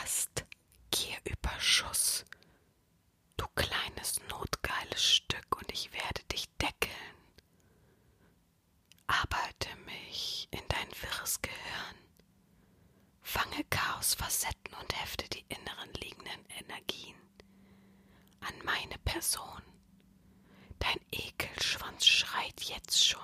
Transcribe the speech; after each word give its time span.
hast 0.00 0.46
Gierüberschuss. 0.90 2.24
Du 3.36 3.46
kleines 3.54 4.20
notgeiles 4.28 5.02
Stück 5.02 5.56
und 5.58 5.70
ich 5.72 5.92
werde 5.92 6.22
dich 6.32 6.48
deckeln. 6.56 6.94
Arbeite 9.06 9.68
mich 9.84 10.48
in 10.52 10.62
dein 10.68 10.88
wirres 11.02 11.42
Gehirn. 11.42 11.96
Fange 13.20 13.64
Chaosfacetten 13.68 14.74
und 14.80 15.00
hefte 15.00 15.28
die 15.28 15.44
inneren 15.48 15.92
liegenden 15.94 16.46
Energien 16.58 17.16
an 18.40 18.54
meine 18.64 18.98
Person. 19.04 19.62
Dein 20.78 21.00
Ekelschwanz 21.12 22.06
schreit 22.06 22.62
jetzt 22.62 23.06
schon. 23.06 23.20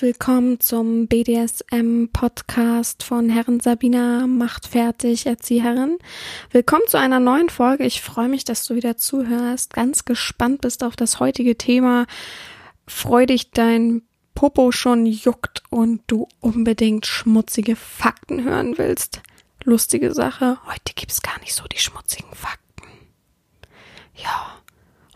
Willkommen 0.00 0.60
zum 0.60 1.08
BDSM-Podcast 1.08 3.02
von 3.02 3.28
Herren 3.28 3.58
Sabina 3.58 4.28
Macht 4.28 4.68
fertig, 4.68 5.26
Erzieherin. 5.26 5.98
Willkommen 6.52 6.84
zu 6.86 6.98
einer 6.98 7.18
neuen 7.18 7.48
Folge. 7.48 7.84
Ich 7.84 8.00
freue 8.00 8.28
mich, 8.28 8.44
dass 8.44 8.64
du 8.64 8.76
wieder 8.76 8.96
zuhörst. 8.96 9.72
Ganz 9.72 10.04
gespannt 10.04 10.60
bist 10.60 10.84
auf 10.84 10.94
das 10.94 11.18
heutige 11.18 11.58
Thema. 11.58 12.06
Freu 12.86 13.26
dich, 13.26 13.50
dein 13.50 14.02
Popo 14.34 14.70
schon 14.70 15.04
juckt 15.04 15.62
und 15.68 16.02
du 16.06 16.28
unbedingt 16.38 17.06
schmutzige 17.06 17.74
Fakten 17.74 18.44
hören 18.44 18.78
willst. 18.78 19.20
Lustige 19.64 20.14
Sache. 20.14 20.58
Heute 20.66 20.92
gibt's 20.94 21.22
gar 21.22 21.40
nicht 21.40 21.54
so 21.54 21.64
die 21.64 21.80
schmutzigen 21.80 22.32
Fakten. 22.34 22.86
Ja, 24.14 24.60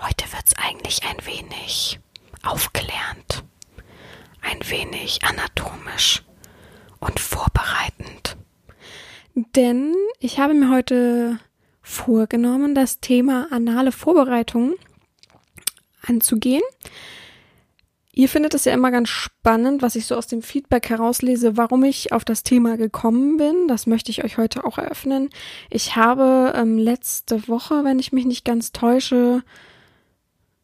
heute 0.00 0.24
wird's 0.32 0.54
eigentlich 0.56 1.02
ein 1.04 1.24
wenig 1.24 2.00
aufklärend 2.42 3.44
ein 4.42 4.58
wenig 4.68 5.20
anatomisch 5.24 6.22
und 7.00 7.18
vorbereitend. 7.18 8.36
Denn 9.34 9.94
ich 10.20 10.38
habe 10.38 10.54
mir 10.54 10.70
heute 10.70 11.38
vorgenommen, 11.80 12.74
das 12.74 13.00
Thema 13.00 13.48
anale 13.50 13.92
Vorbereitung 13.92 14.74
anzugehen. 16.06 16.62
Ihr 18.14 18.28
findet 18.28 18.52
es 18.52 18.66
ja 18.66 18.74
immer 18.74 18.90
ganz 18.90 19.08
spannend, 19.08 19.80
was 19.80 19.96
ich 19.96 20.04
so 20.04 20.16
aus 20.16 20.26
dem 20.26 20.42
Feedback 20.42 20.90
herauslese, 20.90 21.56
warum 21.56 21.82
ich 21.82 22.12
auf 22.12 22.26
das 22.26 22.42
Thema 22.42 22.76
gekommen 22.76 23.38
bin. 23.38 23.68
Das 23.68 23.86
möchte 23.86 24.10
ich 24.10 24.22
euch 24.22 24.36
heute 24.36 24.64
auch 24.64 24.76
eröffnen. 24.76 25.30
Ich 25.70 25.96
habe 25.96 26.52
ähm, 26.54 26.76
letzte 26.76 27.48
Woche, 27.48 27.84
wenn 27.84 27.98
ich 27.98 28.12
mich 28.12 28.26
nicht 28.26 28.44
ganz 28.44 28.72
täusche, 28.72 29.42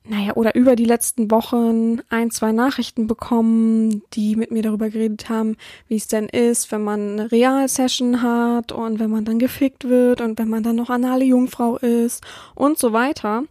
naja, 0.09 0.33
oder 0.35 0.55
über 0.55 0.75
die 0.75 0.87
letzten 0.87 1.31
Wochen 1.31 2.01
ein, 2.09 2.31
zwei 2.31 2.53
Nachrichten 2.53 3.07
bekommen, 3.07 4.03
die 4.15 4.37
mit 4.37 4.51
mir 4.51 4.63
darüber 4.63 4.89
geredet 4.89 5.29
haben, 5.29 5.57
wie 5.87 5.97
es 5.97 6.09
denn 6.09 6.29
ist, 6.29 6.73
wenn 6.73 6.83
man 6.83 7.13
eine 7.13 7.33
Realsession 7.33 8.23
hat 8.23 8.73
und 8.73 9.01
wenn 9.01 9.11
man 9.11 9.27
dann 9.27 9.39
gefickt 9.39 9.89
wird 9.89 10.23
und 10.23 10.39
wenn 10.39 10.49
man 10.49 10.63
dann 10.63 10.77
noch 10.77 10.89
anale 10.89 11.25
Jungfrau 11.25 11.77
ist 11.77 12.25
und 12.55 12.79
so 12.79 12.93
weiter. 12.95 13.45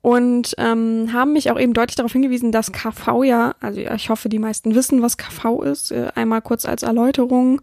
Und 0.00 0.56
ähm, 0.58 1.10
haben 1.12 1.32
mich 1.32 1.52
auch 1.52 1.60
eben 1.60 1.74
deutlich 1.74 1.94
darauf 1.94 2.12
hingewiesen, 2.12 2.50
dass 2.50 2.72
KV 2.72 3.22
ja, 3.22 3.54
also 3.60 3.80
ich 3.80 4.10
hoffe, 4.10 4.28
die 4.28 4.40
meisten 4.40 4.74
wissen, 4.74 5.00
was 5.00 5.16
KV 5.16 5.62
ist. 5.62 5.92
Äh, 5.92 6.10
einmal 6.16 6.42
kurz 6.42 6.64
als 6.64 6.82
Erläuterung. 6.82 7.62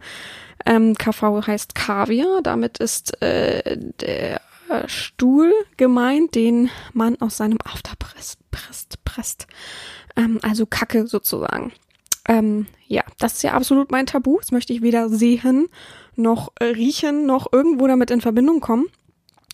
Ähm, 0.66 0.96
KV 0.96 1.46
heißt 1.46 1.76
Kaviar. 1.76 2.42
Damit 2.42 2.78
ist 2.78 3.22
äh, 3.22 3.78
der 4.00 4.40
Stuhl 4.88 5.54
gemeint, 5.78 6.36
den 6.36 6.70
man 6.94 7.20
aus 7.22 7.38
seinem 7.38 7.58
After 7.64 7.94
presst, 7.98 8.40
presst, 8.52 9.04
presst. 9.04 9.48
Ähm, 10.16 10.40
also 10.42 10.66
Kacke 10.66 11.08
sozusagen. 11.08 11.72
Ähm, 12.28 12.68
ja, 12.88 13.04
das 13.18 13.34
ist 13.36 13.44
ja 13.44 13.54
absolut 13.54 13.92
mein 13.92 14.06
Tabu. 14.06 14.38
Das 14.40 14.52
möchte 14.52 14.74
ich 14.74 14.82
weder 14.82 15.10
sehen, 15.10 15.68
noch 16.16 16.52
riechen, 16.62 17.26
noch 17.26 17.52
irgendwo 17.52 17.88
damit 17.88 18.12
in 18.12 18.22
Verbindung 18.22 18.60
kommen. 18.60 18.86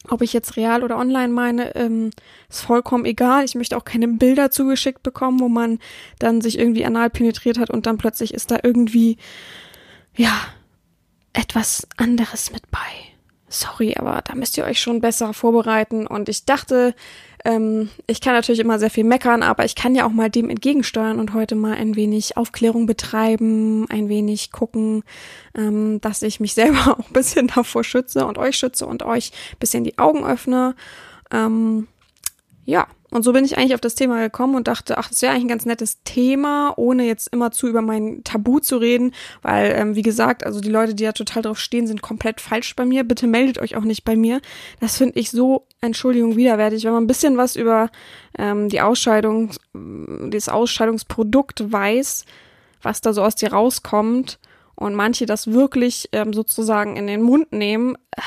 Ob 0.10 0.22
ich 0.22 0.34
jetzt 0.34 0.56
real 0.56 0.84
oder 0.84 0.98
online 0.98 1.30
meine, 1.30 1.76
ähm, 1.76 2.12
ist 2.50 2.62
vollkommen 2.62 3.06
egal. 3.06 3.46
Ich 3.46 3.56
möchte 3.56 3.76
auch 3.78 3.86
keine 3.86 4.08
Bilder 4.08 4.52
zugeschickt 4.52 5.02
bekommen, 5.04 5.40
wo 5.40 5.50
man 5.50 5.80
dann 6.20 6.42
sich 6.42 6.60
irgendwie 6.60 6.86
anal 6.86 7.10
penetriert 7.10 7.58
hat 7.58 7.72
und 7.72 7.86
dann 7.86 7.98
plötzlich 7.98 8.34
ist 8.34 8.52
da 8.52 8.60
irgendwie, 8.62 9.18
ja, 10.16 10.34
etwas 11.34 11.88
anderes 11.98 12.52
mit 12.52 12.70
bei 12.72 13.15
sorry, 13.48 13.96
aber 13.98 14.22
da 14.24 14.36
müsst 14.36 14.58
ihr 14.58 14.66
euch 14.66 14.80
schon 14.80 15.02
besser 15.02 15.34
vorbereiten. 15.34 16.08
Und 16.08 16.30
ich 16.30 16.46
dachte, 16.46 16.96
ähm, 17.44 17.90
ich 18.08 18.22
kann 18.22 18.34
natürlich 18.34 18.60
immer 18.60 18.80
sehr 18.80 18.90
viel 18.90 19.04
meckern, 19.04 19.44
aber 19.44 19.66
ich 19.66 19.76
kann 19.76 19.96
ja 19.96 20.06
auch 20.06 20.12
mal 20.12 20.30
dem 20.30 20.50
entgegensteuern 20.50 21.20
und 21.20 21.34
heute 21.34 21.56
mal 21.56 21.76
ein 21.76 21.96
wenig 21.96 22.38
Aufklärung 22.38 22.88
betreiben, 22.88 23.86
ein 23.90 24.10
wenig 24.10 24.52
gucken, 24.52 25.04
ähm, 25.56 26.02
dass 26.02 26.24
ich 26.24 26.40
mich 26.40 26.54
selber 26.56 26.98
auch 26.98 27.08
ein 27.08 27.14
bisschen 27.14 27.48
davor 27.48 27.84
schütze 27.84 28.26
und 28.26 28.38
euch 28.38 28.58
schütze 28.58 28.88
und 28.88 29.04
euch 29.04 29.32
ein 29.54 29.60
bisschen 29.60 29.84
die 29.84 29.98
Augen 30.00 30.26
öffne. 30.26 30.76
Ähm, 31.32 31.88
ja, 32.66 32.88
und 33.16 33.24
so 33.24 33.32
bin 33.32 33.46
ich 33.46 33.58
eigentlich 33.58 33.74
auf 33.76 33.80
das 33.80 33.96
Thema 33.96 34.20
gekommen 34.20 34.56
und 34.56 34.68
dachte, 34.68 34.98
ach, 34.98 35.08
das 35.08 35.22
wäre 35.22 35.32
eigentlich 35.32 35.46
ein 35.46 35.48
ganz 35.48 35.66
nettes 35.66 36.04
Thema, 36.04 36.74
ohne 36.76 37.06
jetzt 37.06 37.30
immer 37.32 37.50
zu 37.50 37.70
über 37.70 37.82
mein 37.82 38.26
Tabu 38.26 38.60
zu 38.60 38.76
reden, 38.76 39.14
weil, 39.42 39.72
ähm, 39.72 39.96
wie 39.96 40.02
gesagt, 40.02 40.46
also 40.46 40.60
die 40.60 40.70
Leute, 40.70 40.96
die 40.96 41.06
da 41.06 41.14
total 41.14 41.44
drauf 41.44 41.58
stehen, 41.58 41.88
sind 41.88 42.02
komplett 42.02 42.42
falsch 42.42 42.76
bei 42.76 42.84
mir. 42.84 43.06
Bitte 43.06 43.28
meldet 43.28 43.58
euch 43.60 43.78
auch 43.78 43.86
nicht 43.86 44.04
bei 44.04 44.18
mir. 44.18 44.42
Das 44.82 44.98
finde 44.98 45.18
ich 45.18 45.32
so, 45.32 45.66
Entschuldigung, 45.80 46.36
widerwärtig. 46.36 46.84
Wenn 46.84 46.92
man 46.92 47.06
ein 47.06 47.08
bisschen 47.08 47.38
was 47.38 47.56
über 47.56 47.90
ähm, 48.38 48.68
die 48.68 48.82
Ausscheidung, 48.82 49.52
das 50.30 50.50
Ausscheidungsprodukt 50.50 51.72
weiß, 51.72 52.26
was 52.82 53.00
da 53.00 53.14
so 53.14 53.24
aus 53.24 53.36
dir 53.36 53.54
rauskommt 53.54 54.40
und 54.76 54.94
manche 54.94 55.26
das 55.26 55.54
wirklich 55.54 56.10
ähm, 56.12 56.34
sozusagen 56.34 56.98
in 56.98 57.08
den 57.08 57.22
Mund 57.22 57.54
nehmen, 57.54 57.96
äh, 58.12 58.22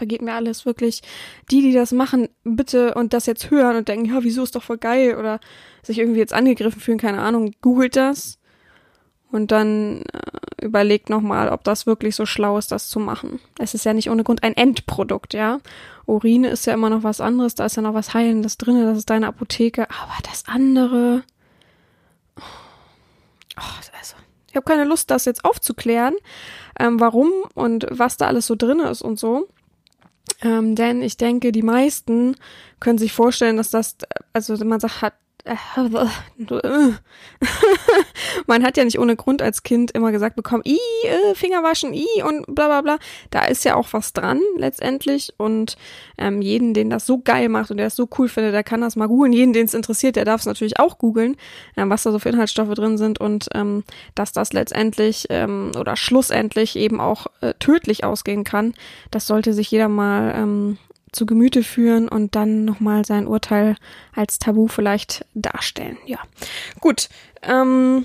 vergeht 0.00 0.22
mir 0.22 0.32
alles 0.32 0.64
wirklich. 0.64 1.02
Die, 1.50 1.60
die 1.60 1.74
das 1.74 1.92
machen, 1.92 2.28
bitte 2.42 2.94
und 2.94 3.12
das 3.12 3.26
jetzt 3.26 3.50
hören 3.50 3.76
und 3.76 3.88
denken, 3.88 4.06
ja, 4.06 4.22
wieso 4.22 4.42
ist 4.42 4.56
doch 4.56 4.62
voll 4.62 4.78
geil 4.78 5.16
oder 5.18 5.40
sich 5.82 5.98
irgendwie 5.98 6.20
jetzt 6.20 6.32
angegriffen 6.32 6.80
fühlen, 6.80 6.96
keine 6.96 7.20
Ahnung, 7.20 7.52
googelt 7.60 7.96
das 7.96 8.40
und 9.30 9.50
dann 9.50 10.02
äh, 10.12 10.64
überlegt 10.64 11.10
nochmal, 11.10 11.50
ob 11.50 11.64
das 11.64 11.86
wirklich 11.86 12.16
so 12.16 12.24
schlau 12.24 12.56
ist, 12.56 12.72
das 12.72 12.88
zu 12.88 12.98
machen. 12.98 13.40
Es 13.58 13.74
ist 13.74 13.84
ja 13.84 13.92
nicht 13.92 14.10
ohne 14.10 14.24
Grund 14.24 14.42
ein 14.42 14.56
Endprodukt, 14.56 15.34
ja. 15.34 15.60
Urine 16.06 16.48
ist 16.48 16.66
ja 16.66 16.72
immer 16.72 16.88
noch 16.88 17.02
was 17.02 17.20
anderes, 17.20 17.54
da 17.54 17.66
ist 17.66 17.76
ja 17.76 17.82
noch 17.82 17.94
was 17.94 18.14
Heilendes 18.14 18.56
drin, 18.56 18.82
das 18.82 18.96
ist 18.96 19.10
deine 19.10 19.28
Apotheke, 19.28 19.82
aber 19.90 20.14
das 20.28 20.44
andere. 20.46 21.22
Oh, 22.38 23.62
also, 23.98 24.16
ich 24.48 24.56
habe 24.56 24.64
keine 24.64 24.84
Lust, 24.84 25.10
das 25.10 25.26
jetzt 25.26 25.44
aufzuklären, 25.44 26.14
ähm, 26.78 26.98
warum 26.98 27.30
und 27.54 27.86
was 27.90 28.16
da 28.16 28.26
alles 28.26 28.46
so 28.46 28.56
drin 28.56 28.80
ist 28.80 29.02
und 29.02 29.18
so. 29.18 29.48
Ähm, 30.42 30.74
denn 30.74 31.02
ich 31.02 31.16
denke, 31.16 31.52
die 31.52 31.62
meisten 31.62 32.36
können 32.78 32.98
sich 32.98 33.12
vorstellen, 33.12 33.56
dass 33.56 33.70
das, 33.70 33.96
also 34.32 34.56
man 34.64 34.80
sagt, 34.80 35.02
hat, 35.02 35.14
man 38.46 38.62
hat 38.62 38.76
ja 38.76 38.84
nicht 38.84 38.98
ohne 38.98 39.16
Grund 39.16 39.42
als 39.42 39.62
Kind 39.62 39.90
immer 39.92 40.12
gesagt 40.12 40.36
bekommen, 40.36 40.62
i, 40.66 40.78
äh, 41.04 41.34
Finger 41.34 41.62
waschen, 41.62 41.92
i 41.92 42.06
und 42.26 42.46
bla 42.54 42.66
bla 42.66 42.80
bla. 42.82 42.98
Da 43.30 43.44
ist 43.44 43.64
ja 43.64 43.74
auch 43.74 43.88
was 43.92 44.12
dran 44.12 44.40
letztendlich. 44.56 45.32
Und 45.36 45.76
ähm, 46.18 46.42
jeden, 46.42 46.74
den 46.74 46.90
das 46.90 47.06
so 47.06 47.18
geil 47.18 47.48
macht 47.48 47.70
und 47.70 47.78
der 47.78 47.88
es 47.88 47.96
so 47.96 48.08
cool 48.18 48.28
findet, 48.28 48.54
der 48.54 48.64
kann 48.64 48.80
das 48.80 48.96
mal 48.96 49.08
googeln. 49.08 49.32
Jeden, 49.32 49.52
den 49.52 49.66
es 49.66 49.74
interessiert, 49.74 50.16
der 50.16 50.24
darf 50.24 50.40
es 50.40 50.46
natürlich 50.46 50.78
auch 50.78 50.98
googeln, 50.98 51.36
ähm, 51.76 51.90
was 51.90 52.02
da 52.02 52.12
so 52.12 52.18
für 52.18 52.28
Inhaltsstoffe 52.28 52.74
drin 52.74 52.98
sind 52.98 53.20
und 53.20 53.48
ähm, 53.54 53.84
dass 54.14 54.32
das 54.32 54.52
letztendlich 54.52 55.26
ähm, 55.30 55.72
oder 55.78 55.96
schlussendlich 55.96 56.76
eben 56.76 57.00
auch 57.00 57.26
äh, 57.40 57.54
tödlich 57.58 58.04
ausgehen 58.04 58.44
kann. 58.44 58.74
Das 59.10 59.26
sollte 59.26 59.52
sich 59.52 59.70
jeder 59.70 59.88
mal 59.88 60.34
ähm, 60.36 60.78
zu 61.12 61.26
Gemüte 61.26 61.62
führen 61.62 62.08
und 62.08 62.34
dann 62.34 62.64
nochmal 62.64 63.04
sein 63.04 63.26
Urteil 63.26 63.76
als 64.14 64.38
Tabu 64.38 64.68
vielleicht 64.68 65.24
darstellen. 65.34 65.98
Ja, 66.06 66.18
gut. 66.80 67.08
Ähm, 67.42 68.04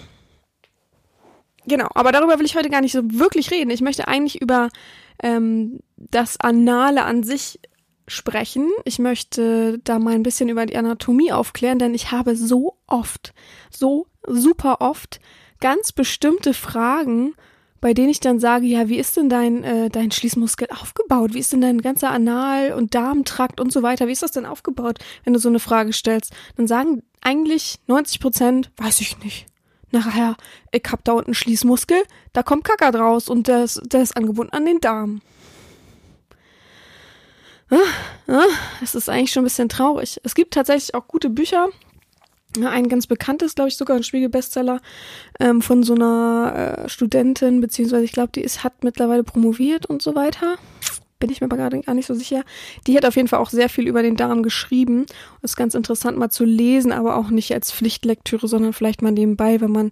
genau, 1.65 1.87
aber 1.93 2.11
darüber 2.11 2.39
will 2.39 2.45
ich 2.45 2.55
heute 2.55 2.69
gar 2.69 2.81
nicht 2.81 2.93
so 2.93 3.01
wirklich 3.03 3.51
reden. 3.51 3.69
Ich 3.69 3.81
möchte 3.81 4.07
eigentlich 4.07 4.41
über 4.41 4.69
ähm, 5.21 5.79
das 5.95 6.39
Anale 6.39 7.03
an 7.03 7.23
sich 7.23 7.59
sprechen. 8.07 8.69
Ich 8.83 8.99
möchte 8.99 9.79
da 9.83 9.99
mal 9.99 10.13
ein 10.13 10.23
bisschen 10.23 10.49
über 10.49 10.65
die 10.65 10.77
Anatomie 10.77 11.31
aufklären, 11.31 11.79
denn 11.79 11.93
ich 11.93 12.11
habe 12.11 12.35
so 12.35 12.77
oft, 12.87 13.33
so 13.71 14.07
super 14.27 14.81
oft 14.81 15.19
ganz 15.59 15.91
bestimmte 15.91 16.53
Fragen, 16.53 17.33
bei 17.85 17.93
denen 17.93 18.09
ich 18.09 18.19
dann 18.19 18.39
sage, 18.39 18.65
ja, 18.65 18.89
wie 18.89 18.97
ist 18.97 19.15
denn 19.15 19.29
dein, 19.29 19.63
äh, 19.63 19.91
dein 19.91 20.09
Schließmuskel 20.09 20.69
aufgebaut? 20.71 21.35
Wie 21.35 21.39
ist 21.39 21.53
denn 21.53 21.61
dein 21.61 21.83
ganzer 21.83 22.09
Anal- 22.09 22.73
und 22.73 22.95
Darmtrakt 22.95 23.61
und 23.61 23.71
so 23.71 23.83
weiter? 23.83 24.07
Wie 24.07 24.11
ist 24.11 24.23
das 24.23 24.31
denn 24.31 24.47
aufgebaut, 24.47 24.97
wenn 25.23 25.33
du 25.33 25.39
so 25.39 25.49
eine 25.49 25.59
Frage 25.59 25.93
stellst? 25.93 26.33
Dann 26.55 26.67
sagen 26.67 27.03
eigentlich 27.21 27.75
90 27.85 28.19
Prozent, 28.21 28.71
weiß 28.77 29.01
ich 29.01 29.19
nicht. 29.19 29.45
Nachher, 29.91 30.35
ich 30.71 30.81
hab 30.89 31.03
da 31.03 31.11
unten 31.11 31.35
Schließmuskel, 31.35 32.01
da 32.33 32.41
kommt 32.41 32.63
Kacker 32.63 32.91
draus 32.91 33.29
und 33.29 33.47
der 33.47 33.65
ist, 33.65 33.79
der 33.85 34.01
ist 34.01 34.17
angebunden 34.17 34.53
an 34.53 34.65
den 34.65 34.79
Darm. 34.79 35.21
Es 38.81 38.95
ist 38.95 39.09
eigentlich 39.09 39.31
schon 39.31 39.43
ein 39.43 39.45
bisschen 39.45 39.69
traurig. 39.69 40.19
Es 40.23 40.33
gibt 40.33 40.55
tatsächlich 40.55 40.95
auch 40.95 41.07
gute 41.07 41.29
Bücher. 41.29 41.69
Ein 42.63 42.89
ganz 42.89 43.07
bekanntes, 43.07 43.55
glaube 43.55 43.69
ich, 43.69 43.77
sogar 43.77 43.97
ein 43.97 44.03
Spiegel-Bestseller 44.03 44.81
ähm, 45.39 45.61
von 45.61 45.83
so 45.83 45.95
einer 45.95 46.83
äh, 46.85 46.89
Studentin, 46.89 47.61
beziehungsweise 47.61 48.03
ich 48.03 48.11
glaube, 48.11 48.31
die 48.33 48.41
ist, 48.41 48.63
hat 48.63 48.83
mittlerweile 48.83 49.23
promoviert 49.23 49.85
und 49.85 50.01
so 50.01 50.15
weiter. 50.15 50.55
Bin 51.17 51.31
ich 51.31 51.39
mir 51.39 51.45
aber 51.45 51.57
gerade 51.57 51.79
gar 51.79 51.93
nicht 51.93 52.07
so 52.07 52.13
sicher. 52.13 52.43
Die 52.87 52.97
hat 52.97 53.05
auf 53.05 53.15
jeden 53.15 53.29
Fall 53.29 53.39
auch 53.39 53.49
sehr 53.49 53.69
viel 53.69 53.87
über 53.87 54.03
den 54.03 54.17
Darm 54.17 54.43
geschrieben. 54.43 55.05
Ist 55.41 55.55
ganz 55.55 55.73
interessant 55.73 56.17
mal 56.17 56.29
zu 56.29 56.43
lesen, 56.43 56.91
aber 56.91 57.15
auch 57.15 57.29
nicht 57.29 57.53
als 57.53 57.71
Pflichtlektüre, 57.71 58.47
sondern 58.49 58.73
vielleicht 58.73 59.01
mal 59.01 59.11
nebenbei, 59.11 59.61
wenn 59.61 59.71
man 59.71 59.91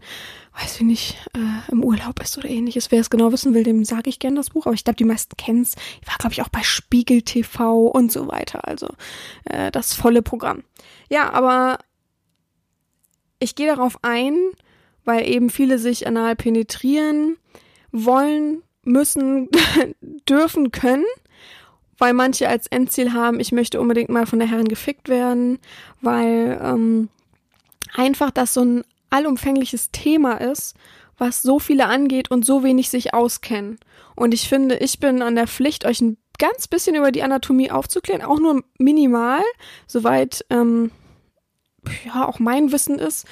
weiß 0.62 0.76
ich 0.76 0.82
nicht, 0.82 1.18
äh, 1.36 1.72
im 1.72 1.84
Urlaub 1.84 2.22
ist 2.22 2.38
oder 2.38 2.50
ähnliches. 2.50 2.92
Wer 2.92 3.02
es 3.02 3.10
genau 3.10 3.32
wissen 3.32 3.54
will, 3.54 3.64
dem 3.64 3.84
sage 3.84 4.10
ich 4.10 4.20
gern 4.20 4.36
das 4.36 4.52
Buch. 4.52 4.66
Aber 4.66 4.76
ich 4.76 4.84
glaube, 4.84 4.98
die 4.98 5.04
meisten 5.04 5.36
kennen 5.36 5.64
es. 5.64 5.76
Ich 6.02 6.08
war, 6.08 6.18
glaube 6.18 6.34
ich, 6.34 6.42
auch 6.42 6.50
bei 6.50 6.62
Spiegel 6.64 7.22
TV 7.22 7.88
und 7.88 8.12
so 8.12 8.28
weiter. 8.28 8.68
Also 8.68 8.90
äh, 9.46 9.72
das 9.72 9.94
volle 9.94 10.22
Programm. 10.22 10.64
Ja, 11.10 11.32
aber 11.32 11.80
ich 13.44 13.56
gehe 13.56 13.68
darauf 13.68 14.00
ein, 14.02 14.38
weil 15.06 15.28
eben 15.28 15.50
viele 15.50 15.78
sich 15.78 16.08
anal 16.08 16.36
penetrieren 16.36 17.38
wollen, 17.92 18.64
müssen, 18.84 19.50
dürfen, 20.30 20.72
können. 20.72 21.06
Weil 21.98 22.14
manche 22.14 22.50
als 22.50 22.68
Endziel 22.68 23.14
haben, 23.14 23.40
ich 23.40 23.52
möchte 23.52 23.80
unbedingt 23.80 24.10
mal 24.10 24.26
von 24.26 24.40
der 24.40 24.48
Herrin 24.48 24.68
gefickt 24.68 25.10
werden, 25.10 25.60
weil 26.02 26.60
ähm, 26.62 27.10
einfach 27.94 28.32
das 28.32 28.54
so 28.54 28.62
ein 28.62 28.84
allumfängliches 29.10 29.92
Thema 29.92 30.34
ist, 30.42 30.76
was 31.18 31.44
so 31.44 31.60
viele 31.60 31.86
angeht 31.86 32.32
und 32.32 32.46
so 32.46 32.64
wenig 32.64 32.90
sich 32.90 33.14
auskennen. 33.14 33.78
Und 34.16 34.34
ich 34.34 34.50
finde, 34.50 34.78
ich 34.78 35.00
bin 35.00 35.22
an 35.22 35.36
der 35.36 35.48
Pflicht, 35.48 35.86
euch 35.86 36.02
ein 36.02 36.18
ganz 36.40 36.68
bisschen 36.68 36.96
über 36.96 37.12
die 37.12 37.24
Anatomie 37.24 37.72
aufzuklären, 37.72 38.24
auch 38.24 38.40
nur 38.40 38.64
minimal, 38.80 39.44
soweit 39.88 40.44
ähm, 40.50 40.92
ja 42.06 42.28
auch 42.28 42.40
mein 42.40 42.72
Wissen 42.72 43.00
ist. 43.00 43.28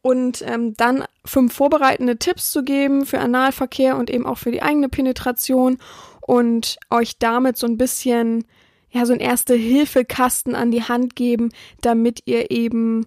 Und 0.00 0.42
ähm, 0.42 0.74
dann 0.74 1.04
fünf 1.24 1.54
vorbereitende 1.54 2.18
Tipps 2.18 2.50
zu 2.50 2.64
geben 2.64 3.06
für 3.06 3.20
Analverkehr 3.20 3.96
und 3.96 4.10
eben 4.10 4.26
auch 4.26 4.38
für 4.38 4.50
die 4.50 4.62
eigene 4.62 4.88
Penetration 4.88 5.78
und 6.20 6.78
euch 6.90 7.18
damit 7.18 7.56
so 7.56 7.68
ein 7.68 7.78
bisschen, 7.78 8.44
ja, 8.90 9.06
so 9.06 9.12
ein 9.12 9.20
Erste-Hilfe-Kasten 9.20 10.56
an 10.56 10.72
die 10.72 10.82
Hand 10.82 11.14
geben, 11.14 11.50
damit 11.82 12.22
ihr 12.24 12.50
eben 12.50 13.06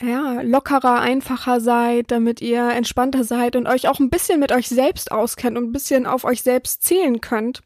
ja, 0.00 0.40
lockerer, 0.42 1.00
einfacher 1.00 1.60
seid, 1.60 2.10
damit 2.10 2.40
ihr 2.40 2.70
entspannter 2.70 3.24
seid 3.24 3.56
und 3.56 3.66
euch 3.66 3.88
auch 3.88 3.98
ein 3.98 4.10
bisschen 4.10 4.38
mit 4.40 4.52
euch 4.52 4.68
selbst 4.68 5.10
auskennt 5.10 5.58
und 5.58 5.64
ein 5.64 5.72
bisschen 5.72 6.06
auf 6.06 6.24
euch 6.24 6.42
selbst 6.42 6.84
zählen 6.84 7.20
könnt. 7.20 7.62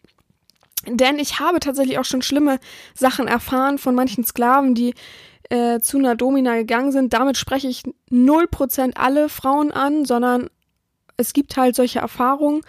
Denn 0.87 1.19
ich 1.19 1.39
habe 1.39 1.61
tatsächlich 1.61 1.99
auch 1.99 2.05
schon 2.05 2.23
schlimme 2.23 2.59
Sachen 2.95 3.29
erfahren 3.29 3.79
von 3.79 3.95
manchen 3.95 4.25
Sklaven, 4.25 4.75
die 4.75 4.95
äh, 5.51 5.81
zu 5.81 5.99
einer 5.99 6.17
Domina 6.17 6.57
gegangen 6.57 6.93
sind. 6.93 7.13
Damit 7.13 7.37
spreche 7.37 7.69
ich 7.69 7.83
null 8.11 8.47
Prozent 8.47 8.97
alle 8.97 9.29
Frauen 9.29 9.73
an, 9.73 10.05
sondern 10.05 10.49
es 11.17 11.33
gibt 11.33 11.57
halt 11.57 11.77
solche 11.77 12.01
Erfahrungen, 12.01 12.63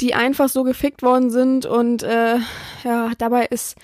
die 0.00 0.14
einfach 0.14 0.48
so 0.48 0.64
gefickt 0.64 1.02
worden 1.02 1.30
sind 1.30 1.66
und 1.66 2.02
äh, 2.02 2.38
ja, 2.84 3.12
dabei 3.18 3.46
ist 3.46 3.76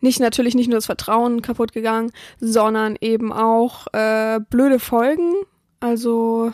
nicht 0.00 0.20
natürlich 0.20 0.54
nicht 0.54 0.68
nur 0.68 0.76
das 0.76 0.86
Vertrauen 0.86 1.42
kaputt 1.42 1.72
gegangen, 1.72 2.10
sondern 2.40 2.96
eben 3.00 3.32
auch 3.32 3.86
äh, 3.92 4.40
blöde 4.50 4.78
Folgen. 4.78 5.32
Also 5.80 6.52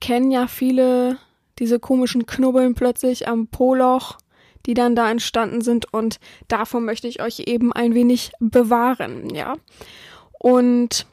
kennen 0.00 0.30
ja 0.30 0.46
viele 0.46 1.18
diese 1.58 1.78
komischen 1.80 2.26
Knubbeln 2.26 2.74
plötzlich 2.74 3.28
am 3.28 3.46
Poloch, 3.46 4.18
die 4.66 4.74
dann 4.74 4.96
da 4.96 5.10
entstanden 5.10 5.60
sind 5.60 5.92
und 5.92 6.20
davon 6.48 6.84
möchte 6.84 7.08
ich 7.08 7.22
euch 7.22 7.40
eben 7.46 7.72
ein 7.72 7.94
wenig 7.94 8.32
bewahren, 8.40 9.34
ja. 9.34 9.56
Und 10.38 11.06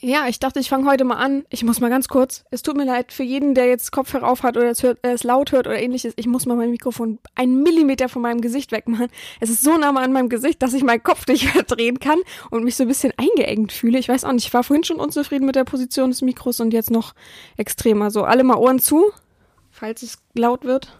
ja, 0.00 0.28
ich 0.28 0.38
dachte, 0.38 0.60
ich 0.60 0.68
fange 0.68 0.88
heute 0.88 1.04
mal 1.04 1.16
an. 1.16 1.44
Ich 1.48 1.64
muss 1.64 1.80
mal 1.80 1.88
ganz 1.88 2.06
kurz. 2.06 2.44
Es 2.50 2.62
tut 2.62 2.76
mir 2.76 2.84
leid 2.84 3.12
für 3.12 3.22
jeden, 3.22 3.54
der 3.54 3.66
jetzt 3.66 3.92
Kopfhörer 3.92 4.28
auf 4.28 4.42
hat 4.42 4.56
oder 4.56 4.70
es, 4.70 4.82
hört, 4.82 4.98
es 5.02 5.24
laut 5.24 5.52
hört 5.52 5.66
oder 5.66 5.80
ähnliches. 5.80 6.12
Ich 6.16 6.26
muss 6.26 6.44
mal 6.44 6.56
mein 6.56 6.70
Mikrofon 6.70 7.18
einen 7.34 7.62
Millimeter 7.62 8.10
von 8.10 8.20
meinem 8.20 8.42
Gesicht 8.42 8.72
wegmachen. 8.72 9.08
Es 9.40 9.48
ist 9.48 9.64
so 9.64 9.76
nah 9.78 9.88
an 9.88 10.12
meinem 10.12 10.28
Gesicht, 10.28 10.62
dass 10.62 10.74
ich 10.74 10.84
meinen 10.84 11.02
Kopf 11.02 11.26
nicht 11.26 11.52
mehr 11.54 11.62
drehen 11.66 11.98
kann 11.98 12.18
und 12.50 12.62
mich 12.62 12.76
so 12.76 12.84
ein 12.84 12.88
bisschen 12.88 13.14
eingeengt 13.16 13.72
fühle. 13.72 13.98
Ich 13.98 14.08
weiß 14.08 14.24
auch 14.24 14.32
nicht. 14.32 14.46
Ich 14.46 14.54
war 14.54 14.62
vorhin 14.62 14.84
schon 14.84 15.00
unzufrieden 15.00 15.46
mit 15.46 15.56
der 15.56 15.64
Position 15.64 16.10
des 16.10 16.20
Mikros 16.20 16.60
und 16.60 16.74
jetzt 16.74 16.90
noch 16.90 17.14
extremer. 17.56 18.10
So, 18.10 18.24
alle 18.24 18.44
mal 18.44 18.58
Ohren 18.58 18.78
zu, 18.78 19.10
falls 19.70 20.02
es 20.02 20.18
laut 20.34 20.64
wird. 20.64 20.96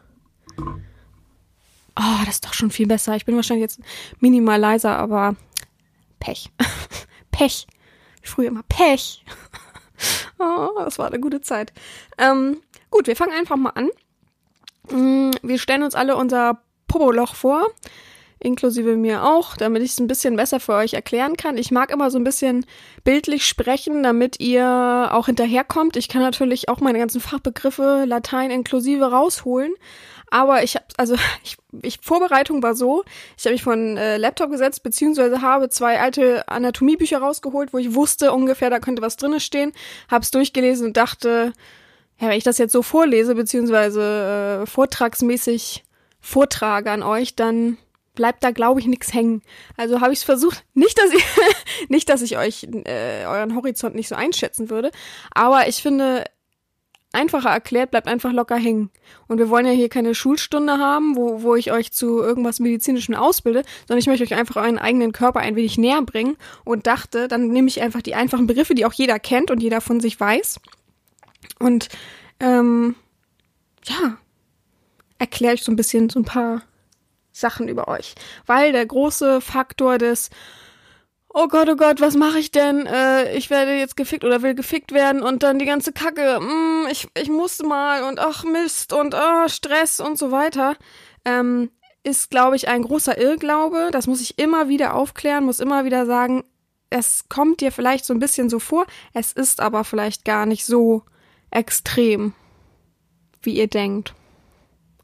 Oh, 1.99 2.25
das 2.25 2.37
ist 2.37 2.45
doch 2.45 2.55
schon 2.55 2.71
viel 2.71 2.87
besser. 2.87 3.17
Ich 3.17 3.25
bin 3.25 3.37
wahrscheinlich 3.37 3.63
jetzt 3.63 3.81
minimal 4.21 4.61
leiser, 4.61 4.97
aber 4.97 5.37
Pech. 6.21 6.51
Pech 7.31 7.67
früher 8.29 8.49
immer 8.49 8.63
Pech. 8.69 9.25
oh, 10.39 10.71
das 10.79 10.99
war 10.99 11.07
eine 11.07 11.21
gute 11.21 11.41
Zeit. 11.41 11.73
Ähm, 12.19 12.59
gut, 12.91 13.07
wir 13.07 13.17
fangen 13.17 13.33
einfach 13.33 13.57
mal 13.57 13.71
an. 13.71 13.91
Mm, 14.91 15.31
wir 15.43 15.59
stellen 15.59 15.83
uns 15.83 15.95
alle 15.95 16.17
unser 16.17 16.61
Popoloch 16.87 17.35
vor, 17.35 17.67
inklusive 18.39 18.97
mir 18.97 19.25
auch, 19.25 19.57
damit 19.57 19.83
ich 19.83 19.93
es 19.93 20.01
ein 20.01 20.07
bisschen 20.07 20.37
besser 20.37 20.61
für 20.61 20.75
euch 20.75 20.95
erklären 20.95 21.37
kann. 21.37 21.59
Ich 21.59 21.71
mag 21.71 21.91
immer 21.91 22.11
so 22.11 22.19
ein 22.19 22.25
bisschen 22.25 22.67
bildlich 23.03 23.47
sprechen, 23.47 24.03
damit 24.03 24.39
ihr 24.41 25.09
auch 25.13 25.27
hinterherkommt. 25.27 25.97
Ich 25.97 26.09
kann 26.09 26.23
natürlich 26.23 26.69
auch 26.69 26.81
meine 26.81 26.99
ganzen 26.99 27.21
Fachbegriffe, 27.21 28.05
Latein 28.07 28.51
inklusive 28.51 29.11
rausholen, 29.11 29.73
aber 30.31 30.63
ich 30.63 30.75
habe, 30.75 30.85
also 30.97 31.17
ich, 31.45 31.57
ich 31.83 31.99
Vorbereitung 32.03 32.63
war 32.63 32.75
so, 32.75 33.05
ich 33.37 33.45
habe 33.45 33.55
mich 33.55 33.63
von 33.63 33.97
äh, 33.97 34.17
Laptop 34.17 34.51
gesetzt, 34.51 34.83
beziehungsweise 34.83 35.43
habe 35.43 35.69
zwei 35.69 36.01
alte 36.01 36.49
Anatomiebücher 36.49 37.19
rausgeholt, 37.19 37.73
wo 37.73 37.79
ich 37.79 37.95
wusste 37.95 38.33
ungefähr, 38.33 38.71
da 38.71 38.79
könnte 38.79 39.03
was 39.03 39.17
drinne 39.17 39.41
stehen, 39.41 39.73
hab's 40.11 40.31
durchgelesen 40.31 40.89
und 40.89 40.97
dachte, 40.97 41.53
ja, 42.19 42.29
wenn 42.29 42.39
ich 42.39 42.45
das 42.45 42.59
jetzt 42.59 42.73
so 42.73 42.83
vorlese, 42.83 43.35
beziehungsweise 43.35 44.63
äh, 44.63 44.67
vortragsmäßig 44.67 45.85
vortrage 46.21 46.91
an 46.91 47.03
euch, 47.03 47.37
dann 47.37 47.79
bleibt 48.15 48.43
da, 48.43 48.51
glaube 48.51 48.81
ich, 48.81 48.87
nichts 48.87 49.13
hängen. 49.13 49.43
Also 49.77 50.01
habe 50.01 50.13
ich 50.13 50.21
es 50.21 50.25
versucht, 50.25 50.65
nicht, 50.75 50.99
dass 50.99 51.13
ich, 51.13 51.25
nicht, 51.89 52.09
dass 52.09 52.23
ich 52.23 52.37
euch 52.37 52.67
äh, 52.85 53.25
euren 53.27 53.55
Horizont 53.55 53.95
nicht 53.95 54.09
so 54.09 54.17
einschätzen 54.17 54.71
würde, 54.71 54.91
aber 55.33 55.69
ich 55.69 55.83
finde, 55.83 56.25
einfacher 57.17 57.51
erklärt, 57.51 57.91
bleibt 57.91 58.07
einfach 58.07 58.33
locker 58.33 58.57
hängen. 58.57 58.91
Und 59.27 59.39
wir 59.39 59.49
wollen 59.49 59.67
ja 59.67 59.73
hier 59.73 59.89
keine 59.89 60.15
Schulstunde 60.15 60.79
haben, 60.79 61.17
wo, 61.17 61.43
wo 61.43 61.57
ich 61.57 61.73
euch 61.73 61.93
zu 61.93 62.21
irgendwas 62.21 62.61
Medizinischem 62.61 63.15
ausbilde, 63.15 63.65
sondern 63.89 63.99
ich 63.99 64.07
möchte 64.07 64.25
euch 64.25 64.35
einfach 64.35 64.57
euren 64.57 64.79
eigenen 64.79 65.13
Körper 65.13 65.41
ein 65.41 65.57
wenig 65.57 65.79
näher 65.79 66.03
bringen 66.03 66.37
und 66.65 66.87
dachte, 66.87 67.27
dann 67.27 67.49
nehme 67.49 67.69
ich 67.69 67.83
einfach 67.83 68.03
die 68.03 68.15
einfachen 68.15 68.47
Begriffe, 68.47 68.75
die 68.75 68.87
auch 68.87 68.93
jeder 68.93 69.19
kennt 69.19 69.51
und 69.51 69.63
jeder 69.63 69.81
von 69.81 70.01
sich 70.01 70.19
weiß. 70.19 70.61
Und 71.59 71.89
ähm, 72.41 72.95
ja, 73.85 74.19
erkläre 75.19 75.55
ich 75.55 75.63
so 75.63 75.73
ein 75.73 75.77
bisschen 75.77 76.11
so 76.11 76.21
ein 76.21 76.25
paar 76.25 76.63
Sachen 77.33 77.69
über 77.69 77.89
euch. 77.89 78.15
Weil 78.47 78.73
der 78.73 78.87
große 78.87 79.41
Faktor 79.41 79.99
des 79.99 80.31
oh 81.39 81.49
Gott, 81.49 81.69
oh 81.69 81.77
Gott, 81.77 82.01
was 82.01 82.17
mache 82.17 82.39
ich 82.39 82.51
denn? 82.51 82.87
Äh, 82.87 83.37
ich 83.37 83.51
werde 83.51 83.75
jetzt 83.75 83.97
gefickt 83.97 84.25
oder 84.25 84.41
will 84.41 84.55
gefickt 84.55 84.93
werden 84.93 85.23
und 85.23 85.43
dann 85.43 85.59
die 85.59 85.67
ganze 85.67 85.93
Kacke, 85.93 86.41
mm, 86.41 86.87
ich, 86.91 87.09
ich 87.15 87.29
musste 87.29 87.67
mal 87.67 88.05
und 88.05 88.19
ach 88.19 88.45
Mist 88.45 88.95
und 88.95 89.15
oh, 89.15 89.49
Stress 89.49 90.01
und 90.01 90.19
so 90.19 90.31
weiter, 90.31 90.77
ähm, 91.27 91.71
ist, 92.03 92.31
glaube 92.31 92.57
ich, 92.57 92.69
ein 92.69 92.83
großer 92.83 93.19
Irrglaube. 93.19 93.91
Das 93.93 94.07
muss 94.07 94.23
ich 94.23 94.39
immer 94.39 94.69
wieder 94.69 94.95
aufklären, 94.95 95.45
muss 95.45 95.61
immer 95.61 95.85
wieder 95.85 96.07
sagen, 96.07 96.43
es 96.89 97.29
kommt 97.29 97.61
dir 97.61 97.71
vielleicht 97.71 98.07
so 98.07 98.15
ein 98.15 98.21
bisschen 98.21 98.49
so 98.49 98.59
vor, 98.59 98.87
es 99.13 99.33
ist 99.33 99.61
aber 99.61 99.85
vielleicht 99.85 100.25
gar 100.25 100.47
nicht 100.47 100.65
so 100.65 101.03
extrem, 101.51 102.33
wie 103.43 103.57
ihr 103.59 103.67
denkt. 103.67 104.15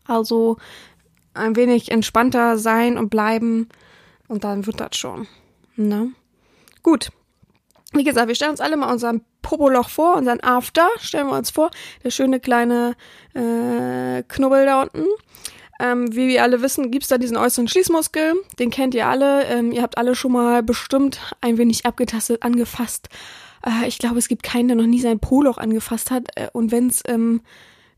Also 0.07 0.57
ein 1.35 1.57
wenig 1.57 1.91
entspannter 1.91 2.57
sein 2.57 2.97
und 2.97 3.11
bleiben 3.11 3.69
und 4.29 4.45
dann 4.45 4.65
wird 4.67 4.81
das 4.81 4.97
schon. 4.97 5.27
Ne? 5.77 6.13
Gut. 6.83 7.11
Wie 7.93 8.05
gesagt, 8.05 8.29
wir 8.29 8.35
stellen 8.35 8.53
uns 8.53 8.61
alle 8.61 8.77
mal 8.77 8.91
unseren 8.91 9.23
Popoloch 9.43 9.91
vor, 9.91 10.17
unseren 10.17 10.41
After, 10.43 10.89
stellen 10.99 11.27
wir 11.27 11.37
uns 11.37 11.51
vor, 11.51 11.71
der 12.03 12.11
schöne 12.11 12.41
kleine 12.41 12.97
äh, 13.35 14.23
Knubbel 14.23 14.65
da 14.65 14.83
unten. 14.83 15.05
ähm, 15.79 16.15
wie 16.15 16.29
wir 16.29 16.43
alle 16.43 16.63
wissen, 16.63 16.91
gibt's 16.91 17.09
da 17.09 17.19
diesen 17.19 17.37
äußeren 17.37 17.69
Schließmuskel. 17.69 18.35
Den 18.59 18.71
kennt 18.71 18.95
ihr 18.95 19.07
alle. 19.07 19.45
Ähm, 19.47 19.73
ihr 19.73 19.83
habt 19.83 19.99
alle 19.99 20.15
schon 20.15 20.33
mal 20.33 20.63
bestimmt 20.63 21.21
ein 21.41 21.59
wenig 21.59 21.85
abgetastet, 21.85 22.43
angefasst. 22.43 23.09
Äh, 23.67 23.89
ich 23.89 23.99
glaube, 23.99 24.19
es 24.19 24.29
gibt 24.29 24.43
keinen, 24.43 24.69
der 24.69 24.77
noch 24.77 24.87
nie 24.87 25.01
sein 25.01 25.19
Poloch 25.19 25.59
angefasst 25.59 26.11
hat. 26.11 26.29
Äh, 26.37 26.49
und 26.53 26.73
wenn's 26.73 27.03
ähm, 27.07 27.43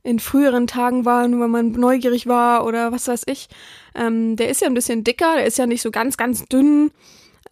in 0.02 0.18
früheren 0.18 0.66
Tagen 0.66 1.04
war, 1.04 1.28
nur 1.28 1.40
wenn 1.40 1.50
man 1.50 1.72
neugierig 1.72 2.26
war 2.26 2.66
oder 2.66 2.92
was 2.92 3.08
weiß 3.08 3.22
ich, 3.26 3.48
ähm, 3.94 4.36
der 4.36 4.48
ist 4.50 4.60
ja 4.60 4.66
ein 4.66 4.74
bisschen 4.74 5.04
dicker, 5.04 5.36
der 5.36 5.46
ist 5.46 5.56
ja 5.56 5.66
nicht 5.66 5.82
so 5.82 5.90
ganz, 5.90 6.16
ganz 6.16 6.44
dünn 6.46 6.90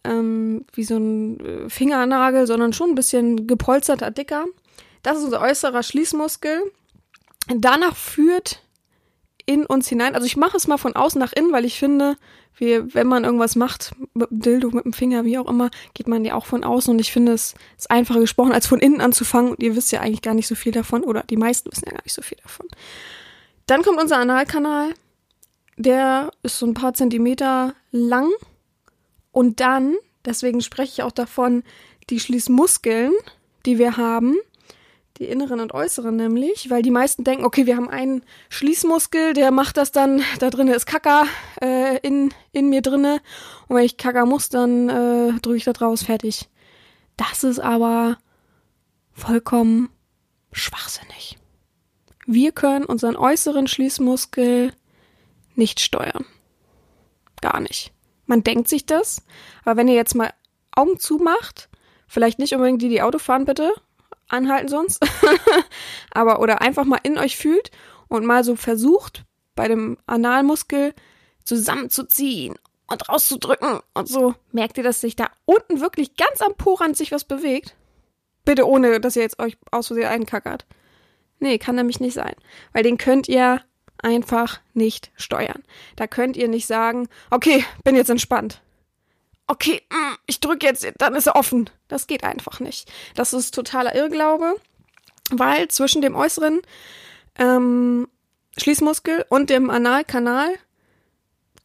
ähm, 0.03 0.65
wie 0.73 0.83
so 0.83 0.97
ein 0.97 1.39
äh, 1.39 1.69
Fingernagel, 1.69 2.47
sondern 2.47 2.73
schon 2.73 2.91
ein 2.91 2.95
bisschen 2.95 3.47
gepolsterter, 3.47 4.11
dicker. 4.11 4.45
Das 5.01 5.17
ist 5.17 5.25
unser 5.25 5.41
äußerer 5.41 5.83
Schließmuskel. 5.83 6.71
Danach 7.47 7.95
führt 7.95 8.63
in 9.45 9.65
uns 9.65 9.89
hinein. 9.89 10.15
Also 10.15 10.25
ich 10.25 10.37
mache 10.37 10.55
es 10.55 10.67
mal 10.67 10.77
von 10.77 10.95
außen 10.95 11.19
nach 11.19 11.33
innen, 11.33 11.51
weil 11.51 11.65
ich 11.65 11.77
finde, 11.77 12.15
wie, 12.55 12.93
wenn 12.93 13.07
man 13.07 13.23
irgendwas 13.23 13.55
macht, 13.55 13.91
mit 14.13 14.29
dem 14.29 14.39
Dildo, 14.39 14.69
mit 14.71 14.85
dem 14.85 14.93
Finger, 14.93 15.25
wie 15.25 15.37
auch 15.37 15.49
immer, 15.49 15.69
geht 15.93 16.07
man 16.07 16.23
ja 16.23 16.35
auch 16.35 16.45
von 16.45 16.63
außen 16.63 16.93
und 16.93 16.99
ich 16.99 17.11
finde 17.11 17.33
es 17.33 17.55
ist 17.77 17.91
einfacher 17.91 18.19
gesprochen, 18.19 18.53
als 18.53 18.67
von 18.67 18.79
innen 18.79 19.01
anzufangen 19.01 19.51
und 19.51 19.63
ihr 19.63 19.75
wisst 19.75 19.91
ja 19.91 20.01
eigentlich 20.01 20.21
gar 20.21 20.33
nicht 20.33 20.47
so 20.47 20.55
viel 20.55 20.71
davon 20.71 21.03
oder 21.03 21.23
die 21.29 21.37
meisten 21.37 21.71
wissen 21.71 21.85
ja 21.85 21.91
gar 21.91 22.03
nicht 22.03 22.13
so 22.13 22.21
viel 22.21 22.37
davon. 22.41 22.67
Dann 23.65 23.81
kommt 23.81 24.01
unser 24.01 24.17
Analkanal, 24.17 24.93
der 25.77 26.31
ist 26.43 26.59
so 26.59 26.65
ein 26.65 26.73
paar 26.73 26.93
Zentimeter 26.93 27.73
lang 27.91 28.29
und 29.33 29.59
dann, 29.59 29.95
deswegen 30.23 30.61
spreche 30.61 30.93
ich 30.93 31.03
auch 31.03 31.11
davon, 31.11 31.63
die 32.09 32.21
Schließmuskeln, 32.21 33.11
die 33.65 33.77
wir 33.77 33.97
haben, 33.97 34.37
die 35.17 35.25
inneren 35.25 35.59
und 35.59 35.73
äußeren 35.73 36.15
nämlich, 36.15 36.69
weil 36.69 36.83
die 36.83 36.91
meisten 36.91 37.23
denken, 37.23 37.43
okay, 37.43 37.65
wir 37.65 37.75
haben 37.75 37.89
einen 37.89 38.23
Schließmuskel, 38.49 39.33
der 39.33 39.51
macht 39.51 39.77
das 39.77 39.91
dann, 39.91 40.21
da 40.39 40.49
drinnen 40.49 40.73
ist 40.73 40.85
Kaka 40.85 41.25
äh, 41.61 41.97
in, 41.99 42.33
in 42.51 42.69
mir 42.69 42.81
drinne 42.81 43.21
und 43.67 43.75
wenn 43.75 43.85
ich 43.85 43.97
Kaka 43.97 44.25
muss, 44.25 44.49
dann 44.49 44.89
äh, 44.89 45.39
drücke 45.41 45.57
ich 45.57 45.65
da 45.65 45.73
draus, 45.73 46.03
fertig. 46.03 46.47
Das 47.17 47.43
ist 47.43 47.59
aber 47.59 48.17
vollkommen 49.13 49.89
schwachsinnig. 50.51 51.37
Wir 52.25 52.51
können 52.51 52.85
unseren 52.85 53.15
äußeren 53.15 53.67
Schließmuskel 53.67 54.73
nicht 55.55 55.79
steuern. 55.79 56.25
Gar 57.41 57.59
nicht. 57.59 57.91
Man 58.33 58.43
denkt 58.43 58.67
sich 58.67 58.87
das, 58.87 59.21
aber 59.63 59.77
wenn 59.77 59.87
ihr 59.87 59.93
jetzt 59.93 60.15
mal 60.15 60.33
Augen 60.71 60.97
zumacht, 60.97 61.69
vielleicht 62.07 62.39
nicht 62.39 62.55
unbedingt 62.55 62.81
die, 62.81 62.89
die 62.89 63.03
Auto 63.03 63.19
fahren, 63.19 63.45
bitte, 63.45 63.71
anhalten 64.27 64.69
sonst. 64.69 65.05
Aber 66.15 66.39
oder 66.39 66.59
einfach 66.59 66.83
mal 66.83 66.99
in 67.03 67.19
euch 67.19 67.37
fühlt 67.37 67.69
und 68.07 68.25
mal 68.25 68.43
so 68.43 68.55
versucht, 68.55 69.23
bei 69.53 69.67
dem 69.67 69.99
Analmuskel 70.07 70.95
zusammenzuziehen 71.43 72.55
und 72.87 73.07
rauszudrücken 73.07 73.81
und 73.93 74.09
so. 74.09 74.33
Merkt 74.51 74.79
ihr, 74.79 74.83
dass 74.83 74.99
sich 74.99 75.15
da 75.15 75.29
unten 75.45 75.79
wirklich 75.79 76.17
ganz 76.17 76.41
am 76.41 76.55
Porand 76.55 76.97
sich 76.97 77.11
was 77.11 77.25
bewegt? 77.25 77.75
Bitte 78.45 78.67
ohne, 78.67 78.99
dass 78.99 79.15
ihr 79.15 79.21
jetzt 79.21 79.37
euch 79.37 79.59
aus 79.69 79.85
Versehen 79.85 80.07
einkackert. 80.07 80.65
Nee, 81.37 81.59
kann 81.59 81.75
nämlich 81.75 81.99
nicht 81.99 82.15
sein. 82.15 82.33
Weil 82.71 82.81
den 82.81 82.97
könnt 82.97 83.29
ihr 83.29 83.61
einfach 84.03 84.59
nicht 84.73 85.11
steuern. 85.15 85.63
Da 85.95 86.07
könnt 86.07 86.37
ihr 86.37 86.47
nicht 86.47 86.67
sagen, 86.67 87.07
okay, 87.31 87.65
bin 87.83 87.95
jetzt 87.95 88.09
entspannt 88.09 88.61
okay, 89.47 89.81
mm, 89.89 90.15
ich 90.25 90.39
drücke 90.39 90.65
jetzt, 90.65 90.85
dann 90.97 91.15
ist 91.15 91.27
er 91.27 91.35
offen. 91.35 91.69
Das 91.87 92.07
geht 92.07 92.23
einfach 92.23 92.59
nicht. 92.59 92.91
Das 93.15 93.33
ist 93.33 93.53
totaler 93.53 93.95
Irrglaube, 93.95 94.55
weil 95.31 95.67
zwischen 95.67 96.01
dem 96.01 96.15
äußeren 96.15 96.61
ähm, 97.37 98.07
Schließmuskel 98.57 99.25
und 99.29 99.49
dem 99.49 99.69
Analkanal, 99.69 100.49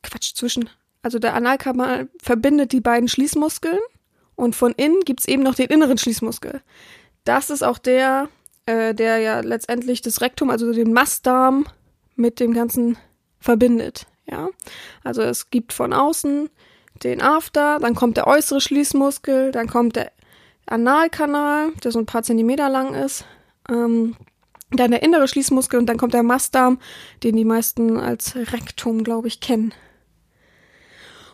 Quatsch, 0.02 0.34
zwischen, 0.34 0.70
also 1.02 1.18
der 1.18 1.34
Analkanal 1.34 2.08
verbindet 2.22 2.72
die 2.72 2.80
beiden 2.80 3.08
Schließmuskeln 3.08 3.78
und 4.36 4.54
von 4.54 4.72
innen 4.72 5.00
gibt's 5.04 5.26
eben 5.26 5.42
noch 5.42 5.54
den 5.54 5.68
inneren 5.68 5.98
Schließmuskel. 5.98 6.62
Das 7.24 7.50
ist 7.50 7.62
auch 7.62 7.78
der, 7.78 8.28
äh, 8.66 8.94
der 8.94 9.18
ja 9.18 9.40
letztendlich 9.40 10.00
das 10.00 10.20
Rektum, 10.20 10.50
also 10.50 10.72
den 10.72 10.92
Mastdarm 10.92 11.66
mit 12.18 12.40
dem 12.40 12.52
Ganzen 12.52 12.98
verbindet. 13.40 14.06
Ja, 14.26 14.48
also 15.04 15.22
es 15.22 15.50
gibt 15.50 15.72
von 15.72 15.92
außen 15.92 16.50
den 17.02 17.22
After, 17.22 17.78
dann 17.78 17.94
kommt 17.94 18.16
der 18.16 18.26
äußere 18.26 18.60
Schließmuskel, 18.60 19.52
dann 19.52 19.68
kommt 19.68 19.96
der 19.96 20.12
Analkanal, 20.66 21.72
der 21.82 21.92
so 21.92 21.98
ein 21.98 22.06
paar 22.06 22.22
Zentimeter 22.22 22.68
lang 22.68 22.94
ist, 22.94 23.24
ähm, 23.70 24.16
dann 24.70 24.90
der 24.90 25.02
innere 25.02 25.28
Schließmuskel 25.28 25.78
und 25.78 25.86
dann 25.86 25.96
kommt 25.96 26.12
der 26.12 26.22
Mastdarm, 26.22 26.78
den 27.22 27.36
die 27.36 27.44
meisten 27.44 27.98
als 27.98 28.36
Rektum, 28.36 29.02
glaube 29.02 29.28
ich, 29.28 29.40
kennen. 29.40 29.72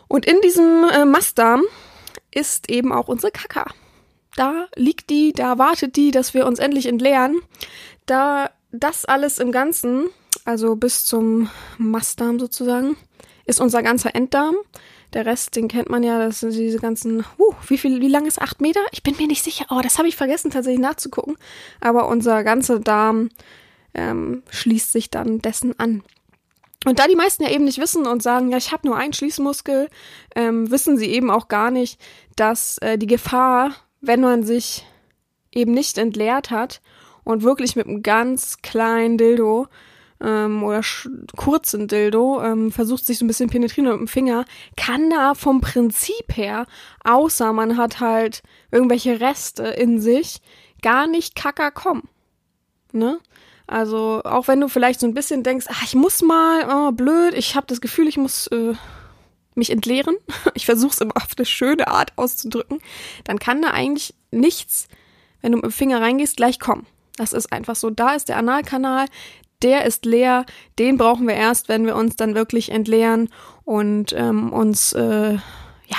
Und 0.07 0.25
in 0.25 0.39
diesem 0.41 0.85
äh, 0.89 1.03
Mastdarm 1.03 1.63
ist 2.31 2.69
eben 2.69 2.93
auch 2.93 3.07
unsere 3.07 3.31
Kaka. 3.31 3.65
Da 4.35 4.67
liegt 4.75 5.09
die, 5.09 5.33
da 5.33 5.57
wartet 5.57 5.95
die, 5.95 6.11
dass 6.11 6.33
wir 6.33 6.45
uns 6.45 6.59
endlich 6.59 6.85
entleeren. 6.85 7.41
Da 8.05 8.51
das 8.71 9.05
alles 9.05 9.39
im 9.39 9.51
Ganzen, 9.51 10.09
also 10.45 10.75
bis 10.75 11.05
zum 11.05 11.49
Mastdarm 11.77 12.39
sozusagen, 12.39 12.95
ist 13.45 13.59
unser 13.59 13.83
ganzer 13.83 14.15
Enddarm. 14.15 14.55
Der 15.13 15.25
Rest, 15.25 15.55
den 15.55 15.67
kennt 15.67 15.89
man 15.89 16.03
ja, 16.03 16.19
das 16.19 16.41
sind 16.41 16.53
diese 16.53 16.79
ganzen, 16.79 17.25
uh, 17.37 17.53
wie 17.67 17.77
viel, 17.77 18.01
wie 18.01 18.07
lang 18.07 18.25
ist 18.25 18.41
acht 18.41 18.61
Meter? 18.61 18.81
Ich 18.91 19.03
bin 19.03 19.15
mir 19.17 19.27
nicht 19.27 19.43
sicher. 19.43 19.65
Oh, 19.69 19.79
das 19.81 19.97
habe 19.97 20.07
ich 20.07 20.15
vergessen 20.15 20.51
tatsächlich 20.51 20.81
nachzugucken. 20.81 21.37
Aber 21.79 22.07
unser 22.07 22.43
ganzer 22.43 22.79
Darm 22.79 23.29
ähm, 23.93 24.43
schließt 24.49 24.91
sich 24.91 25.09
dann 25.09 25.39
dessen 25.39 25.79
an. 25.79 26.03
Und 26.85 26.99
da 26.99 27.07
die 27.07 27.15
meisten 27.15 27.43
ja 27.43 27.49
eben 27.49 27.63
nicht 27.63 27.79
wissen 27.79 28.05
und 28.05 28.21
sagen, 28.21 28.51
ja, 28.51 28.57
ich 28.57 28.71
habe 28.71 28.87
nur 28.87 28.97
einen 28.97 29.13
Schließmuskel, 29.13 29.89
ähm, 30.35 30.69
wissen 30.69 30.97
sie 30.97 31.07
eben 31.07 31.31
auch 31.31 31.47
gar 31.47 31.71
nicht, 31.71 31.99
dass 32.35 32.77
äh, 32.79 32.97
die 32.97 33.07
Gefahr, 33.07 33.71
wenn 34.01 34.21
man 34.21 34.43
sich 34.43 34.85
eben 35.51 35.71
nicht 35.71 35.97
entleert 35.97 36.51
hat 36.51 36.81
und 37.23 37.41
wirklich 37.41 37.75
mit 37.75 37.87
einem 37.87 38.03
ganz 38.03 38.61
kleinen 38.61 39.17
Dildo 39.17 39.67
ähm, 40.21 40.63
oder 40.63 40.81
kurzen 41.35 41.87
Dildo 41.87 42.41
ähm, 42.41 42.71
versucht 42.71 43.05
sich 43.05 43.17
so 43.17 43.25
ein 43.25 43.27
bisschen 43.27 43.49
penetrieren 43.49 43.89
mit 43.89 43.99
dem 43.99 44.07
Finger, 44.07 44.45
kann 44.77 45.09
da 45.09 45.33
vom 45.33 45.61
Prinzip 45.61 46.35
her, 46.35 46.65
außer 47.03 47.53
man 47.53 47.77
hat 47.77 47.99
halt 47.99 48.43
irgendwelche 48.71 49.19
Reste 49.19 49.63
in 49.63 49.99
sich, 49.99 50.41
gar 50.81 51.07
nicht 51.07 51.35
kacker 51.35 51.71
kommen. 51.71 52.07
Ne? 52.91 53.19
Also 53.67 54.21
auch 54.23 54.47
wenn 54.47 54.61
du 54.61 54.67
vielleicht 54.67 54.99
so 54.99 55.07
ein 55.07 55.13
bisschen 55.13 55.43
denkst, 55.43 55.65
ach, 55.69 55.83
ich 55.83 55.95
muss 55.95 56.21
mal, 56.21 56.67
oh, 56.69 56.91
blöd, 56.91 57.33
ich 57.33 57.55
habe 57.55 57.67
das 57.67 57.81
Gefühl, 57.81 58.07
ich 58.07 58.17
muss 58.17 58.47
äh, 58.47 58.73
mich 59.55 59.71
entleeren, 59.71 60.15
ich 60.53 60.65
versuche 60.65 60.91
es 60.91 61.01
immer 61.01 61.17
auf 61.17 61.29
eine 61.35 61.45
schöne 61.45 61.87
Art 61.87 62.13
auszudrücken, 62.15 62.79
dann 63.23 63.39
kann 63.39 63.61
da 63.61 63.71
eigentlich 63.71 64.13
nichts, 64.31 64.87
wenn 65.41 65.51
du 65.51 65.57
mit 65.57 65.65
dem 65.65 65.71
Finger 65.71 66.01
reingehst, 66.01 66.37
gleich 66.37 66.59
kommen. 66.59 66.85
Das 67.17 67.33
ist 67.33 67.51
einfach 67.51 67.75
so. 67.75 67.89
Da 67.89 68.13
ist 68.13 68.27
der 68.27 68.37
Analkanal, 68.37 69.05
der 69.61 69.85
ist 69.85 70.05
leer, 70.05 70.45
den 70.79 70.97
brauchen 70.97 71.27
wir 71.27 71.35
erst, 71.35 71.69
wenn 71.69 71.85
wir 71.85 71.95
uns 71.95 72.15
dann 72.15 72.35
wirklich 72.35 72.71
entleeren 72.71 73.29
und 73.63 74.13
ähm, 74.13 74.53
uns 74.53 74.93
äh, 74.93 75.33
ja 75.33 75.97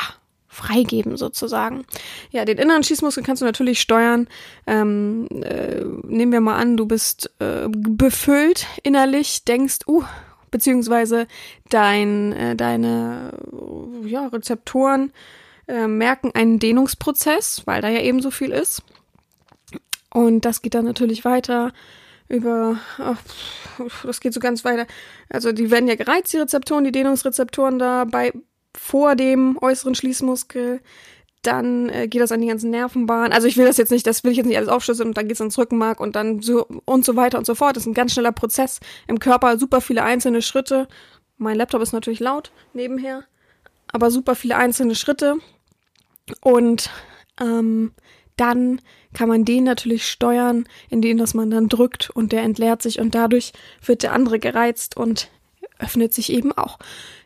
freigeben 0.49 1.17
sozusagen. 1.17 1.85
Ja, 2.31 2.45
den 2.45 2.59
inneren 2.59 2.83
Schießmuskel 2.83 3.23
kannst 3.23 3.43
du 3.43 3.47
natürlich 3.47 3.81
steuern. 3.81 4.29
Ähm, 4.67 5.29
äh, 5.43 5.85
nehmen 6.05 6.33
wir 6.33 6.41
mal 6.41 6.57
an, 6.57 6.77
du 6.77 6.87
bist 6.87 7.31
äh, 7.39 7.69
befüllt 7.69 8.67
innerlich, 8.83 9.45
denkst, 9.45 9.81
uh, 9.87 10.05
beziehungsweise 10.51 11.27
dein, 11.69 12.33
äh, 12.33 12.57
deine 12.57 13.33
ja, 14.05 14.27
Rezeptoren 14.29 15.13
äh, 15.69 15.87
merken 15.87 16.31
einen 16.35 16.59
Dehnungsprozess, 16.59 17.63
weil 17.67 17.83
da 17.83 17.89
ja 17.89 18.01
eben 18.01 18.23
so 18.23 18.31
viel 18.31 18.53
ist. 18.53 18.83
Und 20.13 20.47
das 20.47 20.63
geht 20.63 20.75
dann 20.75 20.87
natürlich 20.87 21.25
weiter 21.27 21.73
über, 22.29 22.79
ach, 22.99 23.19
das 24.03 24.21
geht 24.21 24.35
so 24.35 24.41
ganz 24.41 24.65
weiter. 24.65 24.87
Also 25.29 25.53
die 25.53 25.71
werden 25.71 25.89
ja 25.89 25.95
gereizt, 25.95 26.33
die 26.33 26.39
Rezeptoren, 26.39 26.85
die 26.85 26.93
Dehnungsrezeptoren 26.93 27.79
da 27.79 28.05
bei, 28.05 28.33
vor 28.77 29.17
dem 29.17 29.59
äußeren 29.61 29.95
Schließmuskel. 29.95 30.81
Dann 31.43 31.89
äh, 31.91 32.09
geht 32.09 32.21
das 32.21 32.33
an 32.33 32.41
die 32.41 32.49
ganzen 32.49 32.71
Nervenbahnen. 32.71 33.33
Also 33.33 33.47
ich 33.47 33.57
will 33.57 33.67
das 33.67 33.77
jetzt 33.77 33.93
nicht, 33.93 34.07
das 34.07 34.25
will 34.25 34.33
ich 34.33 34.39
jetzt 34.39 34.47
nicht 34.47 34.57
alles 34.57 34.69
aufschlüsseln 34.69 35.11
und 35.11 35.17
dann 35.17 35.29
geht's 35.29 35.41
ins 35.41 35.59
Rückenmark 35.59 36.01
und 36.01 36.17
dann 36.17 36.43
so 36.43 36.67
und 36.85 37.05
so 37.05 37.15
weiter 37.15 37.39
und 37.39 37.47
so 37.47 37.55
fort. 37.55 37.77
Das 37.77 37.85
ist 37.85 37.89
ein 37.89 37.95
ganz 37.95 38.13
schneller 38.13 38.33
Prozess 38.33 38.81
im 39.07 39.21
Körper, 39.21 39.57
super 39.59 39.81
viele 39.81 40.03
einzelne 40.03 40.43
Schritte. 40.43 40.89
Mein 41.39 41.57
Laptop 41.57 41.83
ist 41.83 41.93
natürlich 41.93 42.21
laut 42.21 42.51
nebenher, 42.73 43.25
aber 43.93 44.11
super 44.11 44.35
viele 44.35 44.57
einzelne 44.57 44.97
Schritte. 44.97 45.37
Und 46.41 46.91
ähm, 47.41 47.93
dann 48.37 48.81
kann 49.17 49.31
man 49.31 49.47
den 49.47 49.65
natürlich 49.65 50.07
steuern, 50.07 50.69
indem 50.91 51.17
dass 51.17 51.33
man 51.33 51.51
dann 51.51 51.71
drückt 51.71 52.11
und 52.11 52.33
der 52.33 52.43
entleert 52.43 52.83
sich 52.83 53.01
und 53.01 53.15
dadurch 53.15 53.55
wird 53.83 54.03
der 54.03 54.13
andere 54.13 54.39
gereizt 54.39 54.95
und 54.99 55.31
öffnet 55.79 56.13
sich 56.13 56.31
eben 56.31 56.53
auch. 56.53 56.79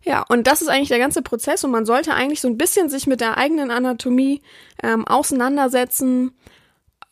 Ja, 0.04 0.24
und 0.28 0.46
das 0.46 0.62
ist 0.62 0.68
eigentlich 0.68 0.88
der 0.88 1.00
ganze 1.00 1.20
Prozess 1.20 1.64
und 1.64 1.72
man 1.72 1.86
sollte 1.86 2.14
eigentlich 2.14 2.40
so 2.40 2.46
ein 2.46 2.56
bisschen 2.56 2.88
sich 2.88 3.08
mit 3.08 3.20
der 3.20 3.38
eigenen 3.38 3.72
Anatomie 3.72 4.40
ähm, 4.84 5.04
auseinandersetzen, 5.04 6.30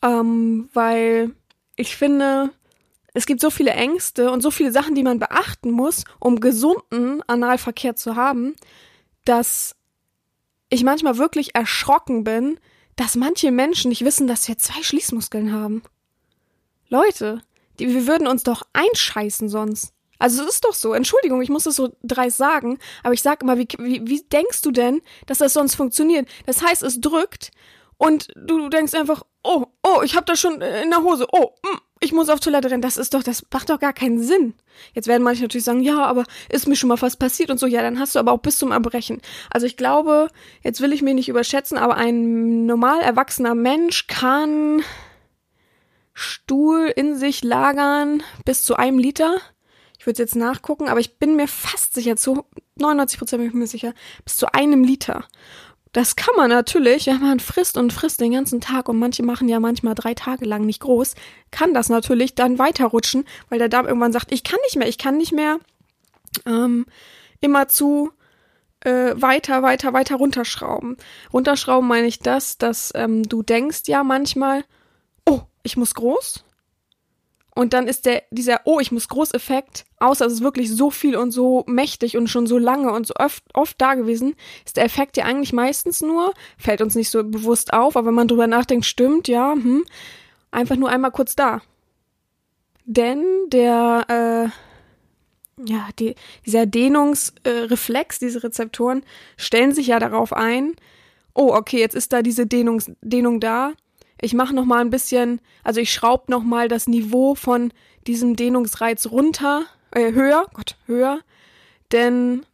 ähm, 0.01 0.69
weil 0.73 1.31
ich 1.75 1.97
finde, 1.97 2.49
es 3.13 3.25
gibt 3.25 3.41
so 3.41 3.49
viele 3.49 3.71
Ängste 3.71 4.31
und 4.31 4.39
so 4.39 4.49
viele 4.49 4.71
Sachen, 4.71 4.95
die 4.95 5.03
man 5.03 5.19
beachten 5.19 5.71
muss, 5.71 6.05
um 6.19 6.39
gesunden 6.39 7.21
Analverkehr 7.27 7.97
zu 7.97 8.15
haben, 8.15 8.55
dass 9.25 9.75
ich 10.69 10.85
manchmal 10.85 11.17
wirklich 11.17 11.53
erschrocken 11.53 12.23
bin, 12.23 12.61
dass 12.99 13.15
manche 13.15 13.49
Menschen 13.49 13.87
nicht 13.87 14.03
wissen, 14.03 14.27
dass 14.27 14.45
wir 14.49 14.57
zwei 14.57 14.83
Schließmuskeln 14.83 15.53
haben. 15.53 15.83
Leute, 16.89 17.41
die, 17.79 17.87
wir 17.87 18.07
würden 18.07 18.27
uns 18.27 18.43
doch 18.43 18.63
einscheißen 18.73 19.47
sonst. 19.47 19.93
Also 20.17 20.43
es 20.43 20.55
ist 20.55 20.65
doch 20.65 20.73
so. 20.73 20.93
Entschuldigung, 20.93 21.41
ich 21.41 21.47
muss 21.47 21.63
das 21.63 21.77
so 21.77 21.95
dreist 22.03 22.35
sagen, 22.35 22.77
aber 23.01 23.13
ich 23.13 23.21
sag 23.21 23.41
immer, 23.41 23.57
wie, 23.57 23.69
wie, 23.77 24.05
wie 24.05 24.21
denkst 24.23 24.61
du 24.63 24.71
denn, 24.71 25.01
dass 25.27 25.37
das 25.37 25.53
sonst 25.53 25.75
funktioniert? 25.75 26.27
Das 26.45 26.61
heißt, 26.61 26.83
es 26.83 26.99
drückt 26.99 27.51
und 27.95 28.27
du 28.35 28.67
denkst 28.67 28.93
einfach, 28.93 29.23
oh, 29.45 29.67
oh, 29.81 30.01
ich 30.03 30.17
hab 30.17 30.25
das 30.25 30.41
schon 30.41 30.59
in 30.59 30.89
der 30.89 31.01
Hose. 31.01 31.25
Oh, 31.31 31.53
mm, 31.63 31.77
ich 31.99 32.13
muss 32.13 32.29
auf 32.29 32.39
Toilette 32.39 32.71
rennen. 32.71 32.81
Das 32.81 32.97
ist 32.97 33.13
doch, 33.13 33.23
das 33.23 33.43
macht 33.51 33.69
doch 33.69 33.79
gar 33.79 33.93
keinen 33.93 34.23
Sinn. 34.23 34.53
Jetzt 34.93 35.07
werden 35.07 35.23
manche 35.23 35.41
natürlich 35.41 35.65
sagen, 35.65 35.81
ja, 35.81 36.05
aber 36.05 36.25
ist 36.49 36.67
mir 36.67 36.75
schon 36.75 36.87
mal 36.87 37.01
was 37.01 37.17
passiert 37.17 37.51
und 37.51 37.59
so. 37.59 37.67
Ja, 37.67 37.81
dann 37.81 37.99
hast 37.99 38.15
du 38.15 38.19
aber 38.19 38.31
auch 38.31 38.39
bis 38.39 38.57
zum 38.57 38.71
Erbrechen. 38.71 39.21
Also 39.49 39.67
ich 39.67 39.75
glaube, 39.75 40.29
jetzt 40.63 40.79
will 40.79 40.93
ich 40.93 41.01
mich 41.01 41.13
nicht 41.13 41.29
überschätzen, 41.29 41.77
aber 41.77 41.95
ein 41.95 42.65
normal 42.65 43.01
erwachsener 43.01 43.55
Mensch 43.55 44.07
kann 44.07 44.81
Stuhl 46.13 46.91
in 46.95 47.17
sich 47.17 47.43
lagern 47.43 48.23
bis 48.45 48.63
zu 48.63 48.75
einem 48.75 48.97
Liter. 48.97 49.37
Ich 49.97 50.05
würde 50.05 50.21
jetzt 50.21 50.35
nachgucken, 50.35 50.87
aber 50.87 51.01
ich 51.01 51.17
bin 51.17 51.35
mir 51.35 51.47
fast 51.49 51.93
sicher, 51.93 52.15
zu 52.15 52.45
99 52.75 53.19
Prozent 53.19 53.41
bin 53.41 53.49
ich 53.49 53.53
mir 53.53 53.67
sicher, 53.67 53.93
bis 54.23 54.37
zu 54.37 54.53
einem 54.53 54.85
Liter. 54.85 55.25
Das 55.91 56.15
kann 56.15 56.35
man 56.37 56.49
natürlich, 56.49 57.07
wenn 57.07 57.19
man 57.19 57.39
frisst 57.39 57.75
und 57.75 57.91
frisst 57.91 58.21
den 58.21 58.33
ganzen 58.33 58.61
Tag 58.61 58.89
und 58.89 58.99
manche 58.99 59.23
machen 59.23 59.49
ja 59.49 59.59
manchmal 59.59 59.95
drei 59.95 60.13
Tage 60.13 60.45
lang 60.45 60.65
nicht 60.65 60.81
groß, 60.81 61.15
kann 61.49 61.73
das 61.73 61.89
natürlich 61.89 62.35
dann 62.35 62.59
weiterrutschen, 62.59 63.25
weil 63.49 63.57
der 63.57 63.69
Darm 63.69 63.87
irgendwann 63.87 64.13
sagt, 64.13 64.31
ich 64.31 64.43
kann 64.43 64.59
nicht 64.65 64.75
mehr, 64.77 64.87
ich 64.87 64.99
kann 64.99 65.17
nicht 65.17 65.31
mehr 65.31 65.59
ähm, 66.45 66.85
immer 67.41 67.67
zu 67.69 68.11
äh, 68.81 69.13
weiter, 69.15 69.63
weiter, 69.63 69.93
weiter 69.93 70.17
runterschrauben. 70.17 70.97
Runterschrauben 71.33 71.87
meine 71.87 72.07
ich 72.07 72.19
das, 72.19 72.59
dass 72.59 72.91
ähm, 72.95 73.27
du 73.27 73.41
denkst 73.41 73.81
ja 73.87 74.03
manchmal, 74.03 74.63
oh, 75.27 75.41
ich 75.63 75.75
muss 75.75 75.95
groß, 75.95 76.43
und 77.59 77.73
dann 77.73 77.89
ist 77.89 78.05
der, 78.05 78.23
dieser 78.31 78.61
Oh, 78.63 78.79
ich 78.79 78.93
muss 78.93 79.09
Groß-Effekt, 79.09 79.83
außer 79.99 80.25
es 80.25 80.31
ist 80.31 80.43
wirklich 80.43 80.73
so 80.73 80.89
viel 80.89 81.17
und 81.17 81.31
so 81.31 81.65
mächtig 81.67 82.15
und 82.15 82.29
schon 82.29 82.47
so 82.47 82.57
lange 82.57 82.89
und 82.93 83.05
so 83.05 83.15
oft, 83.19 83.43
oft 83.53 83.75
da 83.81 83.95
gewesen, 83.95 84.35
ist 84.65 84.77
der 84.77 84.85
Effekt 84.85 85.17
ja 85.17 85.25
eigentlich 85.25 85.51
meistens 85.51 85.99
nur, 85.99 86.33
fällt 86.57 86.79
uns 86.81 86.95
nicht 86.95 87.09
so 87.09 87.21
bewusst 87.21 87.73
auf, 87.73 87.97
aber 87.97 88.07
wenn 88.07 88.13
man 88.13 88.29
drüber 88.29 88.47
nachdenkt, 88.47 88.85
stimmt, 88.85 89.27
ja, 89.27 89.51
hm, 89.51 89.83
einfach 90.51 90.77
nur 90.77 90.87
einmal 90.87 91.11
kurz 91.11 91.35
da. 91.35 91.61
Denn 92.85 93.25
der, 93.49 94.05
äh, 94.07 95.69
ja, 95.69 95.89
die, 95.99 96.15
dieser 96.45 96.65
Dehnungsreflex, 96.65 98.15
äh, 98.15 98.19
diese 98.25 98.41
Rezeptoren, 98.41 99.03
stellen 99.35 99.73
sich 99.73 99.87
ja 99.87 99.99
darauf 99.99 100.31
ein, 100.31 100.77
oh, 101.33 101.53
okay, 101.53 101.81
jetzt 101.81 101.95
ist 101.95 102.13
da 102.13 102.21
diese 102.21 102.47
Dehnungs 102.47 102.89
Dehnung 103.01 103.41
da, 103.41 103.73
ich 104.21 104.33
mache 104.33 104.53
noch 104.53 104.65
mal 104.65 104.81
ein 104.81 104.89
bisschen, 104.89 105.41
also 105.63 105.79
ich 105.79 105.93
schraube 105.93 106.31
noch 106.31 106.43
mal 106.43 106.67
das 106.67 106.87
Niveau 106.87 107.35
von 107.35 107.71
diesem 108.07 108.35
Dehnungsreiz 108.35 109.07
runter, 109.07 109.65
äh, 109.91 110.11
höher, 110.11 110.47
Gott, 110.53 110.77
höher, 110.85 111.19
denn 111.91 112.45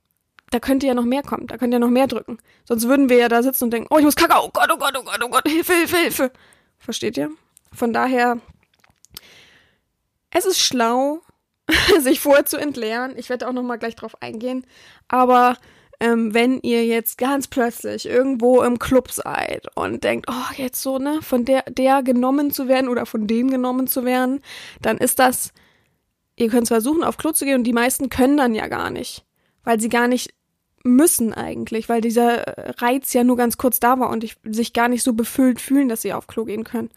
da 0.51 0.59
könnte 0.59 0.87
ja 0.87 0.93
noch 0.93 1.05
mehr 1.05 1.23
kommen, 1.23 1.47
da 1.47 1.57
könnte 1.57 1.75
ja 1.75 1.79
noch 1.79 1.89
mehr 1.89 2.07
drücken. 2.07 2.37
Sonst 2.65 2.87
würden 2.87 3.09
wir 3.09 3.17
ja 3.17 3.29
da 3.29 3.43
sitzen 3.43 3.65
und 3.65 3.71
denken, 3.71 3.87
oh, 3.89 3.97
ich 3.97 4.05
muss 4.05 4.15
Kakao, 4.15 4.45
oh 4.45 4.51
Gott, 4.53 4.69
oh 4.71 4.77
Gott, 4.77 4.95
oh 4.97 5.03
Gott, 5.03 5.21
oh 5.23 5.29
Gott, 5.29 5.47
Hilfe, 5.47 5.73
Hilfe, 5.73 5.97
Hilfe. 5.97 6.31
Versteht 6.77 7.17
ihr? 7.17 7.31
Von 7.73 7.93
daher, 7.93 8.39
es 10.29 10.45
ist 10.45 10.59
schlau, 10.59 11.21
sich 11.99 12.19
vorher 12.19 12.45
zu 12.45 12.57
entleeren. 12.57 13.17
Ich 13.17 13.29
werde 13.29 13.47
auch 13.47 13.53
noch 13.53 13.63
mal 13.63 13.77
gleich 13.77 13.95
drauf 13.95 14.21
eingehen, 14.21 14.65
aber 15.07 15.57
ähm, 15.99 16.33
wenn 16.33 16.59
ihr 16.61 16.85
jetzt 16.85 17.17
ganz 17.17 17.47
plötzlich 17.47 18.07
irgendwo 18.07 18.61
im 18.61 18.79
Club 18.79 19.11
seid 19.11 19.67
und 19.75 20.03
denkt, 20.03 20.27
oh, 20.29 20.53
jetzt 20.57 20.81
so, 20.81 20.97
ne, 20.97 21.19
von 21.21 21.45
der, 21.45 21.63
der 21.69 22.03
genommen 22.03 22.51
zu 22.51 22.67
werden 22.67 22.89
oder 22.89 23.05
von 23.05 23.27
dem 23.27 23.49
genommen 23.49 23.87
zu 23.87 24.05
werden, 24.05 24.41
dann 24.81 24.97
ist 24.97 25.19
das, 25.19 25.51
ihr 26.35 26.49
könnt 26.49 26.67
zwar 26.67 26.81
versuchen, 26.81 27.03
auf 27.03 27.17
Klo 27.17 27.31
zu 27.31 27.45
gehen 27.45 27.55
und 27.59 27.63
die 27.63 27.73
meisten 27.73 28.09
können 28.09 28.37
dann 28.37 28.55
ja 28.55 28.67
gar 28.67 28.89
nicht, 28.89 29.25
weil 29.63 29.79
sie 29.79 29.89
gar 29.89 30.07
nicht 30.07 30.33
müssen 30.83 31.33
eigentlich, 31.33 31.89
weil 31.89 32.01
dieser 32.01 32.43
Reiz 32.79 33.11
ja 33.13 33.23
nur 33.23 33.37
ganz 33.37 33.57
kurz 33.57 33.79
da 33.79 33.99
war 33.99 34.09
und 34.09 34.23
ich, 34.23 34.37
sich 34.43 34.71
gar 34.71 34.87
nicht 34.87 35.01
so 35.01 35.13
befüllt 35.13 35.59
fühlen, 35.59 35.89
dass 35.89 36.03
sie 36.03 36.13
auf 36.13 36.27
Klo 36.27 36.45
gehen 36.45 36.63
können. 36.63 36.91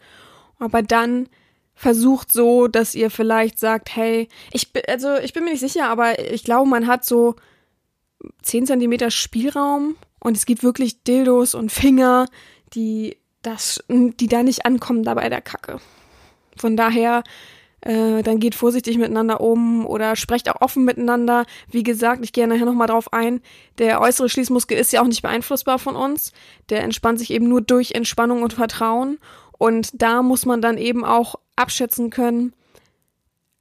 Aber 0.59 0.83
dann 0.83 1.27
versucht 1.73 2.31
so, 2.31 2.67
dass 2.67 2.93
ihr 2.93 3.09
vielleicht 3.09 3.57
sagt, 3.57 3.95
hey, 3.95 4.27
ich 4.51 4.69
also 4.87 5.15
ich 5.15 5.33
bin 5.33 5.45
mir 5.45 5.51
nicht 5.51 5.61
sicher, 5.61 5.87
aber 5.87 6.19
ich 6.19 6.43
glaube, 6.43 6.69
man 6.69 6.85
hat 6.87 7.05
so 7.05 7.35
10 8.41 8.67
Zentimeter 8.67 9.11
Spielraum 9.11 9.95
und 10.19 10.35
es 10.35 10.45
gibt 10.45 10.63
wirklich 10.63 11.03
Dildos 11.03 11.55
und 11.55 11.71
Finger, 11.71 12.25
die 12.73 13.17
das, 13.41 13.83
die 13.89 14.27
da 14.27 14.43
nicht 14.43 14.65
ankommen 14.65 15.03
da 15.03 15.13
bei 15.13 15.29
der 15.29 15.41
Kacke. 15.41 15.79
Von 16.57 16.75
daher, 16.75 17.23
äh, 17.81 18.21
dann 18.23 18.39
geht 18.39 18.55
vorsichtig 18.55 18.97
miteinander 18.97 19.39
um 19.39 19.85
oder 19.85 20.15
sprecht 20.15 20.49
auch 20.49 20.61
offen 20.61 20.83
miteinander. 20.83 21.45
Wie 21.71 21.83
gesagt, 21.83 22.23
ich 22.23 22.33
gehe 22.33 22.47
nachher 22.47 22.65
nochmal 22.65 22.87
drauf 22.87 23.13
ein. 23.13 23.41
Der 23.77 24.01
äußere 24.01 24.27
Schließmuskel 24.27 24.77
ist 24.77 24.91
ja 24.91 25.01
auch 25.01 25.07
nicht 25.07 25.21
beeinflussbar 25.21 25.79
von 25.79 25.95
uns. 25.95 26.33
Der 26.69 26.83
entspannt 26.83 27.19
sich 27.19 27.31
eben 27.31 27.47
nur 27.47 27.61
durch 27.61 27.91
Entspannung 27.91 28.43
und 28.43 28.53
Vertrauen. 28.53 29.19
Und 29.57 30.01
da 30.01 30.21
muss 30.21 30.45
man 30.45 30.61
dann 30.61 30.77
eben 30.77 31.05
auch 31.05 31.35
abschätzen 31.55 32.09
können, 32.09 32.53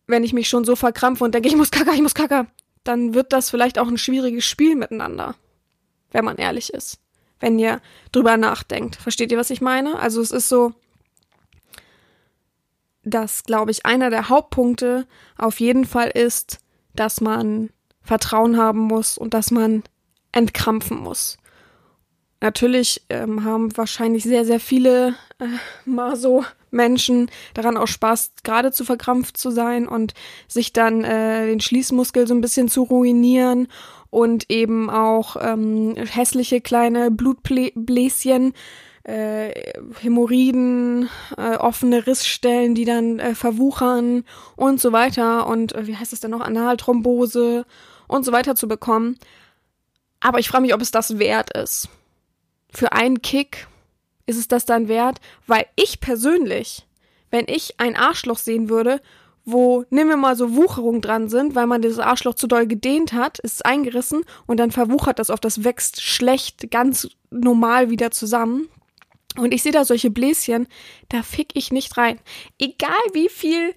wenn 0.06 0.24
ich 0.24 0.32
mich 0.32 0.48
schon 0.48 0.64
so 0.64 0.74
verkrampfe 0.74 1.24
und 1.24 1.34
denke, 1.34 1.48
ich 1.48 1.56
muss 1.56 1.70
kacker, 1.70 1.92
ich 1.92 2.02
muss 2.02 2.14
kacker, 2.14 2.46
dann 2.84 3.14
wird 3.14 3.32
das 3.32 3.50
vielleicht 3.50 3.78
auch 3.78 3.88
ein 3.88 3.98
schwieriges 3.98 4.44
Spiel 4.44 4.76
miteinander, 4.76 5.34
wenn 6.10 6.24
man 6.24 6.36
ehrlich 6.36 6.72
ist. 6.72 6.98
Wenn 7.40 7.58
ihr 7.58 7.80
drüber 8.10 8.36
nachdenkt. 8.36 8.96
Versteht 8.96 9.30
ihr, 9.30 9.38
was 9.38 9.50
ich 9.50 9.60
meine? 9.60 9.98
Also 9.98 10.20
es 10.20 10.32
ist 10.32 10.48
so, 10.48 10.72
dass, 13.04 13.44
glaube 13.44 13.70
ich, 13.70 13.86
einer 13.86 14.10
der 14.10 14.28
Hauptpunkte 14.28 15.06
auf 15.36 15.60
jeden 15.60 15.84
Fall 15.84 16.08
ist, 16.08 16.58
dass 16.94 17.20
man 17.20 17.70
Vertrauen 18.02 18.56
haben 18.56 18.80
muss 18.80 19.18
und 19.18 19.34
dass 19.34 19.50
man 19.50 19.84
entkrampfen 20.32 20.98
muss. 20.98 21.38
Natürlich 22.40 23.04
ähm, 23.08 23.44
haben 23.44 23.76
wahrscheinlich 23.76 24.22
sehr, 24.22 24.44
sehr 24.44 24.60
viele 24.60 25.14
äh, 25.38 25.46
mal 25.84 26.16
so 26.16 26.44
Menschen 26.70 27.30
daran 27.54 27.76
auch 27.76 27.86
Spaß, 27.86 28.32
gerade 28.44 28.72
zu 28.72 28.84
verkrampft 28.84 29.36
zu 29.36 29.50
sein 29.50 29.88
und 29.88 30.14
sich 30.46 30.72
dann 30.72 31.04
äh, 31.04 31.46
den 31.46 31.60
Schließmuskel 31.60 32.26
so 32.26 32.34
ein 32.34 32.40
bisschen 32.40 32.68
zu 32.68 32.82
ruinieren 32.82 33.68
und 34.10 34.50
eben 34.50 34.90
auch 34.90 35.36
ähm, 35.40 35.94
hässliche 35.96 36.60
kleine 36.60 37.10
Blutbläschen, 37.10 38.54
äh, 39.04 39.72
Hämorrhoiden, 40.00 41.08
äh, 41.36 41.56
offene 41.56 42.06
Rissstellen, 42.06 42.74
die 42.74 42.84
dann 42.84 43.18
äh, 43.18 43.34
verwuchern 43.34 44.24
und 44.56 44.80
so 44.80 44.92
weiter 44.92 45.46
und 45.46 45.74
äh, 45.74 45.86
wie 45.86 45.96
heißt 45.96 46.12
es 46.12 46.20
denn 46.20 46.30
noch, 46.30 46.40
Analthrombose 46.40 47.64
und 48.06 48.24
so 48.24 48.32
weiter 48.32 48.54
zu 48.54 48.68
bekommen. 48.68 49.18
Aber 50.20 50.38
ich 50.38 50.48
frage 50.48 50.62
mich, 50.62 50.74
ob 50.74 50.80
es 50.80 50.90
das 50.90 51.18
wert 51.18 51.56
ist. 51.56 51.88
Für 52.70 52.92
einen 52.92 53.22
Kick 53.22 53.66
ist 54.28 54.36
es 54.36 54.46
das 54.46 54.66
dann 54.66 54.88
wert? 54.88 55.20
Weil 55.46 55.66
ich 55.74 56.00
persönlich, 56.00 56.86
wenn 57.30 57.46
ich 57.48 57.80
ein 57.80 57.96
Arschloch 57.96 58.38
sehen 58.38 58.68
würde, 58.68 59.00
wo, 59.44 59.84
nehmen 59.88 60.10
wir 60.10 60.16
mal 60.18 60.36
so 60.36 60.54
Wucherung 60.54 61.00
dran 61.00 61.30
sind, 61.30 61.54
weil 61.54 61.66
man 61.66 61.80
dieses 61.80 61.98
Arschloch 61.98 62.34
zu 62.34 62.46
doll 62.46 62.66
gedehnt 62.66 63.14
hat, 63.14 63.38
ist 63.38 63.54
es 63.54 63.62
eingerissen 63.62 64.22
und 64.46 64.58
dann 64.58 64.70
verwuchert 64.70 65.18
das 65.18 65.30
auf, 65.30 65.40
das 65.40 65.64
wächst 65.64 66.02
schlecht, 66.02 66.70
ganz 66.70 67.08
normal 67.30 67.88
wieder 67.88 68.10
zusammen. 68.10 68.68
Und 69.38 69.54
ich 69.54 69.62
sehe 69.62 69.72
da 69.72 69.86
solche 69.86 70.10
Bläschen, 70.10 70.68
da 71.08 71.22
fick 71.22 71.50
ich 71.54 71.72
nicht 71.72 71.96
rein. 71.96 72.20
Egal 72.58 72.90
wie 73.14 73.30
viel 73.30 73.74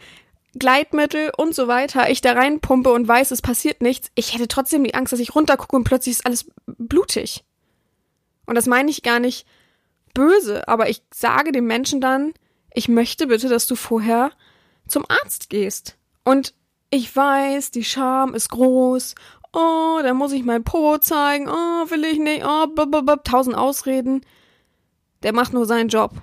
Gleitmittel 0.55 1.31
und 1.37 1.55
so 1.55 1.69
weiter 1.69 2.09
ich 2.09 2.19
da 2.19 2.33
reinpumpe 2.33 2.91
und 2.91 3.07
weiß, 3.07 3.31
es 3.31 3.41
passiert 3.41 3.81
nichts, 3.81 4.11
ich 4.15 4.33
hätte 4.33 4.49
trotzdem 4.49 4.83
die 4.83 4.95
Angst, 4.95 5.13
dass 5.13 5.21
ich 5.21 5.33
runtergucke 5.35 5.77
und 5.77 5.85
plötzlich 5.85 6.17
ist 6.17 6.25
alles 6.25 6.51
blutig. 6.65 7.45
Und 8.45 8.55
das 8.55 8.65
meine 8.65 8.91
ich 8.91 9.03
gar 9.03 9.19
nicht 9.21 9.45
böse, 10.13 10.67
aber 10.67 10.89
ich 10.89 11.03
sage 11.13 11.51
dem 11.51 11.65
Menschen 11.65 12.01
dann, 12.01 12.33
ich 12.73 12.87
möchte 12.87 13.27
bitte, 13.27 13.49
dass 13.49 13.67
du 13.67 13.75
vorher 13.75 14.31
zum 14.87 15.05
Arzt 15.07 15.49
gehst. 15.49 15.97
Und 16.23 16.53
ich 16.89 17.15
weiß, 17.15 17.71
die 17.71 17.83
Scham 17.83 18.33
ist 18.33 18.49
groß. 18.49 19.15
Oh, 19.53 19.99
da 20.01 20.13
muss 20.13 20.31
ich 20.31 20.43
mein 20.43 20.63
Po 20.63 20.97
zeigen. 20.97 21.49
Oh, 21.49 21.89
will 21.89 22.05
ich 22.05 22.19
nicht. 22.19 22.43
Oh, 22.45 22.67
blablabla. 22.67 23.17
tausend 23.17 23.55
Ausreden. 23.55 24.21
Der 25.23 25.33
macht 25.33 25.53
nur 25.53 25.65
seinen 25.65 25.89
Job. 25.89 26.13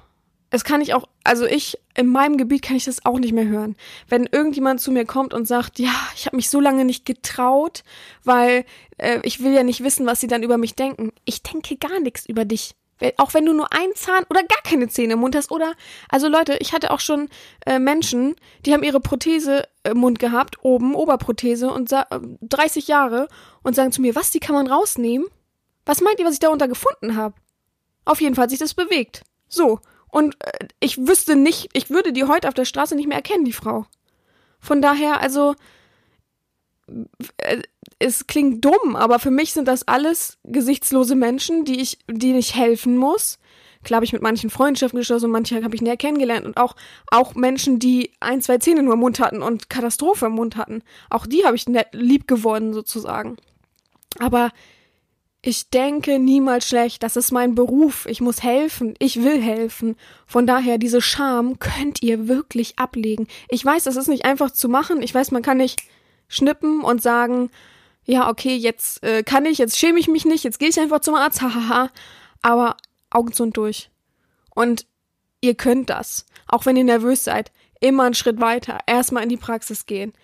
Es 0.51 0.65
kann 0.65 0.81
ich 0.81 0.95
auch, 0.95 1.05
also 1.25 1.45
ich, 1.45 1.79
in 1.95 2.07
meinem 2.07 2.39
Gebiet 2.39 2.63
kann 2.63 2.77
ich 2.77 2.87
das 2.87 3.05
auch 3.05 3.19
nicht 3.19 3.35
mehr 3.35 3.47
hören. 3.47 3.77
Wenn 4.09 4.27
irgendjemand 4.27 4.81
zu 4.81 4.91
mir 4.91 5.05
kommt 5.05 5.35
und 5.35 5.47
sagt, 5.47 5.79
ja, 5.79 5.93
ich 6.15 6.25
habe 6.25 6.37
mich 6.37 6.49
so 6.49 6.59
lange 6.59 6.87
nicht 6.87 7.05
getraut, 7.05 7.83
weil 8.25 8.65
äh, 8.97 9.21
ich 9.25 9.43
will 9.43 9.53
ja 9.53 9.63
nicht 9.63 9.85
wissen, 9.85 10.07
was 10.07 10.21
sie 10.21 10.27
dann 10.27 10.43
über 10.43 10.57
mich 10.57 10.75
denken. 10.75 11.13
Ich 11.27 11.43
denke 11.43 11.77
gar 11.77 12.01
nichts 12.01 12.27
über 12.27 12.47
dich. 12.47 12.75
Auch 13.17 13.35
wenn 13.35 13.47
du 13.47 13.53
nur 13.53 13.73
einen 13.73 13.95
Zahn 13.95 14.25
oder 14.29 14.43
gar 14.43 14.63
keine 14.65 14.89
Zähne 14.89 15.15
im 15.15 15.21
Mund 15.21 15.37
hast. 15.37 15.51
Oder, 15.51 15.75
also 16.09 16.29
Leute, 16.29 16.57
ich 16.61 16.73
hatte 16.73 16.91
auch 16.91 17.01
schon 17.01 17.29
äh, 17.67 17.79
Menschen, 17.79 18.35
die 18.67 18.73
haben 18.73 18.83
ihre 18.83 19.01
Prothese 19.01 19.69
im 19.85 19.99
Mund 19.99 20.19
gehabt, 20.19 20.57
oben, 20.65 20.95
Oberprothese, 20.95 21.71
und 21.71 21.93
äh, 21.93 22.05
30 22.43 22.89
Jahre 22.89 23.29
und 23.63 23.75
sagen 23.75 23.93
zu 23.93 24.01
mir, 24.01 24.15
was, 24.15 24.31
die 24.31 24.41
kann 24.41 24.55
man 24.55 24.67
rausnehmen? 24.67 25.29
Was 25.87 26.01
meint 26.01 26.19
ihr, 26.19 26.27
was 26.27 26.35
ich 26.35 26.41
darunter 26.41 26.69
gefunden 26.69 27.17
habe? 27.17 27.35
Auf 28.05 28.21
jeden 28.21 28.35
Fall 28.35 28.51
sich 28.51 28.59
das 28.59 28.75
bewegt. 28.75 29.23
So. 29.49 29.81
Und 30.11 30.37
äh, 30.45 30.69
ich 30.81 31.07
wüsste 31.07 31.37
nicht, 31.37 31.69
ich 31.73 31.91
würde 31.91 32.13
die 32.13 32.25
heute 32.25 32.49
auf 32.49 32.55
der 32.55 32.65
Straße 32.65 32.95
nicht 32.95 33.09
mehr 33.09 33.17
erkennen, 33.17 33.45
die 33.45 33.53
Frau. 33.53 33.87
Von 34.61 34.83
daher, 34.83 35.21
also, 35.21 35.55
äh, 37.39 37.63
es 37.99 38.27
klingt 38.27 38.65
dumm, 38.65 38.97
aber 38.97 39.19
für 39.19 39.31
mich 39.31 39.53
sind 39.53 39.67
das 39.67 39.87
alles 39.87 40.39
gesichtslose 40.45 41.17
Menschen, 41.17 41.65
die 41.65 41.81
ich, 41.81 41.99
denen 42.09 42.39
ich 42.39 42.55
helfen 42.55 42.97
muss. 42.97 43.39
Klar 43.85 43.99
habe 43.99 44.05
ich 44.05 44.13
mit 44.13 44.23
manchen 44.23 44.51
Freundschaften 44.51 44.99
geschlossen 44.99 45.27
und 45.27 45.33
manche 45.33 45.63
habe 45.63 45.75
ich 45.75 45.83
näher 45.83 45.97
kennengelernt 45.97 46.47
und 46.47 46.57
auch, 46.57 46.75
auch 47.09 47.35
Menschen, 47.35 47.79
die 47.79 48.13
ein, 48.21 48.43
zwei 48.43 48.59
Zähne 48.59 48.83
nur 48.83 48.95
im 48.95 49.01
Mund 49.01 49.21
hatten 49.21 49.43
und 49.43 49.71
Katastrophe 49.71 50.27
im 50.27 50.33
Mund 50.33 50.57
hatten. 50.57 50.83
Auch 51.11 51.27
die 51.27 51.45
habe 51.45 51.57
ich 51.57 51.67
lieb 51.93 52.27
geworden 52.27 52.73
sozusagen. 52.73 53.37
Aber 54.19 54.51
ich 55.41 55.71
denke 55.71 56.19
niemals 56.19 56.67
schlecht, 56.67 57.03
das 57.05 57.17
ist 57.17 57.31
mein 57.31 57.55
Beruf, 57.55 58.07
ich 58.07 58.21
muss 58.21 58.43
helfen, 58.43 58.95
ich 58.99 59.23
will 59.23 59.41
helfen. 59.41 59.97
Von 60.27 60.47
daher, 60.47 60.79
diese 60.79 61.01
Scham 61.01 61.61
könnt 61.61 62.03
ihr 62.03 62.27
wirklich 62.27 62.79
ablegen. 62.79 63.29
Ich 63.49 63.65
weiß, 63.65 63.85
das 63.85 63.97
ist 63.97 64.09
nicht 64.09 64.25
einfach 64.25 64.51
zu 64.51 64.69
machen, 64.69 65.03
ich 65.03 65.15
weiß, 65.15 65.31
man 65.31 65.43
kann 65.43 65.59
nicht 65.59 65.81
schnippen 66.27 66.83
und 66.83 67.01
sagen, 67.01 67.51
ja, 68.09 68.31
okay, 68.31 68.57
jetzt 68.57 69.03
äh, 69.05 69.23
kann 69.23 69.45
ich, 69.45 69.59
jetzt 69.59 69.79
schäme 69.79 70.01
ich 70.01 70.09
mich 70.09 70.25
nicht, 70.25 70.43
jetzt 70.43 70.59
gehe 70.59 70.71
ich 70.71 70.81
einfach 70.81 71.01
zum 71.01 71.15
Arzt, 71.15 71.43
hahaha. 71.43 71.91
Aber 72.41 72.77
Augen 73.11 73.33
zu 73.33 73.43
und 73.43 73.57
durch. 73.57 73.91
Und 74.55 74.87
ihr 75.43 75.55
könnt 75.55 75.91
das. 75.91 76.25
Auch 76.47 76.65
wenn 76.65 76.77
ihr 76.77 76.85
nervös 76.85 77.25
seid, 77.25 77.53
immer 77.81 78.05
einen 78.05 78.15
Schritt 78.15 78.41
weiter. 78.41 78.79
Erstmal 78.87 79.25
in 79.25 79.29
die 79.29 79.37
Praxis 79.37 79.85
gehen. 79.85 80.15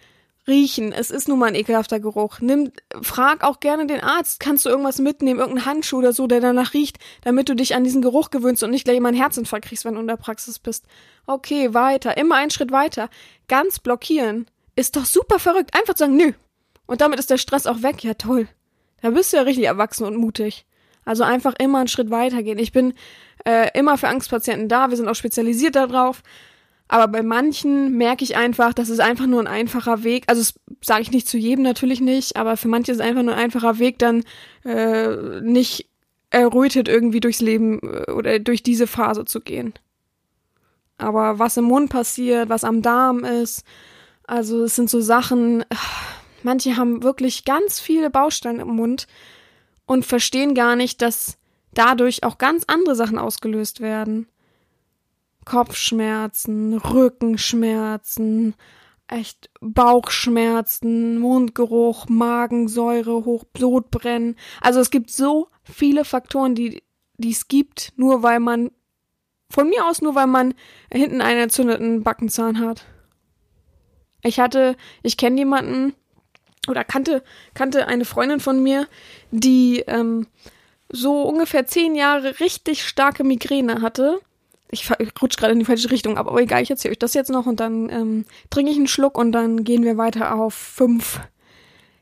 Riechen, 0.47 0.93
es 0.93 1.11
ist 1.11 1.29
nun 1.29 1.39
mal 1.39 1.47
ein 1.47 1.55
ekelhafter 1.55 2.01
Geruch. 2.01 2.41
Nimm, 2.41 2.73
frag 3.03 3.45
auch 3.45 3.61
gerne 3.61 3.87
den 3.87 4.01
Arzt, 4.01 4.41
kannst 4.41 4.65
du 4.65 4.71
irgendwas 4.71 4.99
mitnehmen, 4.99 5.41
irgendeinen 5.41 5.67
Handschuh 5.67 5.99
oder 5.99 6.13
so, 6.15 6.27
der 6.27 6.41
danach 6.41 6.73
riecht, 6.73 6.99
damit 7.23 7.51
du 7.51 7.55
dich 7.55 7.75
an 7.75 7.85
diesen 7.85 8.03
Geruch 8.03 8.31
gewöhnst 8.31 8.63
und 8.63 8.71
nicht 8.71 8.85
gleich 8.85 8.97
immer 8.97 9.09
einen 9.09 9.17
Herzinfarkt 9.17 9.67
kriegst, 9.67 9.85
wenn 9.85 9.95
du 9.95 10.01
in 10.01 10.07
der 10.07 10.17
Praxis 10.17 10.59
bist. 10.59 10.87
Okay, 11.27 11.75
weiter, 11.75 12.17
immer 12.17 12.37
einen 12.37 12.51
Schritt 12.51 12.73
weiter. 12.73 13.11
Ganz 13.47 13.79
blockieren. 13.79 14.47
Ist 14.75 14.97
doch 14.97 15.05
super 15.05 15.39
verrückt. 15.39 15.75
Einfach 15.75 15.97
sagen, 15.97 16.17
nö. 16.17 16.33
Und 16.87 17.01
damit 17.01 17.19
ist 17.19 17.31
der 17.31 17.39
Stress 17.39 17.67
auch 17.67 17.83
weg. 17.83 18.03
Ja, 18.05 18.15
toll. 18.15 18.49
Da 19.03 19.11
bist 19.11 19.33
du 19.33 19.37
ja 19.37 19.43
richtig 19.43 19.65
erwachsen 19.65 20.05
und 20.05 20.17
mutig. 20.17 20.67
Also 21.05 21.25
einfach 21.25 21.55
immer 21.59 21.79
einen 21.79 21.89
Schritt 21.89 22.11
weitergehen. 22.11 22.59
Ich 22.59 22.73
bin 22.73 22.95
äh, 23.45 23.69
immer 23.79 23.99
für 23.99 24.09
Angstpatienten 24.09 24.69
da. 24.69 24.91
Wir 24.91 24.97
sind 24.97 25.09
auch 25.09 25.15
spezialisiert 25.15 25.77
darauf. 25.77 26.23
Aber 26.89 27.09
bei 27.09 27.23
manchen 27.23 27.97
merke 27.97 28.25
ich 28.25 28.37
einfach, 28.37 28.75
das 28.75 28.89
ist 28.89 29.01
einfach 29.01 29.27
nur 29.27 29.41
ein 29.41 29.47
einfacher 29.47 30.05
Weg. 30.05 30.25
Also 30.27 30.43
das 30.43 30.55
sage 30.83 31.03
ich 31.03 31.11
nicht 31.11 31.29
zu 31.29 31.39
jedem 31.39 31.65
natürlich 31.65 32.01
nicht, 32.01 32.37
aber 32.37 32.57
für 32.57 32.69
manche 32.69 32.93
ist 32.93 32.99
es 32.99 33.05
einfach 33.05 33.23
nur 33.23 33.35
ein 33.35 33.41
einfacher 33.41 33.79
Weg, 33.79 33.99
dann 33.99 34.23
äh, 34.65 35.41
nicht 35.41 35.89
errötet 36.31 36.89
irgendwie 36.89 37.21
durchs 37.21 37.41
Leben 37.41 37.81
äh, 37.83 38.11
oder 38.11 38.39
durch 38.39 38.63
diese 38.63 38.87
Phase 38.87 39.25
zu 39.25 39.41
gehen. 39.41 39.73
Aber 40.99 41.39
was 41.39 41.57
im 41.57 41.65
Mund 41.65 41.91
passiert, 41.91 42.49
was 42.49 42.65
am 42.65 42.83
Darm 42.83 43.25
ist, 43.25 43.65
also 44.27 44.65
es 44.65 44.77
sind 44.77 44.91
so 44.91 45.01
Sachen, 45.01 45.65
manche 46.45 46.77
haben 46.77 47.03
wirklich 47.03 47.45
ganz 47.45 47.81
viele 47.81 48.11
Bausteine 48.11 48.63
im 48.63 48.77
Mund 48.77 49.07
und 49.87 50.05
verstehen 50.07 50.55
gar 50.55 50.77
nicht, 50.77 51.03
dass 51.03 51.39
dadurch 51.73 52.23
auch 52.23 52.39
ganz 52.39 52.65
andere 52.67 52.95
Sachen 52.95 53.19
ausgelöst 53.19 53.81
werden. 53.81 54.29
Kopfschmerzen, 55.45 56.75
Rückenschmerzen, 56.79 58.55
echt 59.09 59.51
Bauchschmerzen, 59.61 61.19
Mundgeruch, 61.19 62.09
Magensäure, 62.09 63.25
Hochblutbrennen. 63.25 64.37
Also 64.61 64.81
es 64.81 64.91
gibt 64.91 65.11
so 65.11 65.49
viele 65.63 66.05
Faktoren, 66.05 66.55
die, 66.55 66.83
es 67.23 67.49
gibt, 67.49 67.93
nur 67.97 68.23
weil 68.23 68.41
man, 68.41 68.71
von 69.51 69.69
mir 69.69 69.85
aus 69.87 70.01
nur 70.01 70.15
weil 70.15 70.27
man 70.27 70.55
hinten 70.91 71.21
einen 71.21 71.43
entzündeten 71.43 72.03
Backenzahn 72.03 72.61
hat. 72.61 72.87
Ich 74.23 74.41
hatte, 74.41 74.77
ich 75.03 75.19
kenne 75.19 75.37
jemanden 75.37 75.95
oder 76.69 76.85
kannte, 76.85 77.23
kannte 77.55 77.87
eine 77.87 78.05
Freundin 78.05 78.41
von 78.41 78.63
mir, 78.63 78.87
die 79.31 79.81
ähm, 79.87 80.27
so 80.89 81.23
ungefähr 81.23 81.67
zehn 81.67 81.95
Jahre 81.95 82.41
richtig 82.41 82.85
starke 82.87 83.25
Migräne 83.25 83.83
hatte. 83.83 84.21
Ich, 84.71 84.91
ich 84.99 85.23
rutsche 85.23 85.39
gerade 85.39 85.53
in 85.53 85.59
die 85.59 85.65
falsche 85.65 85.91
Richtung, 85.91 86.19
aber 86.19 86.39
egal, 86.41 86.63
ich 86.63 86.71
erzähle 86.71 86.93
euch 86.93 86.99
das 86.99 87.15
jetzt 87.15 87.31
noch 87.31 87.47
und 87.47 87.61
dann 87.61 87.91
ähm, 87.91 88.25
trinke 88.51 88.73
ich 88.73 88.77
einen 88.77 88.89
Schluck 88.89 89.19
und 89.19 89.33
dann 89.33 89.65
gehen 89.65 89.85
wir 89.85 89.97
weiter 89.97 90.35
auf 90.35 90.55
fünf 90.55 91.21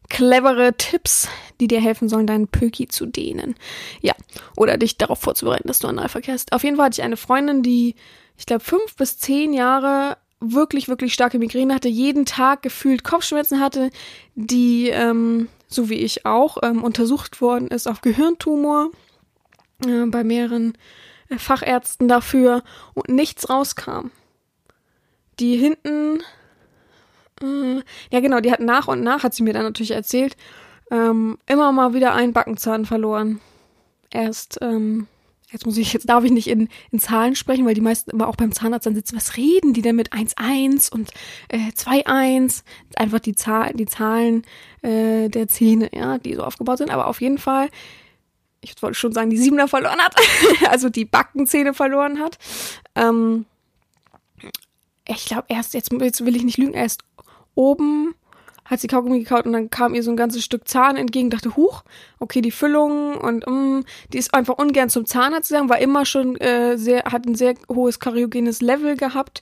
clevere 0.09 0.75
Tipps, 0.77 1.29
die 1.59 1.69
dir 1.69 1.81
helfen 1.81 2.09
sollen, 2.09 2.27
deinen 2.27 2.49
Pöki 2.49 2.87
zu 2.87 3.07
dehnen. 3.07 3.55
Ja, 4.03 4.15
oder 4.57 4.77
dich 4.77 4.99
darauf 4.99 5.19
vorzubereiten, 5.19 5.69
dass 5.69 5.79
du 5.79 5.89
Analverkehr 5.89 6.35
hast. 6.35 6.53
Auf 6.53 6.65
jeden 6.65 6.77
Fall 6.77 6.87
hatte 6.87 7.01
ich 7.01 7.05
eine 7.05 7.17
Freundin, 7.17 7.63
die, 7.63 7.95
ich 8.37 8.45
glaube, 8.45 8.63
fünf 8.63 8.95
bis 8.97 9.19
zehn 9.19 9.55
Jahre 9.55 10.19
wirklich, 10.43 10.89
wirklich 10.89 11.15
starke 11.15 11.39
Migräne 11.39 11.75
hatte, 11.75 11.89
jeden 11.89 12.27
Tag 12.27 12.63
gefühlt 12.63 13.05
Kopfschmerzen 13.05 13.61
hatte, 13.61 13.91
die, 14.35 14.89
ähm, 14.89 15.49
so 15.69 15.89
wie 15.89 15.99
ich 15.99 16.27
auch, 16.27 16.59
ähm, 16.63 16.83
untersucht 16.83 17.41
worden 17.41 17.69
ist 17.69 17.87
auf 17.87 18.01
Gehirntumor 18.01 18.91
äh, 19.87 20.07
bei 20.07 20.25
mehreren 20.25 20.77
äh, 21.29 21.39
Fachärzten 21.39 22.09
dafür 22.09 22.63
und 22.95 23.09
nichts 23.09 23.49
rauskam. 23.49 24.11
Die 25.39 25.57
hinten, 25.57 26.23
äh, 27.41 27.83
ja 28.11 28.21
genau, 28.21 28.41
die 28.41 28.53
hat 28.53 28.61
nach 28.61 28.89
und 28.89 29.03
nach, 29.03 29.23
hat 29.23 29.35
sie 29.35 29.43
mir 29.43 29.53
dann 29.53 29.65
natürlich 29.65 29.93
erzählt, 29.93 30.37
ähm, 30.91 31.39
immer 31.47 31.73
mal 31.73 31.95
wieder 31.95 32.15
einen 32.15 32.33
Backenzahn 32.33 32.85
verloren. 32.85 33.41
Erst 34.11 34.59
ähm, 34.61 35.07
jetzt 35.53 35.67
muss 35.67 35.77
ich, 35.77 35.93
jetzt 35.93 36.09
darf 36.09 36.25
ich 36.25 36.31
nicht 36.31 36.49
in, 36.49 36.69
in 36.91 36.99
Zahlen 36.99 37.37
sprechen, 37.37 37.67
weil 37.67 37.75
die 37.75 37.81
meisten 37.81 38.11
immer 38.11 38.29
auch 38.29 38.37
beim 38.37 38.53
Zahnarzt 38.53 38.87
dann 38.87 38.95
sitzen, 38.95 39.17
was 39.17 39.37
reden 39.37 39.75
die 39.75 39.83
denn 39.83 39.97
mit 39.97 40.13
1-1 40.13 40.91
und 40.93 41.11
äh, 41.49 41.71
2-1? 41.71 42.63
Einfach 42.97 43.21
die, 43.21 43.35
Zahl, 43.35 43.73
die 43.75 43.87
Zahlen 43.87 44.45
äh, 44.83 45.29
der 45.29 45.49
Zähne, 45.49 45.91
ja, 45.95 46.19
die 46.19 46.35
so 46.35 46.43
aufgebaut 46.43 46.79
sind. 46.79 46.91
Aber 46.91 47.07
auf 47.07 47.21
jeden 47.21 47.39
Fall, 47.39 47.69
ich 48.61 48.81
wollte 48.83 48.99
schon 48.99 49.13
sagen, 49.13 49.31
die 49.31 49.39
Siebener 49.39 49.69
verloren 49.69 50.01
hat, 50.01 50.17
also 50.69 50.89
die 50.89 51.05
Backenzähne 51.05 51.75
verloren 51.75 52.19
hat. 52.19 52.39
Ähm, 52.95 53.45
ich 55.07 55.27
glaube, 55.27 55.45
erst, 55.49 55.75
jetzt, 55.75 55.93
jetzt 55.93 56.25
will 56.25 56.37
ich 56.37 56.45
nicht 56.45 56.59
lügen, 56.59 56.75
erst 56.75 57.03
oben 57.55 58.15
hat 58.65 58.81
sie 58.81 58.87
Kaugummi 58.87 59.21
gekaut 59.21 59.47
und 59.47 59.53
dann 59.53 59.71
kam 59.71 59.95
ihr 59.95 60.03
so 60.03 60.11
ein 60.11 60.17
ganzes 60.17 60.45
Stück 60.45 60.69
Zahn 60.69 60.97
entgegen, 60.97 61.31
dachte, 61.31 61.57
huch, 61.57 61.83
okay, 62.19 62.41
die 62.41 62.51
Füllung 62.51 63.17
und 63.17 63.47
um, 63.47 63.85
die 64.13 64.19
ist 64.19 64.35
einfach 64.35 64.59
ungern 64.59 64.89
zum 64.89 65.07
Zahnarzt 65.07 65.51
gegangen, 65.51 65.69
war 65.69 65.81
immer 65.81 66.07
schon 66.07 66.37
äh, 66.37 66.77
sehr, 66.79 67.05
hat 67.05 67.27
ein 67.27 67.35
sehr 67.35 67.55
hohes 67.69 67.99
kariogenes 67.99 68.61
Level 68.61 68.97
gehabt 68.97 69.41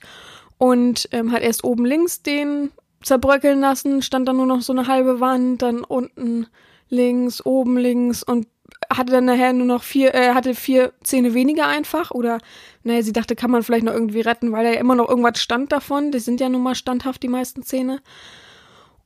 und 0.57 1.07
ähm, 1.11 1.31
hat 1.31 1.41
erst 1.41 1.63
oben 1.63 1.85
links 1.85 2.23
den 2.23 2.71
zerbröckeln 3.03 3.59
lassen, 3.59 4.01
stand 4.01 4.27
dann 4.27 4.37
nur 4.37 4.45
noch 4.45 4.61
so 4.61 4.73
eine 4.73 4.87
halbe 4.87 5.19
Wand, 5.19 5.61
dann 5.61 5.83
unten 5.83 6.47
links, 6.89 7.45
oben 7.45 7.77
links 7.77 8.23
und 8.23 8.47
hatte 8.89 9.11
dann 9.11 9.25
nachher 9.25 9.53
nur 9.53 9.67
noch 9.67 9.83
vier, 9.83 10.13
äh, 10.13 10.33
hatte 10.33 10.53
vier 10.55 10.93
Zähne 11.03 11.33
weniger 11.33 11.67
einfach 11.67 12.11
oder 12.11 12.39
naja, 12.83 13.01
sie 13.03 13.13
dachte, 13.13 13.35
kann 13.35 13.51
man 13.51 13.63
vielleicht 13.63 13.85
noch 13.85 13.93
irgendwie 13.93 14.21
retten, 14.21 14.51
weil 14.51 14.63
da 14.63 14.71
ja 14.71 14.79
immer 14.79 14.95
noch 14.95 15.09
irgendwas 15.09 15.39
stand 15.39 15.71
davon. 15.71 16.11
Die 16.11 16.19
sind 16.19 16.39
ja 16.39 16.49
nun 16.49 16.63
mal 16.63 16.75
standhaft, 16.75 17.21
die 17.23 17.27
meisten 17.27 17.63
Zähne. 17.63 18.01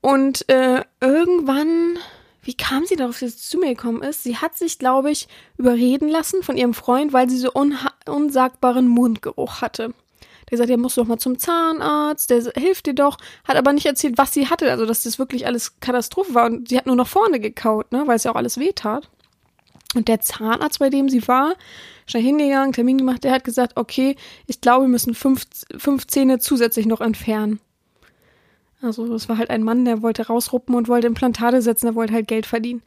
Und 0.05 0.47
äh, 0.49 0.83
irgendwann, 1.01 1.97
wie 2.43 2.53
kam 2.53 2.85
sie 2.85 2.95
darauf, 2.95 3.17
dass 3.17 3.31
sie 3.31 3.49
zu 3.49 3.57
mir 3.57 3.69
gekommen 3.69 4.03
ist? 4.03 4.21
Sie 4.21 4.37
hat 4.37 4.55
sich, 4.55 4.77
glaube 4.77 5.09
ich, 5.09 5.27
überreden 5.57 6.09
lassen 6.09 6.43
von 6.43 6.57
ihrem 6.57 6.75
Freund, 6.75 7.11
weil 7.11 7.27
sie 7.27 7.39
so 7.39 7.51
unsagbaren 7.51 8.87
Mundgeruch 8.87 9.61
hatte. 9.63 9.95
Der 10.51 10.59
sagt, 10.59 10.69
ja, 10.69 10.77
musst 10.77 10.95
du 10.95 11.01
doch 11.01 11.07
mal 11.07 11.17
zum 11.17 11.39
Zahnarzt, 11.39 12.29
der 12.29 12.43
hilft 12.55 12.85
dir 12.85 12.93
doch, 12.93 13.17
hat 13.45 13.57
aber 13.57 13.73
nicht 13.73 13.87
erzählt, 13.87 14.19
was 14.19 14.31
sie 14.31 14.47
hatte, 14.47 14.69
also 14.69 14.85
dass 14.85 15.01
das 15.01 15.17
wirklich 15.17 15.47
alles 15.47 15.79
Katastrophe 15.79 16.35
war. 16.35 16.45
Und 16.45 16.69
sie 16.69 16.77
hat 16.77 16.85
nur 16.85 16.95
nach 16.95 17.07
vorne 17.07 17.39
gekaut, 17.39 17.91
ne, 17.91 18.03
weil 18.05 18.17
es 18.17 18.25
ja 18.25 18.31
auch 18.31 18.35
alles 18.35 18.59
weh 18.59 18.73
tat. 18.73 19.09
Und 19.95 20.07
der 20.07 20.21
Zahnarzt, 20.21 20.77
bei 20.77 20.91
dem 20.91 21.09
sie 21.09 21.27
war, 21.27 21.55
schnell 22.05 22.21
hingegangen, 22.21 22.73
Termin 22.73 22.99
gemacht, 22.99 23.23
der 23.23 23.31
hat 23.31 23.43
gesagt, 23.43 23.75
okay, 23.75 24.17
ich 24.45 24.61
glaube, 24.61 24.83
wir 24.83 24.89
müssen 24.89 25.15
fünf, 25.15 25.47
fünf 25.75 26.05
Zähne 26.05 26.37
zusätzlich 26.37 26.85
noch 26.85 27.01
entfernen. 27.01 27.59
Also 28.81 29.13
es 29.13 29.29
war 29.29 29.38
halt 29.38 29.49
ein 29.49 29.63
Mann, 29.63 29.85
der 29.85 30.01
wollte 30.01 30.27
rausruppen 30.27 30.75
und 30.75 30.88
wollte 30.88 31.07
Implantate 31.07 31.61
setzen, 31.61 31.88
der 31.88 31.95
wollte 31.95 32.13
halt 32.13 32.27
Geld 32.27 32.45
verdienen. 32.45 32.83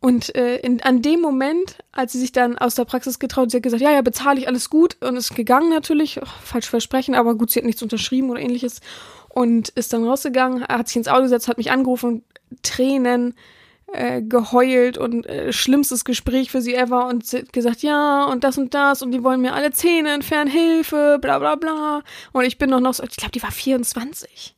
Und 0.00 0.34
äh, 0.34 0.56
in, 0.56 0.82
an 0.82 1.02
dem 1.02 1.20
Moment, 1.20 1.76
als 1.92 2.12
sie 2.12 2.20
sich 2.20 2.32
dann 2.32 2.56
aus 2.56 2.74
der 2.74 2.86
Praxis 2.86 3.18
getraut, 3.18 3.50
sie 3.50 3.58
hat 3.58 3.62
gesagt, 3.62 3.82
ja, 3.82 3.92
ja, 3.92 4.00
bezahle 4.00 4.40
ich 4.40 4.48
alles 4.48 4.70
gut 4.70 4.96
und 5.02 5.16
ist 5.16 5.34
gegangen 5.34 5.68
natürlich, 5.68 6.20
oh, 6.22 6.26
falsch 6.42 6.70
versprechen, 6.70 7.14
aber 7.14 7.34
gut, 7.34 7.50
sie 7.50 7.58
hat 7.58 7.66
nichts 7.66 7.82
unterschrieben 7.82 8.30
oder 8.30 8.40
ähnliches 8.40 8.80
und 9.28 9.68
ist 9.70 9.92
dann 9.92 10.06
rausgegangen, 10.06 10.64
hat 10.66 10.88
sich 10.88 10.96
ins 10.96 11.08
Auto 11.08 11.22
gesetzt, 11.22 11.48
hat 11.48 11.58
mich 11.58 11.70
angerufen, 11.70 12.24
Tränen 12.62 13.34
äh, 13.92 14.22
geheult 14.22 14.96
und 14.96 15.26
äh, 15.26 15.52
schlimmstes 15.52 16.04
Gespräch 16.04 16.50
für 16.50 16.62
sie 16.62 16.74
ever 16.74 17.06
und 17.06 17.26
sie 17.26 17.38
hat 17.38 17.52
gesagt, 17.52 17.82
ja, 17.82 18.24
und 18.24 18.42
das 18.42 18.56
und 18.56 18.72
das 18.72 19.02
und 19.02 19.12
die 19.12 19.22
wollen 19.22 19.42
mir 19.42 19.52
alle 19.52 19.70
Zähne 19.70 20.14
entfernen, 20.14 20.50
Hilfe, 20.50 21.18
bla 21.20 21.38
bla 21.38 21.56
bla. 21.56 22.02
Und 22.32 22.44
ich 22.44 22.56
bin 22.56 22.70
doch 22.70 22.80
noch 22.80 22.94
so, 22.94 23.02
ich 23.02 23.16
glaube, 23.16 23.32
die 23.32 23.42
war 23.42 23.52
24. 23.52 24.56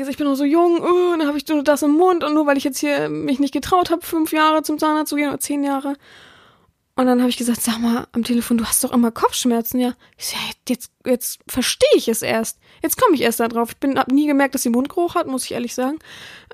Gesagt, 0.00 0.14
ich 0.14 0.18
bin 0.18 0.26
noch 0.26 0.34
so 0.34 0.44
jung, 0.44 0.80
uh, 0.80 1.12
und 1.12 1.18
dann 1.18 1.28
habe 1.28 1.38
ich 1.38 1.46
nur 1.48 1.62
das 1.62 1.82
im 1.82 1.92
Mund 1.92 2.24
und 2.24 2.34
nur 2.34 2.46
weil 2.46 2.56
ich 2.56 2.64
jetzt 2.64 2.78
hier 2.78 3.08
mich 3.08 3.40
nicht 3.40 3.52
getraut 3.52 3.90
habe, 3.90 4.04
fünf 4.04 4.32
Jahre 4.32 4.62
zum 4.62 4.78
Zahnarzt 4.78 5.10
zu 5.10 5.16
gehen 5.16 5.28
oder 5.28 5.40
zehn 5.40 5.64
Jahre. 5.64 5.94
Und 6.96 7.06
dann 7.06 7.20
habe 7.20 7.28
ich 7.28 7.36
gesagt, 7.36 7.60
sag 7.60 7.78
mal 7.80 8.06
am 8.12 8.22
Telefon, 8.22 8.56
du 8.56 8.64
hast 8.64 8.84
doch 8.84 8.92
immer 8.92 9.10
Kopfschmerzen, 9.10 9.80
ja? 9.80 9.94
Ich 10.16 10.26
sag, 10.26 10.38
jetzt, 10.68 10.92
jetzt 11.04 11.40
verstehe 11.48 11.88
ich 11.96 12.06
es 12.08 12.22
erst. 12.22 12.58
Jetzt 12.82 13.00
komme 13.00 13.16
ich 13.16 13.22
erst 13.22 13.40
da 13.40 13.48
drauf. 13.48 13.70
Ich 13.72 13.78
bin, 13.78 13.98
hab 13.98 14.12
nie 14.12 14.28
gemerkt, 14.28 14.54
dass 14.54 14.62
sie 14.62 14.70
Mundgeruch 14.70 15.16
hat, 15.16 15.26
muss 15.26 15.44
ich 15.44 15.52
ehrlich 15.52 15.74
sagen. 15.74 15.98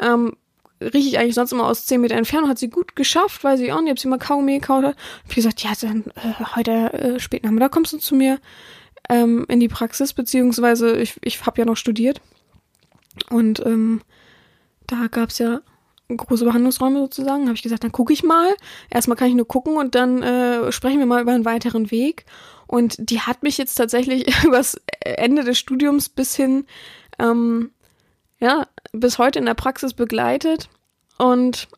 Ähm, 0.00 0.34
rieche 0.80 1.08
ich 1.08 1.18
eigentlich 1.18 1.34
sonst 1.34 1.52
immer 1.52 1.66
aus 1.66 1.84
10 1.84 2.00
Meter 2.00 2.16
Entfernung. 2.16 2.48
Hat 2.48 2.58
sie 2.58 2.70
gut 2.70 2.96
geschafft, 2.96 3.44
weil 3.44 3.58
sie 3.58 3.70
auch 3.70 3.82
nicht, 3.82 3.92
ob 3.92 3.98
sie 3.98 4.08
mal 4.08 4.18
Kaugummi 4.18 4.58
gekaut 4.58 4.84
hat. 4.84 4.96
Hab 4.96 5.28
ich 5.28 5.34
gesagt, 5.34 5.62
ja, 5.62 5.72
dann 5.78 6.04
äh, 6.14 6.56
heute 6.56 6.92
äh, 6.94 7.20
spät 7.20 7.44
Nachmittag 7.44 7.72
kommst 7.72 7.92
du 7.92 7.98
zu 7.98 8.14
mir 8.14 8.38
ähm, 9.10 9.44
in 9.48 9.60
die 9.60 9.68
Praxis, 9.68 10.14
beziehungsweise 10.14 10.96
ich, 10.96 11.16
ich 11.22 11.44
habe 11.44 11.60
ja 11.60 11.66
noch 11.66 11.76
studiert. 11.76 12.22
Und 13.30 13.60
ähm, 13.64 14.02
da 14.86 15.06
gab's 15.08 15.38
ja 15.38 15.60
große 16.16 16.44
Behandlungsräume 16.44 16.98
sozusagen. 17.00 17.44
Habe 17.44 17.54
ich 17.54 17.62
gesagt, 17.62 17.84
dann 17.84 17.92
gucke 17.92 18.12
ich 18.12 18.22
mal. 18.22 18.54
Erstmal 18.90 19.16
kann 19.16 19.28
ich 19.28 19.34
nur 19.34 19.48
gucken 19.48 19.76
und 19.76 19.94
dann 19.94 20.22
äh, 20.22 20.72
sprechen 20.72 20.98
wir 20.98 21.06
mal 21.06 21.22
über 21.22 21.32
einen 21.32 21.44
weiteren 21.44 21.90
Weg. 21.90 22.24
Und 22.66 22.96
die 22.98 23.20
hat 23.20 23.42
mich 23.42 23.58
jetzt 23.58 23.74
tatsächlich 23.74 24.32
übers 24.44 24.80
Ende 25.00 25.44
des 25.44 25.58
Studiums 25.58 26.08
bis 26.08 26.36
hin, 26.36 26.66
ähm, 27.18 27.70
ja, 28.38 28.66
bis 28.92 29.18
heute 29.18 29.38
in 29.38 29.46
der 29.46 29.54
Praxis 29.54 29.94
begleitet. 29.94 30.68
Und 31.18 31.68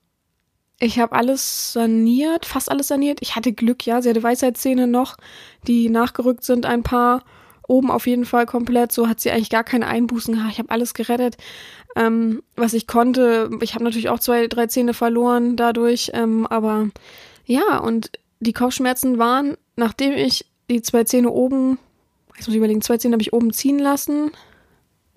ich 0.79 0.99
habe 0.99 1.13
alles 1.15 1.73
saniert, 1.73 2.45
fast 2.45 2.71
alles 2.71 2.89
saniert. 2.89 3.21
Ich 3.23 3.37
hatte 3.37 3.53
Glück, 3.53 3.87
ja. 3.87 4.03
Sie 4.03 4.11
hatte 4.11 4.23
Weisheitszähne 4.23 4.87
noch, 4.87 5.17
die 5.67 5.89
nachgerückt 5.89 6.45
sind, 6.45 6.67
ein 6.67 6.83
paar. 6.83 7.23
Oben 7.73 7.91
auf 7.91 8.07
jeden 8.07 8.27
Fall 8.27 8.45
komplett. 8.45 8.93
So 8.93 9.09
hat 9.09 9.21
sie 9.21 9.31
eigentlich 9.31 9.49
gar 9.49 9.65
keine 9.65 9.87
Einbußen. 9.87 10.39
Ich 10.51 10.59
habe 10.59 10.71
alles 10.71 10.93
gerettet, 10.93 11.39
ähm, 11.97 12.43
was 12.55 12.75
ich 12.75 12.87
konnte. 12.87 13.51
Ich 13.63 13.75
habe 13.75 13.83
natürlich 13.83 14.11
auch 14.11 14.21
zwei, 14.21 14.47
drei 14.47 14.67
Zähne 14.67 14.93
verloren 14.93 15.57
dadurch. 15.57 16.11
Ähm, 16.13 16.47
aber 16.47 16.91
ja, 17.47 17.79
und 17.79 18.11
die 18.41 18.53
Kopfschmerzen 18.53 19.19
waren, 19.19 19.57
nachdem 19.77 20.13
ich 20.13 20.45
die 20.69 20.83
zwei 20.83 21.05
Zähne 21.05 21.31
oben, 21.31 21.79
jetzt 22.37 22.47
muss 22.47 22.55
ich 22.55 22.59
überlegen, 22.59 22.83
zwei 22.83 22.99
Zähne 22.99 23.15
habe 23.15 23.23
ich 23.23 23.33
oben 23.33 23.55
ziehen 23.55 23.79
lassen 23.79 24.33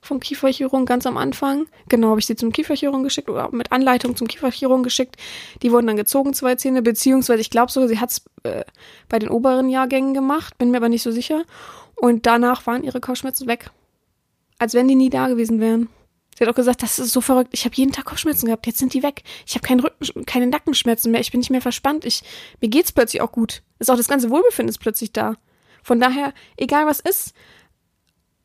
vom 0.05 0.19
Kieferchirurgen 0.19 0.85
ganz 0.85 1.05
am 1.05 1.17
Anfang. 1.17 1.65
Genau, 1.89 2.09
habe 2.09 2.19
ich 2.19 2.27
sie 2.27 2.35
zum 2.35 2.51
Kieferchirurgen 2.51 3.03
geschickt 3.03 3.27
oder 3.27 3.49
mit 3.51 3.71
Anleitung 3.71 4.15
zum 4.15 4.27
Kieferchirurgen 4.27 4.83
geschickt. 4.83 5.17
Die 5.61 5.71
wurden 5.71 5.87
dann 5.87 5.97
gezogen, 5.97 6.33
zwei 6.33 6.55
Zähne, 6.55 6.81
beziehungsweise 6.81 7.41
ich 7.41 7.49
glaube 7.49 7.71
sogar, 7.71 7.89
sie 7.89 7.99
hat 7.99 8.11
es 8.11 8.21
äh, 8.43 8.63
bei 9.09 9.19
den 9.19 9.29
oberen 9.29 9.67
Jahrgängen 9.69 10.13
gemacht, 10.13 10.57
bin 10.57 10.71
mir 10.71 10.77
aber 10.77 10.89
nicht 10.89 11.03
so 11.03 11.11
sicher. 11.11 11.43
Und 11.95 12.25
danach 12.25 12.65
waren 12.67 12.83
ihre 12.83 12.99
Kopfschmerzen 12.99 13.47
weg. 13.47 13.71
Als 14.59 14.73
wenn 14.73 14.87
die 14.87 14.95
nie 14.95 15.09
da 15.09 15.27
gewesen 15.27 15.59
wären. 15.59 15.89
Sie 16.37 16.43
hat 16.43 16.51
auch 16.51 16.55
gesagt, 16.55 16.83
das 16.83 16.99
ist 16.99 17.13
so 17.13 17.21
verrückt. 17.21 17.51
Ich 17.53 17.63
habe 17.63 17.75
jeden 17.75 17.93
Tag 17.93 18.05
Kopfschmerzen 18.05 18.47
gehabt, 18.47 18.67
jetzt 18.67 18.79
sind 18.79 18.93
die 18.93 19.03
weg. 19.03 19.23
Ich 19.45 19.55
habe 19.55 19.65
keinen 19.65 19.79
Rücken, 19.79 20.25
keine 20.25 20.47
Nackenschmerzen 20.47 21.11
mehr. 21.11 21.21
Ich 21.21 21.31
bin 21.31 21.39
nicht 21.39 21.49
mehr 21.49 21.61
verspannt. 21.61 22.03
Ich, 22.03 22.23
mir 22.59 22.69
geht's 22.69 22.91
plötzlich 22.91 23.21
auch 23.21 23.31
gut. 23.31 23.63
Ist 23.79 23.89
auch 23.89 23.95
das 23.95 24.09
ganze 24.09 24.29
Wohlbefinden 24.29 24.69
ist 24.69 24.79
plötzlich 24.79 25.13
da. 25.13 25.35
Von 25.81 25.99
daher, 25.99 26.33
egal 26.57 26.87
was 26.87 26.99
ist, 26.99 27.33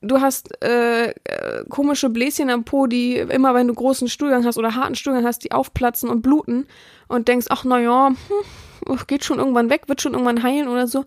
du 0.03 0.21
hast 0.21 0.63
äh, 0.63 1.15
komische 1.69 2.11
Bläschen 2.11 2.51
am 2.51 2.65
Po, 2.65 2.87
die 2.87 3.17
immer, 3.17 3.55
wenn 3.55 3.67
du 3.67 3.75
großen 3.75 4.09
Stuhlgang 4.09 4.45
hast 4.45 4.57
oder 4.57 4.75
harten 4.75 4.95
Stuhlgang 4.95 5.25
hast, 5.25 5.45
die 5.45 5.53
aufplatzen 5.53 6.09
und 6.09 6.23
bluten 6.23 6.67
und 7.09 7.29
denkst, 7.29 7.47
ach 7.51 7.65
naja, 7.65 8.09
hm, 8.87 8.99
geht 9.07 9.25
schon 9.25 9.39
irgendwann 9.39 9.71
weg, 9.71 9.89
wird 9.89 10.01
schon 10.01 10.13
irgendwann 10.13 10.43
heilen 10.43 10.69
oder 10.69 10.87
so. 10.87 11.05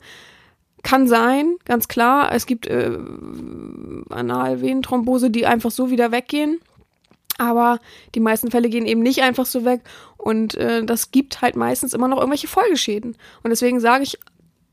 Kann 0.84 1.08
sein, 1.08 1.56
ganz 1.66 1.88
klar. 1.88 2.32
Es 2.34 2.46
gibt 2.46 2.68
äh, 2.68 2.98
Analvenenthrombose, 4.10 5.30
die 5.32 5.46
einfach 5.46 5.72
so 5.72 5.90
wieder 5.90 6.12
weggehen. 6.12 6.60
Aber 7.38 7.80
die 8.14 8.20
meisten 8.20 8.52
Fälle 8.52 8.70
gehen 8.70 8.86
eben 8.86 9.02
nicht 9.02 9.24
einfach 9.24 9.46
so 9.46 9.66
weg 9.66 9.82
und 10.18 10.56
äh, 10.56 10.86
das 10.86 11.12
gibt 11.12 11.42
halt 11.42 11.56
meistens 11.56 11.94
immer 11.94 12.08
noch 12.08 12.18
irgendwelche 12.18 12.48
Folgeschäden. 12.48 13.18
Und 13.42 13.50
deswegen 13.50 13.80
sage 13.80 14.04
ich, 14.04 14.20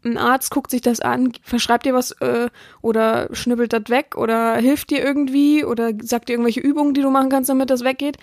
ein 0.05 0.19
Arzt 0.19 0.51
guckt 0.51 0.71
sich 0.71 0.81
das 0.81 1.01
an, 1.01 1.33
verschreibt 1.43 1.87
dir 1.87 1.95
was 1.95 2.13
äh, 2.21 2.49
oder 2.83 3.29
schnippelt 3.33 3.73
das 3.73 3.89
weg 3.89 4.17
oder 4.17 4.57
hilft 4.57 4.91
dir 4.91 5.03
irgendwie 5.03 5.65
oder 5.65 5.93
sagt 6.03 6.29
dir 6.29 6.33
irgendwelche 6.33 6.61
Übungen, 6.61 6.95
die 6.95 7.03
du 7.03 7.11
machen 7.11 7.31
kannst, 7.31 7.51
damit 7.51 7.71
das 7.71 7.85
weggeht. 7.85 8.17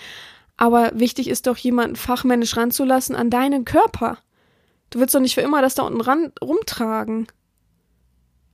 Aber 0.56 0.92
wichtig 0.94 1.30
ist 1.30 1.46
doch, 1.46 1.58
jemanden 1.58 1.96
fachmännisch 1.96 2.58
ranzulassen 2.58 3.16
an 3.16 3.30
deinen 3.30 3.64
Körper. 3.64 4.18
Du 4.90 5.00
willst 5.00 5.14
doch 5.14 5.20
nicht 5.20 5.36
für 5.36 5.42
immer 5.42 5.62
das 5.62 5.76
da 5.76 5.84
unten 5.84 6.02
ran 6.02 6.32
rumtragen. 6.42 7.28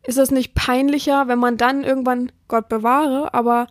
Ist 0.05 0.17
das 0.17 0.31
nicht 0.31 0.53
peinlicher, 0.53 1.27
wenn 1.27 1.39
man 1.39 1.57
dann 1.57 1.83
irgendwann, 1.83 2.31
Gott 2.47 2.69
bewahre, 2.69 3.33
aber 3.33 3.67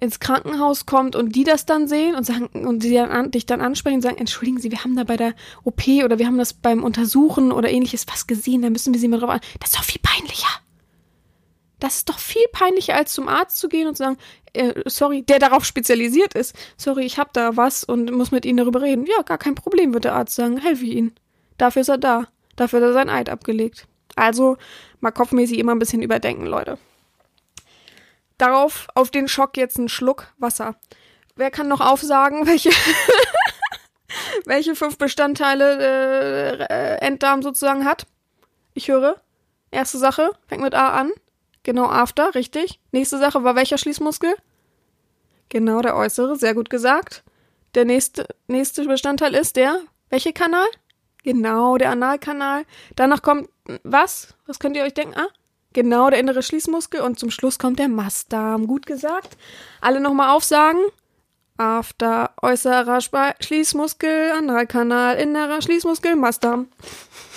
ins 0.00 0.20
Krankenhaus 0.20 0.84
kommt 0.84 1.16
und 1.16 1.34
die 1.34 1.44
das 1.44 1.64
dann 1.64 1.88
sehen 1.88 2.14
und 2.16 2.24
sagen 2.24 2.66
und 2.66 2.82
sie 2.82 2.94
dann 2.94 3.10
an, 3.10 3.30
dich 3.30 3.46
dann 3.46 3.60
ansprechen 3.60 3.96
und 3.96 4.02
sagen, 4.02 4.18
entschuldigen 4.18 4.60
Sie, 4.60 4.70
wir 4.70 4.84
haben 4.84 4.94
da 4.94 5.04
bei 5.04 5.16
der 5.16 5.34
OP 5.64 5.86
oder 6.04 6.18
wir 6.18 6.26
haben 6.26 6.38
das 6.38 6.52
beim 6.52 6.84
Untersuchen 6.84 7.50
oder 7.50 7.70
ähnliches 7.70 8.06
was 8.08 8.26
gesehen, 8.26 8.62
da 8.62 8.70
müssen 8.70 8.92
wir 8.92 9.00
Sie 9.00 9.08
mal 9.08 9.20
drauf 9.20 9.30
an. 9.30 9.40
Das 9.60 9.70
ist 9.70 9.78
doch 9.78 9.84
viel 9.84 10.00
peinlicher. 10.02 10.48
Das 11.78 11.96
ist 11.96 12.08
doch 12.08 12.18
viel 12.18 12.44
peinlicher, 12.52 12.94
als 12.94 13.12
zum 13.12 13.28
Arzt 13.28 13.58
zu 13.58 13.68
gehen 13.68 13.86
und 13.86 13.96
zu 13.96 14.04
sagen, 14.04 14.16
äh, 14.54 14.82
sorry, 14.86 15.22
der 15.22 15.38
darauf 15.38 15.64
spezialisiert 15.64 16.34
ist. 16.34 16.54
Sorry, 16.76 17.04
ich 17.04 17.18
hab 17.18 17.32
da 17.32 17.56
was 17.56 17.84
und 17.84 18.10
muss 18.12 18.30
mit 18.30 18.46
Ihnen 18.46 18.58
darüber 18.58 18.80
reden. 18.80 19.06
Ja, 19.06 19.22
gar 19.22 19.38
kein 19.38 19.54
Problem, 19.54 19.92
wird 19.92 20.04
der 20.04 20.14
Arzt 20.14 20.34
sagen. 20.34 20.58
Helfe 20.58 20.86
Ihnen. 20.86 21.14
Dafür 21.58 21.82
ist 21.82 21.88
er 21.88 21.98
da. 21.98 22.28
Dafür 22.56 22.80
hat 22.80 22.88
er 22.88 22.92
sein 22.94 23.10
Eid 23.10 23.28
abgelegt. 23.28 23.86
Also 24.16 24.56
mal 25.00 25.12
kopfmäßig 25.12 25.58
immer 25.58 25.74
ein 25.74 25.78
bisschen 25.78 26.02
überdenken, 26.02 26.46
Leute. 26.46 26.78
Darauf, 28.38 28.88
auf 28.94 29.10
den 29.10 29.28
Schock 29.28 29.56
jetzt 29.56 29.78
ein 29.78 29.88
Schluck 29.88 30.32
Wasser. 30.38 30.74
Wer 31.36 31.50
kann 31.50 31.68
noch 31.68 31.80
aufsagen, 31.80 32.46
welche, 32.46 32.70
welche 34.44 34.74
fünf 34.74 34.98
Bestandteile 34.98 36.66
äh, 36.68 37.06
Enddarm 37.06 37.42
sozusagen 37.42 37.84
hat? 37.84 38.06
Ich 38.74 38.88
höre. 38.88 39.20
Erste 39.70 39.98
Sache, 39.98 40.30
fängt 40.46 40.62
mit 40.62 40.74
A 40.74 40.88
an. 40.90 41.12
Genau, 41.62 41.86
After, 41.86 42.34
richtig. 42.34 42.80
Nächste 42.92 43.18
Sache 43.18 43.42
war 43.44 43.56
welcher 43.56 43.78
Schließmuskel? 43.78 44.34
Genau, 45.48 45.80
der 45.80 45.96
äußere, 45.96 46.36
sehr 46.36 46.54
gut 46.54 46.70
gesagt. 46.70 47.24
Der 47.74 47.84
nächste, 47.84 48.26
nächste 48.46 48.84
Bestandteil 48.84 49.34
ist 49.34 49.56
der, 49.56 49.80
welcher 50.08 50.32
Kanal? 50.32 50.66
Genau, 51.26 51.76
der 51.76 51.90
Analkanal. 51.90 52.64
Danach 52.94 53.20
kommt 53.20 53.48
was? 53.82 54.36
Was 54.46 54.60
könnt 54.60 54.76
ihr 54.76 54.84
euch 54.84 54.94
denken? 54.94 55.18
Ah, 55.18 55.26
genau, 55.72 56.08
der 56.08 56.20
innere 56.20 56.40
Schließmuskel. 56.40 57.00
Und 57.00 57.18
zum 57.18 57.32
Schluss 57.32 57.58
kommt 57.58 57.80
der 57.80 57.88
Mastdarm. 57.88 58.68
Gut 58.68 58.86
gesagt. 58.86 59.36
Alle 59.80 59.98
nochmal 59.98 60.30
aufsagen. 60.30 60.80
After, 61.56 62.30
äußerer 62.40 62.98
Sp 63.02 63.34
Schließmuskel, 63.40 64.30
Analkanal, 64.38 65.16
innerer 65.16 65.60
Schließmuskel, 65.62 66.14
Mastdarm. 66.14 66.68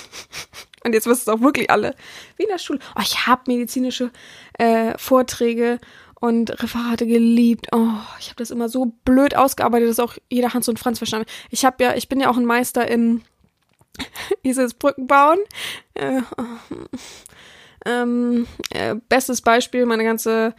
Und 0.85 0.93
jetzt 0.93 1.07
wisst 1.07 1.23
es 1.23 1.27
auch 1.27 1.41
wirklich 1.41 1.71
alle. 1.71 1.95
Wie 2.37 2.43
in 2.43 2.49
der 2.49 2.59
Schule. 2.59 2.77
Oh, 2.95 3.01
ich 3.01 3.25
habe 3.25 3.41
medizinische 3.47 4.11
äh, 4.59 4.95
Vorträge 4.99 5.79
und 6.19 6.61
Referate 6.61 7.07
geliebt. 7.07 7.69
Oh, 7.71 7.97
ich 8.19 8.27
habe 8.27 8.35
das 8.37 8.51
immer 8.51 8.69
so 8.69 8.93
blöd 9.03 9.35
ausgearbeitet, 9.35 9.89
dass 9.89 9.99
auch 9.99 10.15
jeder 10.29 10.53
Hans 10.53 10.69
und 10.69 10.77
Franz 10.77 10.99
verstanden. 10.99 11.27
Ich 11.49 11.65
habe 11.65 11.83
ja, 11.83 11.95
ich 11.95 12.07
bin 12.07 12.19
ja 12.19 12.29
auch 12.29 12.37
ein 12.37 12.45
Meister 12.45 12.87
in 12.87 13.23
dieses 14.43 14.73
Brückenbauen. 14.73 15.39
Äh, 15.93 16.21
ähm, 17.85 18.47
äh, 18.71 18.95
bestes 19.09 19.41
Beispiel, 19.41 19.85
meine 19.85 20.03
ganze 20.03 20.53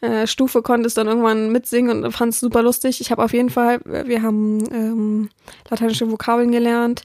äh, 0.00 0.26
Stufe 0.26 0.62
konnte 0.62 0.86
es 0.86 0.94
dann 0.94 1.06
irgendwann 1.06 1.52
mitsingen 1.52 2.04
und 2.04 2.12
fand 2.12 2.32
es 2.32 2.40
super 2.40 2.62
lustig. 2.62 3.00
Ich 3.00 3.10
habe 3.10 3.22
auf 3.22 3.32
jeden 3.32 3.50
Fall, 3.50 3.80
wir 3.84 4.22
haben 4.22 4.58
ähm, 4.72 5.28
lateinische 5.70 6.10
Vokabeln 6.10 6.50
gelernt 6.50 7.02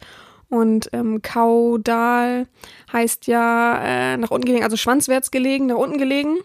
und 0.50 0.89
ähm, 0.93 1.21
Kaudal 1.21 2.47
heißt 2.91 3.28
ja 3.28 3.80
äh, 3.84 4.17
nach 4.17 4.32
unten 4.32 4.45
gelegen, 4.45 4.63
also 4.63 4.78
schwanzwärts 4.78 5.32
gelegen, 5.32 5.67
nach 5.67 5.76
unten 5.76 5.97
gelegen 5.97 6.38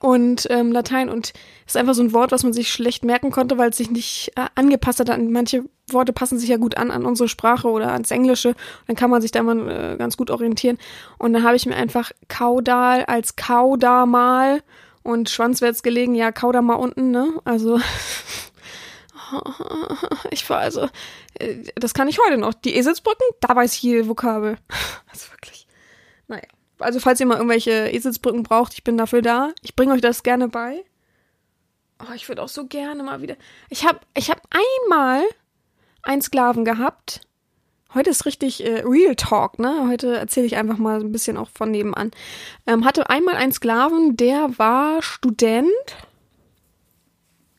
und 0.00 0.46
ähm, 0.50 0.72
Latein 0.72 1.08
und 1.08 1.32
ist 1.66 1.76
einfach 1.76 1.94
so 1.94 2.02
ein 2.02 2.12
Wort, 2.12 2.32
was 2.32 2.44
man 2.44 2.52
sich 2.52 2.72
schlecht 2.72 3.04
merken 3.04 3.30
konnte, 3.30 3.58
weil 3.58 3.70
es 3.70 3.76
sich 3.76 3.90
nicht 3.90 4.32
äh, 4.36 4.46
angepasst 4.54 5.00
hat. 5.00 5.10
An 5.10 5.30
manche 5.32 5.64
Worte 5.92 6.12
passen 6.12 6.38
sich 6.38 6.48
ja 6.48 6.56
gut 6.56 6.76
an 6.76 6.90
an 6.90 7.06
unsere 7.06 7.28
Sprache 7.28 7.68
oder 7.68 7.92
ans 7.92 8.10
Englische. 8.10 8.54
Dann 8.86 8.96
kann 8.96 9.10
man 9.10 9.22
sich 9.22 9.30
da 9.30 9.42
mal 9.42 9.68
äh, 9.68 9.96
ganz 9.96 10.16
gut 10.16 10.30
orientieren. 10.30 10.78
Und 11.18 11.32
dann 11.32 11.42
habe 11.42 11.56
ich 11.56 11.66
mir 11.66 11.76
einfach 11.76 12.12
Kaudal 12.28 13.04
als 13.04 13.36
Kaudamal 13.36 14.62
und 15.02 15.30
schwanzwärts 15.30 15.82
gelegen, 15.82 16.14
ja 16.14 16.32
Kaudamal 16.32 16.78
unten, 16.78 17.10
ne? 17.10 17.40
Also 17.44 17.80
ich 20.30 20.48
war 20.48 20.58
also, 20.58 20.88
äh, 21.34 21.56
das 21.74 21.94
kann 21.94 22.08
ich 22.08 22.18
heute 22.24 22.38
noch. 22.38 22.54
Die 22.54 22.76
Eselsbrücken, 22.76 23.26
da 23.40 23.56
weiß 23.56 23.74
ich 23.74 23.82
jede 23.82 24.08
Vokabel. 24.08 24.56
Also 25.10 25.30
wirklich. 25.30 25.66
Naja 26.26 26.48
also 26.82 27.00
falls 27.00 27.20
ihr 27.20 27.26
mal 27.26 27.36
irgendwelche 27.36 27.90
Eselsbrücken 27.90 28.42
braucht, 28.42 28.74
ich 28.74 28.84
bin 28.84 28.98
dafür 28.98 29.22
da. 29.22 29.52
Ich 29.62 29.76
bringe 29.76 29.94
euch 29.94 30.00
das 30.00 30.22
gerne 30.22 30.48
bei. 30.48 30.84
Oh, 32.00 32.12
ich 32.14 32.28
würde 32.28 32.42
auch 32.42 32.48
so 32.48 32.66
gerne 32.66 33.02
mal 33.02 33.22
wieder. 33.22 33.36
Ich 33.70 33.86
habe 33.86 34.00
ich 34.14 34.30
hab 34.30 34.42
einmal, 34.50 35.22
einen 36.02 36.22
Sklaven 36.22 36.64
gehabt. 36.64 37.20
Heute 37.94 38.10
ist 38.10 38.24
richtig 38.24 38.64
äh, 38.64 38.82
Real 38.86 39.14
Talk, 39.16 39.58
ne? 39.58 39.86
Heute 39.88 40.16
erzähle 40.16 40.46
ich 40.46 40.56
einfach 40.56 40.78
mal 40.78 41.00
ein 41.00 41.12
bisschen 41.12 41.36
auch 41.36 41.50
von 41.50 41.70
nebenan. 41.70 42.10
Ähm, 42.66 42.84
hatte 42.84 43.10
einmal 43.10 43.34
einen 43.34 43.52
Sklaven, 43.52 44.16
der 44.16 44.58
war 44.58 45.02
Student. 45.02 45.68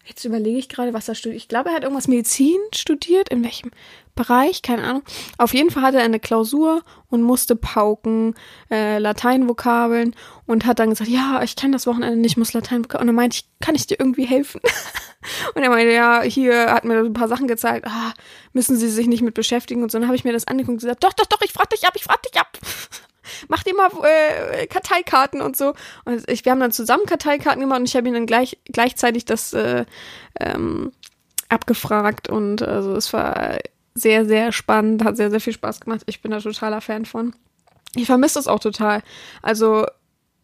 Jetzt 0.05 0.25
überlege 0.25 0.57
ich 0.57 0.69
gerade, 0.69 0.93
was 0.93 1.07
er 1.07 1.15
studiert. 1.15 1.41
Ich 1.41 1.47
glaube, 1.47 1.69
er 1.69 1.75
hat 1.75 1.83
irgendwas 1.83 2.07
Medizin 2.07 2.59
studiert. 2.73 3.29
In 3.29 3.43
welchem 3.43 3.71
Bereich? 4.15 4.61
Keine 4.61 4.83
Ahnung. 4.83 5.03
Auf 5.37 5.53
jeden 5.53 5.69
Fall 5.69 5.83
hatte 5.83 5.97
er 5.97 6.03
eine 6.03 6.19
Klausur 6.19 6.83
und 7.09 7.23
musste 7.23 7.55
pauken, 7.55 8.35
äh, 8.69 8.99
Lateinvokabeln 8.99 10.15
und 10.45 10.65
hat 10.65 10.79
dann 10.79 10.89
gesagt, 10.89 11.09
ja, 11.09 11.41
ich 11.43 11.55
kann 11.55 11.71
das 11.71 11.87
Wochenende 11.87 12.17
nicht, 12.17 12.37
muss 12.37 12.53
Lateinvokabeln. 12.53 13.01
Und 13.01 13.07
dann 13.07 13.15
meinte 13.15 13.37
ich, 13.37 13.45
kann 13.59 13.75
ich 13.75 13.87
dir 13.87 13.99
irgendwie 13.99 14.25
helfen? 14.25 14.61
und 15.55 15.63
er 15.63 15.69
meinte, 15.69 15.93
ja, 15.93 16.21
hier 16.21 16.71
hat 16.71 16.85
mir 16.85 16.99
ein 16.99 17.13
paar 17.13 17.27
Sachen 17.27 17.47
gezeigt, 17.47 17.87
ah, 17.87 18.13
müssen 18.53 18.77
Sie 18.77 18.89
sich 18.89 19.07
nicht 19.07 19.23
mit 19.23 19.33
beschäftigen 19.33 19.83
und 19.83 19.91
so. 19.91 19.97
Dann 19.97 20.07
habe 20.07 20.15
ich 20.15 20.23
mir 20.23 20.33
das 20.33 20.47
angeguckt 20.47 20.73
und 20.73 20.81
gesagt, 20.81 21.03
doch, 21.03 21.13
doch, 21.13 21.25
doch, 21.25 21.41
ich 21.41 21.51
frag 21.51 21.69
dich 21.69 21.87
ab, 21.87 21.93
ich 21.95 22.03
frag 22.03 22.21
dich 22.23 22.39
ab. 22.39 22.57
Mach 23.47 23.63
dir 23.63 23.73
mal 23.75 23.89
äh, 24.03 24.67
Karteikarten 24.67 25.41
und 25.41 25.55
so. 25.55 25.73
Und 26.05 26.29
ich, 26.29 26.45
wir 26.45 26.51
haben 26.51 26.59
dann 26.59 26.71
zusammen 26.71 27.05
Karteikarten 27.05 27.61
gemacht 27.61 27.79
und 27.79 27.89
ich 27.89 27.95
habe 27.95 28.07
ihn 28.07 28.13
dann 28.13 28.25
gleich 28.25 28.59
gleichzeitig 28.65 29.25
das 29.25 29.53
äh, 29.53 29.85
ähm, 30.39 30.91
abgefragt 31.49 32.29
und 32.29 32.61
also 32.61 32.95
es 32.95 33.13
war 33.13 33.57
sehr, 33.95 34.25
sehr 34.25 34.51
spannend, 34.51 35.03
hat 35.03 35.17
sehr, 35.17 35.29
sehr 35.29 35.41
viel 35.41 35.53
Spaß 35.53 35.81
gemacht. 35.81 36.01
Ich 36.05 36.21
bin 36.21 36.31
da 36.31 36.39
totaler 36.39 36.81
Fan 36.81 37.05
von. 37.05 37.33
Ich 37.95 38.05
vermisse 38.05 38.35
das 38.35 38.47
auch 38.47 38.59
total. 38.59 39.03
Also 39.41 39.85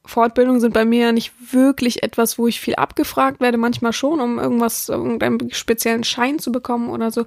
Fortbildungen 0.06 0.62
sind 0.62 0.74
bei 0.74 0.86
mir 0.86 1.12
nicht 1.12 1.34
wirklich 1.52 2.04
etwas, 2.04 2.38
wo 2.38 2.48
ich 2.48 2.60
viel 2.60 2.76
abgefragt 2.76 3.40
werde, 3.42 3.58
manchmal 3.58 3.94
schon, 3.94 4.20
um 4.20 4.40
irgendwas, 4.40 4.90
irgendeinen 4.90 5.52
speziellen 5.52 6.04
Schein 6.04 6.40
zu 6.40 6.52
bekommen 6.52 6.90
oder 6.90 7.12
so. 7.12 7.26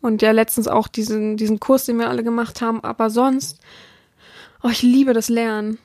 Und 0.00 0.22
ja, 0.22 0.30
letztens 0.30 0.68
auch 0.68 0.88
diesen, 0.88 1.36
diesen 1.36 1.60
Kurs, 1.60 1.84
den 1.84 1.98
wir 1.98 2.08
alle 2.08 2.22
gemacht 2.22 2.62
haben. 2.62 2.82
Aber 2.84 3.10
sonst, 3.10 3.60
oh, 4.62 4.68
ich 4.68 4.82
liebe 4.82 5.12
das 5.12 5.28
Lernen. 5.28 5.78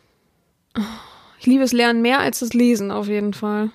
Ich 1.40 1.46
liebe 1.46 1.64
es 1.64 1.74
Lernen 1.74 2.02
mehr 2.02 2.20
als 2.20 2.40
das 2.40 2.54
Lesen 2.54 2.92
auf 2.92 3.08
jeden 3.08 3.34
Fall. 3.34 3.72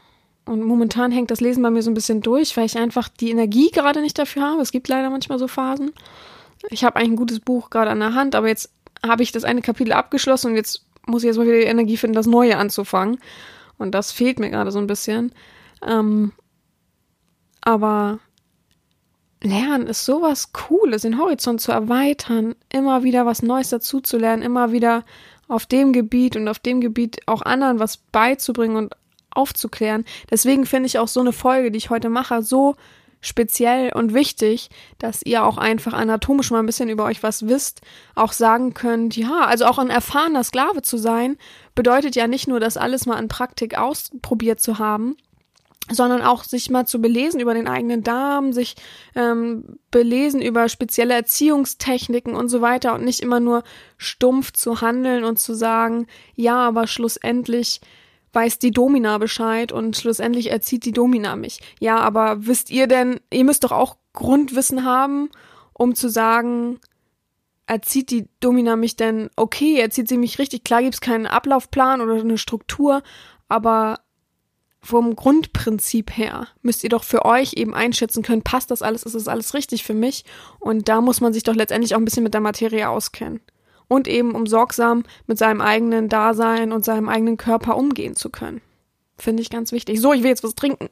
Und 0.49 0.63
momentan 0.63 1.13
hängt 1.13 1.31
das 1.31 1.43
Lesen 1.43 1.63
bei 1.63 1.71
mir 1.71 1.83
so 1.83 1.91
ein 1.91 1.95
bisschen 1.95 2.23
durch, 2.23 2.57
weil 2.57 2.65
ich 2.65 2.79
einfach 2.79 3.09
die 3.09 3.31
Energie 3.31 3.71
gerade 3.71 4.01
nicht 4.01 4.19
dafür 4.19 4.43
habe. 4.43 4.63
Es 4.63 4.73
gibt 4.73 4.89
leider 4.89 5.11
manchmal 5.11 5.39
so 5.39 5.47
Phasen. 5.47 5.93
Ich 6.71 6.85
habe 6.85 6.97
eigentlich 6.97 7.11
ein 7.11 7.17
gutes 7.17 7.41
Buch 7.41 7.69
gerade 7.69 7.91
an 7.91 8.01
der 8.01 8.15
Hand, 8.15 8.35
aber 8.35 8.49
jetzt 8.49 8.73
habe 9.07 9.23
ich 9.23 9.31
das 9.31 9.45
eine 9.45 9.61
Kapitel 9.61 9.93
abgeschlossen 9.93 10.49
und 10.49 10.57
jetzt 10.57 10.87
muss 11.07 11.23
ich 11.23 11.27
jetzt 11.27 11.37
mal 11.37 11.47
wieder 11.47 11.59
die 11.59 11.65
Energie 11.65 11.99
finden, 11.99 12.15
das 12.15 12.27
Neue 12.27 12.57
anzufangen. 12.57 13.19
Und 13.77 13.95
das 13.95 14.11
fehlt 14.11 14.41
mir 14.41 14.49
gerade 14.49 14.73
so 14.73 14.79
ein 14.79 14.87
bisschen. 14.87 15.33
Ähm, 15.87 16.33
aber 17.61 18.19
Lernen 19.43 19.87
ist 19.87 20.07
sowas 20.07 20.53
Cooles, 20.53 21.03
den 21.03 21.19
Horizont 21.19 21.61
zu 21.61 21.73
erweitern, 21.73 22.55
immer 22.73 23.05
wieder 23.05 23.27
was 23.27 23.43
Neues 23.43 23.69
dazuzulernen, 23.69 24.43
immer 24.43 24.73
wieder 24.73 25.05
auf 25.47 25.67
dem 25.67 25.93
Gebiet 25.93 26.37
und 26.37 26.49
auf 26.49 26.59
dem 26.59 26.81
Gebiet 26.81 27.21
auch 27.27 27.43
anderen 27.43 27.79
was 27.79 27.99
beizubringen 27.99 28.77
und 28.77 28.95
aufzuklären. 29.39 30.05
Deswegen 30.31 30.67
finde 30.67 30.89
ich 30.89 30.99
auch 30.99 31.09
so 31.09 31.21
eine 31.21 31.33
Folge, 31.33 31.71
die 31.71 31.79
ich 31.79 31.91
heute 31.91 32.11
mache, 32.11 32.43
so 32.43 32.75
speziell 33.21 33.93
und 33.95 34.15
wichtig, 34.15 34.71
dass 34.99 35.23
ihr 35.23 35.45
auch 35.45 35.59
einfach 35.59 35.93
anatomisch 35.93 36.51
mal 36.51 36.61
ein 36.61 36.67
bisschen 36.67 36.89
über 36.89 37.05
euch 37.05 37.23
was 37.23 37.49
wisst, 37.49 37.81
auch 38.15 38.33
sagen 38.33 38.75
könnt, 38.75 39.17
ja, 39.17 39.45
also 39.45 39.65
auch 39.65 39.79
ein 39.79 39.91
erfahrener 39.91 40.45
Sklave 40.45 40.83
zu 40.83 40.99
sein, 40.99 41.37
bedeutet 41.75 42.15
ja 42.15 42.27
nicht 42.27 42.49
nur, 42.49 42.61
das 42.61 42.77
alles 42.77 43.07
mal 43.07 43.17
an 43.17 43.29
Praktik 43.29 43.77
ausprobiert 43.77 44.61
zu 44.61 44.79
haben, 44.79 45.17
sondern 45.91 46.23
auch 46.23 46.45
sich 46.45 46.71
mal 46.71 46.87
zu 46.87 47.01
belesen 47.01 47.41
über 47.41 47.55
den 47.55 47.67
eigenen 47.67 48.03
Darm, 48.03 48.53
sich 48.53 48.77
ähm, 49.15 49.79
belesen 49.91 50.43
über 50.43 50.69
spezielle 50.69 51.15
Erziehungstechniken 51.15 52.35
und 52.35 52.49
so 52.49 52.61
weiter 52.61 52.95
und 52.95 53.05
nicht 53.05 53.21
immer 53.21 53.41
nur 53.41 53.65
stumpf 53.97 54.53
zu 54.53 54.81
handeln 54.81 55.25
und 55.25 55.39
zu 55.39 55.55
sagen, 55.55 56.07
ja, 56.35 56.57
aber 56.57 56.87
schlussendlich 56.87 57.81
weiß 58.33 58.59
die 58.59 58.71
Domina 58.71 59.19
Bescheid 59.19 59.73
und 59.73 59.97
schlussendlich 59.97 60.51
erzieht 60.51 60.85
die 60.85 60.93
Domina 60.93 61.37
mich. 61.37 61.61
Ja, 61.81 61.99
aber 61.99 62.47
wisst 62.47 62.71
ihr 62.71 62.87
denn, 62.87 63.21
ihr 63.33 63.45
müsst 63.45 63.65
doch 63.65 63.73
auch 63.73 63.97
Grundwissen 64.13 64.85
haben, 64.85 65.31
um 65.73 65.95
zu 65.95 66.09
sagen, 66.09 66.81
erzieht 67.67 68.11
die 68.11 68.29
Domina 68.41 68.77
mich 68.77 68.97
denn 68.97 69.31
okay, 69.37 69.79
erzieht 69.79 70.09
sie 70.09 70.19
mich 70.19 70.39
richtig. 70.39 70.65
Klar 70.65 70.83
gibt's 70.83 71.01
keinen 71.01 71.27
Ablaufplan 71.27 72.01
oder 72.01 72.15
eine 72.15 72.39
Struktur, 72.39 73.03
aber 73.49 74.01
vom 74.81 75.17
Grundprinzip 75.17 76.17
her 76.17 76.49
müsst 76.63 76.85
ihr 76.85 76.91
doch 76.91 77.05
für 77.05 77.25
euch 77.25 77.55
eben 77.55 77.75
einschätzen 77.75 78.23
können, 78.23 78.43
passt 78.43 78.71
das 78.71 78.81
alles, 78.81 79.03
ist 79.03 79.15
das 79.15 79.29
alles 79.29 79.55
richtig 79.55 79.85
für 79.85 79.95
mich? 79.95 80.25
Und 80.61 80.89
da 80.89 81.01
muss 81.01 81.21
man 81.21 81.33
sich 81.33 81.43
doch 81.43 81.55
letztendlich 81.55 81.95
auch 81.95 81.99
ein 81.99 82.05
bisschen 82.05 82.23
mit 82.23 82.35
der 82.35 82.41
Materie 82.41 82.89
auskennen 82.89 83.41
und 83.89 84.07
eben 84.07 84.35
um 84.35 84.47
sorgsam 84.47 85.05
mit 85.27 85.39
seinem 85.39 85.61
eigenen 85.61 86.09
Dasein 86.09 86.73
und 86.73 86.85
seinem 86.85 87.09
eigenen 87.09 87.37
Körper 87.37 87.77
umgehen 87.77 88.15
zu 88.15 88.31
können. 88.31 88.61
Finde 89.17 89.43
ich 89.43 89.51
ganz 89.51 89.73
wichtig. 89.73 90.01
So, 90.01 90.13
ich 90.13 90.23
will 90.23 90.31
jetzt 90.31 90.45
was 90.45 90.55
trinken. 90.55 90.89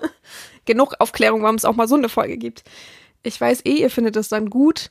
Genug 0.64 0.94
Aufklärung, 0.98 1.42
warum 1.42 1.56
es 1.56 1.64
auch 1.64 1.76
mal 1.76 1.88
so 1.88 1.96
eine 1.96 2.08
Folge 2.08 2.38
gibt. 2.38 2.64
Ich 3.22 3.40
weiß 3.40 3.64
eh, 3.66 3.82
ihr 3.82 3.90
findet 3.90 4.16
es 4.16 4.28
dann 4.28 4.48
gut, 4.48 4.90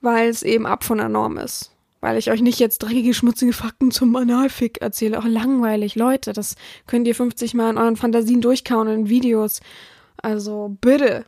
weil 0.00 0.28
es 0.28 0.42
eben 0.42 0.66
ab 0.66 0.84
von 0.84 0.98
der 0.98 1.08
Norm 1.08 1.36
ist. 1.36 1.72
Weil 2.00 2.18
ich 2.18 2.30
euch 2.30 2.40
nicht 2.40 2.60
jetzt 2.60 2.78
dreckige, 2.78 3.14
schmutzige 3.14 3.52
Fakten 3.52 3.90
zum 3.90 4.14
Analfick 4.14 4.80
erzähle. 4.80 5.18
Auch 5.18 5.24
langweilig, 5.24 5.94
Leute. 5.94 6.32
Das 6.32 6.54
könnt 6.86 7.08
ihr 7.08 7.14
50 7.14 7.54
Mal 7.54 7.70
in 7.70 7.78
euren 7.78 7.96
Fantasien 7.96 8.40
durchkauen 8.40 8.88
in 8.88 9.08
Videos. 9.08 9.60
Also 10.18 10.76
bitte, 10.80 11.24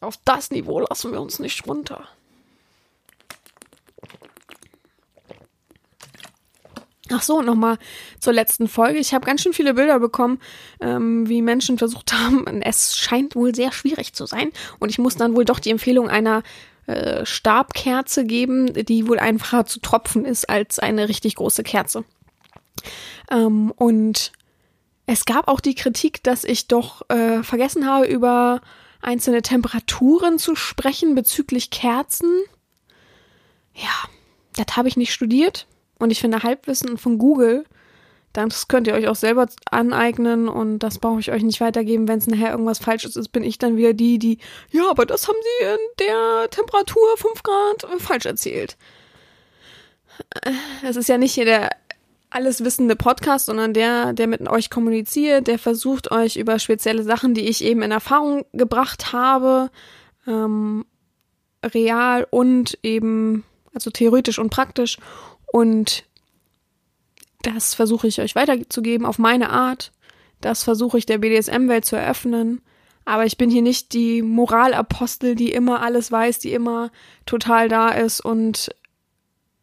auf 0.00 0.16
das 0.24 0.50
Niveau 0.50 0.80
lassen 0.80 1.12
wir 1.12 1.20
uns 1.20 1.38
nicht 1.38 1.66
runter. 1.66 2.06
Ach 7.12 7.22
so, 7.22 7.42
nochmal 7.42 7.78
zur 8.20 8.32
letzten 8.32 8.68
Folge. 8.68 8.98
Ich 8.98 9.14
habe 9.14 9.26
ganz 9.26 9.42
schön 9.42 9.52
viele 9.52 9.74
Bilder 9.74 9.98
bekommen, 9.98 10.38
ähm, 10.80 11.28
wie 11.28 11.42
Menschen 11.42 11.78
versucht 11.78 12.12
haben. 12.12 12.46
Es 12.62 12.96
scheint 12.96 13.34
wohl 13.34 13.54
sehr 13.54 13.72
schwierig 13.72 14.12
zu 14.12 14.26
sein. 14.26 14.50
Und 14.78 14.90
ich 14.90 14.98
muss 14.98 15.16
dann 15.16 15.34
wohl 15.34 15.44
doch 15.44 15.58
die 15.58 15.70
Empfehlung 15.70 16.08
einer 16.08 16.42
äh, 16.86 17.26
Stabkerze 17.26 18.24
geben, 18.24 18.72
die 18.72 19.08
wohl 19.08 19.18
einfacher 19.18 19.66
zu 19.66 19.80
tropfen 19.80 20.24
ist 20.24 20.48
als 20.48 20.78
eine 20.78 21.08
richtig 21.08 21.36
große 21.36 21.64
Kerze. 21.64 22.04
Ähm, 23.30 23.72
und 23.72 24.32
es 25.06 25.24
gab 25.24 25.48
auch 25.48 25.60
die 25.60 25.74
Kritik, 25.74 26.22
dass 26.22 26.44
ich 26.44 26.68
doch 26.68 27.08
äh, 27.08 27.42
vergessen 27.42 27.86
habe, 27.86 28.06
über 28.06 28.60
einzelne 29.02 29.42
Temperaturen 29.42 30.38
zu 30.38 30.54
sprechen 30.54 31.14
bezüglich 31.14 31.70
Kerzen. 31.70 32.30
Ja, 33.74 34.08
das 34.54 34.76
habe 34.76 34.88
ich 34.88 34.96
nicht 34.96 35.12
studiert 35.12 35.66
und 36.00 36.10
ich 36.10 36.20
finde 36.20 36.42
Halbwissen 36.42 36.98
von 36.98 37.18
Google, 37.18 37.64
das 38.32 38.68
könnt 38.68 38.86
ihr 38.86 38.94
euch 38.94 39.08
auch 39.08 39.16
selber 39.16 39.48
aneignen 39.70 40.48
und 40.48 40.80
das 40.80 40.98
brauche 40.98 41.20
ich 41.20 41.32
euch 41.32 41.42
nicht 41.42 41.60
weitergeben. 41.60 42.06
Wenn 42.06 42.18
es 42.18 42.28
nachher 42.28 42.52
irgendwas 42.52 42.78
Falsches 42.78 43.16
ist, 43.16 43.30
bin 43.30 43.42
ich 43.42 43.58
dann 43.58 43.76
wieder 43.76 43.92
die, 43.92 44.18
die, 44.18 44.38
ja, 44.70 44.88
aber 44.88 45.04
das 45.04 45.26
haben 45.26 45.38
sie 45.42 45.66
in 45.66 46.06
der 46.06 46.48
Temperatur 46.50 47.02
5 47.16 47.42
Grad 47.42 48.00
falsch 48.00 48.26
erzählt. 48.26 48.76
Es 50.84 50.96
ist 50.96 51.08
ja 51.08 51.18
nicht 51.18 51.34
hier 51.34 51.44
der 51.44 51.70
alles 52.30 52.62
wissende 52.62 52.94
Podcast, 52.94 53.46
sondern 53.46 53.74
der, 53.74 54.12
der 54.12 54.28
mit 54.28 54.48
euch 54.48 54.70
kommuniziert, 54.70 55.48
der 55.48 55.58
versucht 55.58 56.12
euch 56.12 56.36
über 56.36 56.60
spezielle 56.60 57.02
Sachen, 57.02 57.34
die 57.34 57.48
ich 57.48 57.64
eben 57.64 57.82
in 57.82 57.90
Erfahrung 57.90 58.44
gebracht 58.52 59.12
habe, 59.12 59.70
ähm, 60.28 60.84
real 61.64 62.26
und 62.30 62.78
eben, 62.84 63.44
also 63.74 63.90
theoretisch 63.90 64.38
und 64.38 64.50
praktisch 64.50 64.98
und 65.52 66.04
das 67.42 67.74
versuche 67.74 68.06
ich 68.06 68.20
euch 68.20 68.34
weiterzugeben 68.34 69.06
auf 69.06 69.18
meine 69.18 69.50
Art. 69.50 69.92
Das 70.40 70.62
versuche 70.62 70.98
ich 70.98 71.06
der 71.06 71.18
BDSM-Welt 71.18 71.84
zu 71.84 71.96
eröffnen. 71.96 72.60
Aber 73.04 73.24
ich 73.24 73.38
bin 73.38 73.50
hier 73.50 73.62
nicht 73.62 73.92
die 73.92 74.22
Moralapostel, 74.22 75.34
die 75.34 75.52
immer 75.52 75.82
alles 75.82 76.12
weiß, 76.12 76.38
die 76.38 76.52
immer 76.52 76.90
total 77.26 77.68
da 77.68 77.88
ist 77.88 78.20
und 78.20 78.70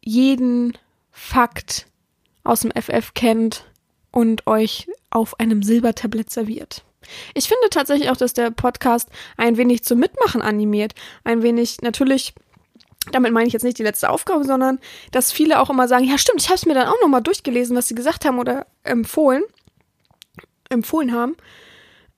jeden 0.04 0.76
Fakt 1.10 1.86
aus 2.44 2.60
dem 2.60 2.72
FF 2.72 3.14
kennt 3.14 3.64
und 4.10 4.46
euch 4.46 4.88
auf 5.10 5.38
einem 5.40 5.62
Silbertablett 5.62 6.30
serviert. 6.30 6.84
Ich 7.34 7.48
finde 7.48 7.68
tatsächlich 7.70 8.10
auch, 8.10 8.16
dass 8.16 8.34
der 8.34 8.50
Podcast 8.50 9.08
ein 9.36 9.56
wenig 9.56 9.84
zum 9.84 9.98
Mitmachen 9.98 10.42
animiert. 10.42 10.94
Ein 11.24 11.42
wenig 11.42 11.80
natürlich 11.80 12.34
damit 13.12 13.32
meine 13.32 13.46
ich 13.46 13.52
jetzt 13.52 13.62
nicht 13.62 13.78
die 13.78 13.84
letzte 13.84 14.10
Aufgabe, 14.10 14.44
sondern 14.44 14.78
dass 15.12 15.32
viele 15.32 15.60
auch 15.60 15.70
immer 15.70 15.88
sagen, 15.88 16.04
ja 16.04 16.18
stimmt, 16.18 16.42
ich 16.42 16.48
habe 16.48 16.56
es 16.56 16.66
mir 16.66 16.74
dann 16.74 16.88
auch 16.88 17.00
nochmal 17.00 17.22
durchgelesen, 17.22 17.76
was 17.76 17.88
sie 17.88 17.94
gesagt 17.94 18.24
haben 18.24 18.38
oder 18.38 18.66
empfohlen, 18.82 19.42
empfohlen 20.68 21.12
haben 21.12 21.36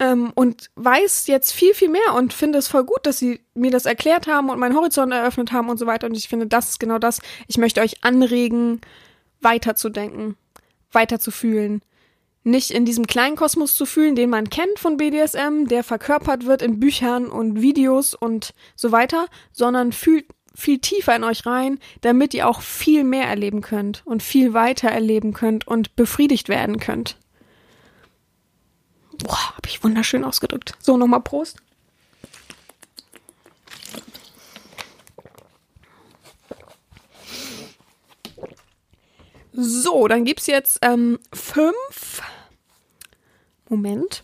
ähm, 0.01 0.33
und 0.35 0.71
weiß 0.77 1.27
jetzt 1.27 1.53
viel, 1.53 1.75
viel 1.75 1.91
mehr 1.91 2.15
und 2.17 2.33
finde 2.33 2.59
es 2.59 2.69
voll 2.69 2.85
gut, 2.85 3.05
dass 3.05 3.19
sie 3.19 3.41
mir 3.55 3.71
das 3.71 3.87
erklärt 3.87 4.27
haben 4.27 4.49
und 4.49 4.59
meinen 4.59 4.75
Horizont 4.75 5.13
eröffnet 5.13 5.53
haben 5.53 5.69
und 5.69 5.79
so 5.79 5.87
weiter. 5.87 6.07
Und 6.07 6.17
ich 6.17 6.29
finde, 6.29 6.47
das 6.47 6.71
ist 6.71 6.81
genau 6.81 6.99
das. 6.99 7.21
Ich 7.47 7.59
möchte 7.59 7.83
euch 7.83 8.03
anregen, 8.03 8.81
weiterzudenken, 9.41 10.37
weiterzufühlen, 10.91 11.83
nicht 12.43 12.71
in 12.71 12.87
diesem 12.87 13.07
kleinen 13.07 13.37
Kosmos 13.37 13.77
zu 13.77 13.85
fühlen, 13.85 14.17
den 14.17 14.31
man 14.31 14.49
kennt 14.49 14.79
von 14.79 14.97
BDSM, 14.97 15.67
der 15.67 15.85
verkörpert 15.85 16.47
wird 16.47 16.63
in 16.63 16.81
Büchern 16.81 17.27
und 17.27 17.61
Videos 17.61 18.15
und 18.15 18.55
so 18.75 18.93
weiter, 18.93 19.27
sondern 19.53 19.93
fühlt 19.93 20.25
viel 20.55 20.79
tiefer 20.79 21.17
in 21.17 21.25
euch 21.25 21.47
rein, 21.47 21.79
damit 22.01 22.35
ihr 22.35 22.49
auch 22.49 22.61
viel 22.61 23.05
mehr 23.05 23.27
erleben 23.27 23.61
könnt 23.61 24.03
und 24.07 24.23
viel 24.23 24.53
weiter 24.53 24.89
erleben 24.89 25.33
könnt 25.33 25.67
und 25.67 25.97
befriedigt 25.97 26.49
werden 26.49 26.79
könnt. 26.79 27.17
Boah, 29.23 29.57
habe 29.57 29.69
ich 29.69 29.83
wunderschön 29.85 30.25
ausgedrückt. 30.25 30.75
So, 30.81 30.97
nochmal 30.97 31.21
Prost. 31.21 31.59
So, 39.53 40.09
dann 40.09 40.25
gibt's 40.25 40.47
jetzt 40.47 40.79
ähm, 40.83 41.19
fünf. 41.33 42.23
Moment. 43.69 44.23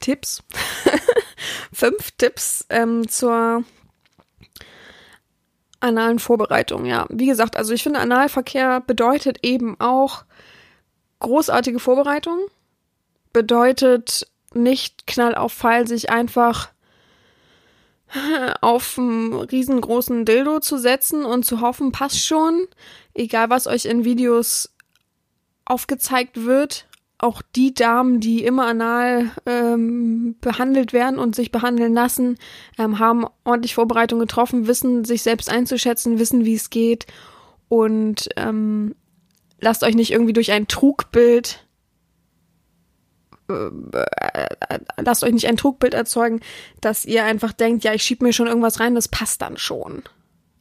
Tipps. 0.00 0.42
fünf 1.72 2.10
Tipps 2.12 2.64
ähm, 2.70 3.08
zur 3.08 3.64
analen 5.80 6.18
Vorbereitung. 6.18 6.86
Ja, 6.86 7.06
wie 7.08 7.26
gesagt, 7.26 7.56
also 7.56 7.72
ich 7.72 7.82
finde, 7.82 8.00
Analverkehr 8.00 8.80
bedeutet 8.80 9.38
eben 9.42 9.78
auch 9.80 10.24
großartige 11.20 11.78
Vorbereitung. 11.78 12.38
Bedeutet 13.32 14.26
nicht 14.54 15.06
knall 15.06 15.34
auf 15.34 15.52
Fall 15.52 15.86
sich 15.86 16.10
einfach 16.10 16.70
auf 18.60 18.98
einen 18.98 19.34
riesengroßen 19.34 20.24
Dildo 20.24 20.60
zu 20.60 20.78
setzen 20.78 21.24
und 21.24 21.44
zu 21.44 21.60
hoffen, 21.60 21.92
passt 21.92 22.24
schon. 22.24 22.66
Egal, 23.14 23.50
was 23.50 23.66
euch 23.66 23.84
in 23.84 24.04
Videos 24.04 24.74
aufgezeigt 25.66 26.44
wird. 26.44 26.87
Auch 27.20 27.42
die 27.56 27.74
Damen, 27.74 28.20
die 28.20 28.44
immer 28.44 28.66
anal 28.66 29.30
ähm, 29.44 30.36
behandelt 30.40 30.92
werden 30.92 31.18
und 31.18 31.34
sich 31.34 31.50
behandeln 31.50 31.92
lassen, 31.92 32.38
ähm, 32.78 33.00
haben 33.00 33.26
ordentlich 33.44 33.74
Vorbereitung 33.74 34.20
getroffen, 34.20 34.68
wissen 34.68 35.04
sich 35.04 35.22
selbst 35.22 35.50
einzuschätzen, 35.50 36.20
wissen, 36.20 36.44
wie 36.44 36.54
es 36.54 36.70
geht 36.70 37.06
und 37.68 38.28
ähm, 38.36 38.94
lasst 39.60 39.82
euch 39.82 39.96
nicht 39.96 40.12
irgendwie 40.12 40.32
durch 40.32 40.52
ein 40.52 40.68
Trugbild 40.68 41.64
äh, 43.48 44.10
lasst 44.98 45.24
euch 45.24 45.32
nicht 45.32 45.48
ein 45.48 45.56
Trugbild 45.56 45.94
erzeugen, 45.94 46.40
dass 46.80 47.04
ihr 47.04 47.24
einfach 47.24 47.52
denkt, 47.52 47.82
ja, 47.82 47.94
ich 47.94 48.02
schieb 48.02 48.22
mir 48.22 48.32
schon 48.32 48.46
irgendwas 48.46 48.78
rein, 48.78 48.94
das 48.94 49.08
passt 49.08 49.42
dann 49.42 49.56
schon. 49.56 50.02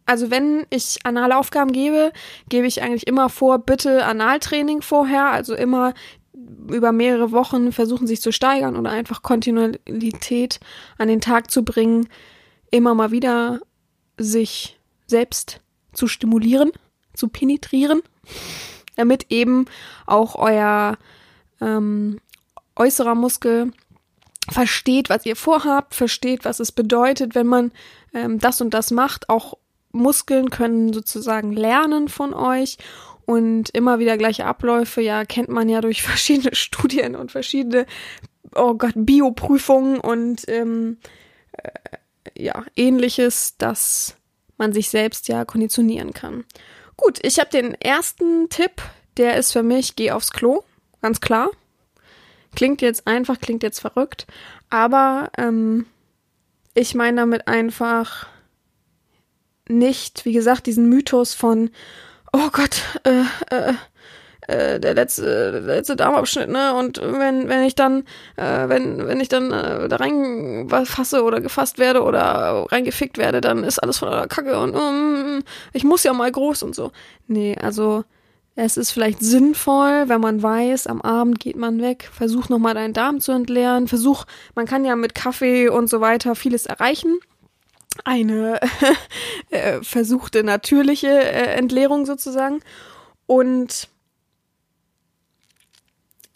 Also 0.05 0.31
wenn 0.31 0.65
ich 0.69 0.99
Analaufgaben 1.03 1.73
gebe, 1.73 2.13
gebe 2.47 2.65
ich 2.65 2.81
eigentlich 2.81 3.07
immer 3.07 3.27
vor, 3.27 3.59
bitte 3.59 4.05
Analtraining 4.05 4.81
vorher, 4.81 5.25
also 5.25 5.53
immer 5.53 5.93
über 6.69 6.91
mehrere 6.91 7.31
Wochen 7.31 7.71
versuchen 7.71 8.07
sich 8.07 8.21
zu 8.21 8.31
steigern 8.31 8.75
oder 8.75 8.89
einfach 8.91 9.21
Kontinuität 9.21 10.59
an 10.97 11.07
den 11.07 11.21
Tag 11.21 11.51
zu 11.51 11.63
bringen, 11.63 12.07
immer 12.71 12.93
mal 12.95 13.11
wieder 13.11 13.59
sich 14.17 14.79
selbst 15.07 15.61
zu 15.93 16.07
stimulieren, 16.07 16.71
zu 17.13 17.27
penetrieren, 17.27 18.01
damit 18.95 19.27
eben 19.29 19.65
auch 20.05 20.35
euer 20.35 20.97
ähm, 21.61 22.19
äußerer 22.75 23.15
Muskel 23.15 23.71
versteht, 24.49 25.09
was 25.09 25.25
ihr 25.25 25.35
vorhabt, 25.35 25.95
versteht, 25.95 26.45
was 26.45 26.59
es 26.59 26.71
bedeutet, 26.71 27.35
wenn 27.35 27.47
man 27.47 27.71
ähm, 28.13 28.39
das 28.39 28.61
und 28.61 28.73
das 28.73 28.91
macht. 28.91 29.29
Auch 29.29 29.55
Muskeln 29.91 30.49
können 30.49 30.93
sozusagen 30.93 31.51
lernen 31.51 32.07
von 32.07 32.33
euch 32.33 32.77
und 33.27 33.69
immer 33.71 33.99
wieder 33.99 34.17
gleiche 34.17 34.45
Abläufe, 34.45 35.01
ja, 35.01 35.25
kennt 35.25 35.49
man 35.49 35.67
ja 35.67 35.81
durch 35.81 36.01
verschiedene 36.11 36.55
Studien 36.55 37.15
und 37.15 37.31
verschiedene, 37.31 37.85
oh 38.55 38.73
Gott, 38.73 38.93
Bioprüfungen 38.95 39.99
und 39.99 40.47
ähm, 40.47 40.97
äh, 41.51 41.69
ja, 42.41 42.63
ähnliches, 42.75 43.57
dass 43.57 44.15
man 44.57 44.71
sich 44.71 44.89
selbst 44.89 45.27
ja 45.27 45.43
konditionieren 45.43 46.13
kann. 46.13 46.45
Gut, 46.95 47.19
ich 47.21 47.37
habe 47.39 47.49
den 47.49 47.73
ersten 47.75 48.49
Tipp, 48.49 48.81
der 49.17 49.35
ist 49.35 49.51
für 49.51 49.63
mich, 49.63 49.97
geh 49.97 50.11
aufs 50.11 50.31
Klo, 50.31 50.63
ganz 51.01 51.19
klar. 51.19 51.51
Klingt 52.55 52.81
jetzt 52.81 53.07
einfach, 53.07 53.39
klingt 53.39 53.61
jetzt 53.61 53.79
verrückt, 53.79 54.25
aber 54.69 55.31
ähm, 55.37 55.85
ich 56.73 56.95
meine 56.95 57.17
damit 57.17 57.47
einfach 57.47 58.27
nicht, 59.67 60.23
wie 60.23 60.31
gesagt, 60.31 60.65
diesen 60.65 60.87
Mythos 60.87 61.33
von, 61.33 61.71
oh 62.33 62.49
Gott, 62.51 62.81
äh, 63.03 63.23
äh, 63.55 63.73
äh, 64.47 64.79
der 64.79 64.93
letzte, 64.93 65.51
der 65.51 65.61
letzte 65.61 65.95
Darmabschnitt, 65.95 66.49
ne? 66.49 66.73
Und 66.73 67.01
wenn, 67.01 67.49
wenn 67.49 67.63
ich 67.63 67.75
dann, 67.75 68.03
äh, 68.37 68.69
wenn, 68.69 69.05
wenn 69.05 69.19
ich 69.19 69.29
dann 69.29 69.51
äh, 69.51 69.87
da 69.87 69.97
rein 69.97 70.67
fasse 70.85 71.23
oder 71.23 71.41
gefasst 71.41 71.79
werde 71.79 72.01
oder 72.01 72.65
reingefickt 72.69 73.17
werde, 73.17 73.41
dann 73.41 73.63
ist 73.63 73.79
alles 73.79 73.97
voller 73.97 74.27
Kacke 74.27 74.57
und 74.59 74.75
um, 74.75 75.43
ich 75.73 75.83
muss 75.83 76.03
ja 76.03 76.13
mal 76.13 76.31
groß 76.31 76.63
und 76.63 76.75
so. 76.75 76.91
Nee, 77.27 77.57
also 77.61 78.03
es 78.55 78.75
ist 78.75 78.91
vielleicht 78.91 79.19
sinnvoll, 79.19 80.05
wenn 80.07 80.19
man 80.19 80.41
weiß, 80.41 80.87
am 80.87 81.01
Abend 81.01 81.39
geht 81.39 81.57
man 81.57 81.79
weg, 81.79 82.09
versuch 82.11 82.49
nochmal 82.49 82.73
deinen 82.73 82.93
Darm 82.93 83.19
zu 83.19 83.31
entleeren, 83.31 83.87
versuch, 83.87 84.25
man 84.55 84.65
kann 84.65 84.83
ja 84.83 84.95
mit 84.95 85.13
Kaffee 85.13 85.69
und 85.69 85.89
so 85.89 86.01
weiter 86.01 86.33
vieles 86.33 86.65
erreichen. 86.65 87.19
Eine 88.03 88.59
äh, 89.49 89.81
versuchte 89.81 90.43
natürliche 90.43 91.07
äh, 91.07 91.55
Entleerung 91.55 92.05
sozusagen. 92.05 92.61
Und 93.25 93.87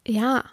ja, 0.06 0.44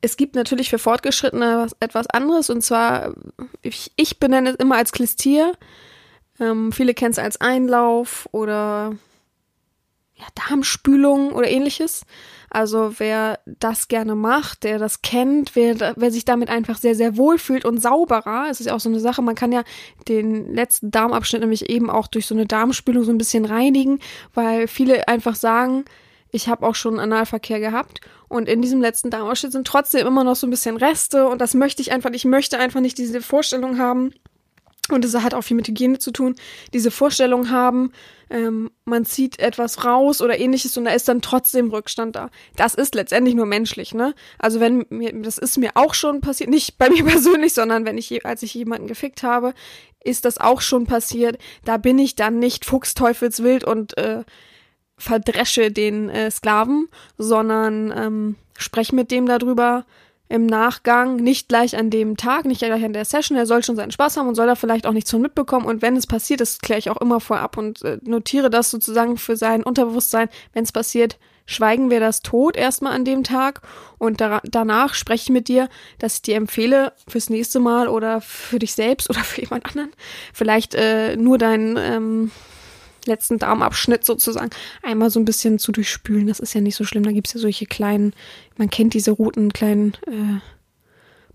es 0.00 0.16
gibt 0.16 0.34
natürlich 0.34 0.70
für 0.70 0.78
Fortgeschrittene 0.78 1.58
was, 1.58 1.76
etwas 1.80 2.06
anderes 2.08 2.50
und 2.50 2.62
zwar, 2.62 3.14
ich, 3.62 3.92
ich 3.96 4.18
benenne 4.18 4.50
es 4.50 4.56
immer 4.56 4.76
als 4.76 4.92
Klistier. 4.92 5.54
Ähm, 6.40 6.72
viele 6.72 6.94
kennen 6.94 7.12
es 7.12 7.18
als 7.18 7.40
Einlauf 7.40 8.28
oder 8.32 8.96
ja, 10.14 10.24
Darmspülung 10.34 11.32
oder 11.32 11.48
ähnliches. 11.48 12.02
Also 12.54 12.92
wer 12.98 13.40
das 13.46 13.88
gerne 13.88 14.14
macht, 14.14 14.62
der 14.62 14.78
das 14.78 15.02
kennt, 15.02 15.56
wer, 15.56 15.94
wer 15.96 16.12
sich 16.12 16.24
damit 16.24 16.50
einfach 16.50 16.76
sehr, 16.76 16.94
sehr 16.94 17.16
wohl 17.16 17.36
fühlt 17.36 17.64
und 17.64 17.82
sauberer, 17.82 18.46
es 18.48 18.60
ist 18.60 18.66
ja 18.66 18.76
auch 18.76 18.80
so 18.80 18.88
eine 18.88 19.00
Sache, 19.00 19.22
man 19.22 19.34
kann 19.34 19.50
ja 19.50 19.64
den 20.06 20.54
letzten 20.54 20.92
Darmabschnitt 20.92 21.40
nämlich 21.40 21.68
eben 21.68 21.90
auch 21.90 22.06
durch 22.06 22.26
so 22.26 22.34
eine 22.34 22.46
Darmspülung 22.46 23.02
so 23.02 23.10
ein 23.10 23.18
bisschen 23.18 23.44
reinigen, 23.44 23.98
weil 24.34 24.68
viele 24.68 25.08
einfach 25.08 25.34
sagen, 25.34 25.84
ich 26.30 26.48
habe 26.48 26.64
auch 26.64 26.76
schon 26.76 27.00
Analverkehr 27.00 27.58
gehabt 27.58 28.00
und 28.28 28.48
in 28.48 28.62
diesem 28.62 28.80
letzten 28.80 29.10
Darmabschnitt 29.10 29.50
sind 29.50 29.66
trotzdem 29.66 30.06
immer 30.06 30.22
noch 30.22 30.36
so 30.36 30.46
ein 30.46 30.50
bisschen 30.50 30.76
Reste 30.76 31.26
und 31.26 31.40
das 31.40 31.54
möchte 31.54 31.82
ich 31.82 31.90
einfach, 31.90 32.12
ich 32.12 32.24
möchte 32.24 32.60
einfach 32.60 32.80
nicht 32.80 32.98
diese 32.98 33.20
Vorstellung 33.20 33.78
haben, 33.78 34.12
und 34.92 35.04
es 35.04 35.14
hat 35.14 35.34
auch 35.34 35.42
viel 35.42 35.56
mit 35.56 35.68
Hygiene 35.68 35.98
zu 35.98 36.10
tun, 36.10 36.36
diese 36.72 36.90
Vorstellung 36.90 37.50
haben, 37.50 37.92
ähm, 38.30 38.70
man 38.84 39.04
zieht 39.04 39.38
etwas 39.38 39.84
raus 39.84 40.20
oder 40.20 40.38
ähnliches 40.38 40.76
und 40.76 40.84
da 40.84 40.92
ist 40.92 41.08
dann 41.08 41.22
trotzdem 41.22 41.70
Rückstand 41.70 42.16
da. 42.16 42.30
Das 42.56 42.74
ist 42.74 42.94
letztendlich 42.94 43.34
nur 43.34 43.46
menschlich, 43.46 43.94
ne? 43.94 44.14
Also 44.38 44.60
wenn 44.60 44.86
mir, 44.88 45.12
das 45.22 45.38
ist 45.38 45.58
mir 45.58 45.72
auch 45.74 45.94
schon 45.94 46.20
passiert, 46.20 46.50
nicht 46.50 46.78
bei 46.78 46.90
mir 46.90 47.04
persönlich, 47.06 47.54
sondern 47.54 47.84
wenn 47.84 47.98
ich, 47.98 48.24
als 48.24 48.42
ich 48.42 48.54
jemanden 48.54 48.86
gefickt 48.86 49.22
habe, 49.22 49.54
ist 50.02 50.24
das 50.24 50.38
auch 50.38 50.60
schon 50.60 50.86
passiert. 50.86 51.38
Da 51.64 51.76
bin 51.76 51.98
ich 51.98 52.16
dann 52.16 52.38
nicht 52.38 52.64
fuchsteufelswild 52.64 53.64
und 53.64 53.96
äh, 53.96 54.24
verdresche 54.96 55.70
den 55.70 56.08
äh, 56.08 56.30
Sklaven, 56.30 56.88
sondern 57.18 57.92
ähm, 57.96 58.36
spreche 58.56 58.94
mit 58.94 59.10
dem 59.10 59.26
darüber, 59.26 59.84
im 60.34 60.46
Nachgang, 60.46 61.14
nicht 61.14 61.48
gleich 61.48 61.76
an 61.76 61.90
dem 61.90 62.16
Tag, 62.16 62.44
nicht 62.44 62.58
gleich 62.58 62.84
an 62.84 62.92
der 62.92 63.04
Session. 63.04 63.38
Er 63.38 63.46
soll 63.46 63.62
schon 63.62 63.76
seinen 63.76 63.92
Spaß 63.92 64.16
haben 64.16 64.26
und 64.26 64.34
soll 64.34 64.48
da 64.48 64.56
vielleicht 64.56 64.84
auch 64.84 64.92
nichts 64.92 65.12
von 65.12 65.22
mitbekommen. 65.22 65.64
Und 65.64 65.80
wenn 65.80 65.94
es 65.94 66.08
passiert, 66.08 66.40
das 66.40 66.58
kläre 66.58 66.80
ich 66.80 66.90
auch 66.90 66.96
immer 66.96 67.20
vorab 67.20 67.56
und 67.56 67.82
äh, 67.82 67.98
notiere 68.02 68.50
das 68.50 68.68
sozusagen 68.68 69.16
für 69.16 69.36
sein 69.36 69.62
Unterbewusstsein. 69.62 70.28
Wenn 70.52 70.64
es 70.64 70.72
passiert, 70.72 71.18
schweigen 71.46 71.88
wir 71.88 72.00
das 72.00 72.20
tot 72.20 72.56
erstmal 72.56 72.94
an 72.94 73.04
dem 73.04 73.22
Tag 73.22 73.62
und 73.98 74.20
da, 74.20 74.40
danach 74.42 74.94
spreche 74.94 75.24
ich 75.24 75.30
mit 75.30 75.46
dir, 75.46 75.68
dass 76.00 76.16
ich 76.16 76.22
dir 76.22 76.34
empfehle, 76.34 76.94
fürs 77.06 77.30
nächste 77.30 77.60
Mal 77.60 77.86
oder 77.86 78.20
für 78.20 78.58
dich 78.58 78.74
selbst 78.74 79.08
oder 79.10 79.20
für 79.20 79.42
jemand 79.42 79.66
anderen 79.66 79.92
vielleicht 80.32 80.74
äh, 80.74 81.16
nur 81.16 81.38
dein 81.38 81.76
ähm, 81.78 82.30
letzten 83.06 83.38
Darmabschnitt 83.38 84.04
sozusagen 84.04 84.50
einmal 84.82 85.10
so 85.10 85.20
ein 85.20 85.24
bisschen 85.24 85.58
zu 85.58 85.72
durchspülen. 85.72 86.26
Das 86.26 86.40
ist 86.40 86.54
ja 86.54 86.60
nicht 86.60 86.76
so 86.76 86.84
schlimm. 86.84 87.04
Da 87.04 87.12
gibt's 87.12 87.34
ja 87.34 87.40
solche 87.40 87.66
kleinen, 87.66 88.14
man 88.56 88.70
kennt 88.70 88.94
diese 88.94 89.10
roten 89.10 89.52
kleinen 89.52 89.94
äh, 90.06 90.40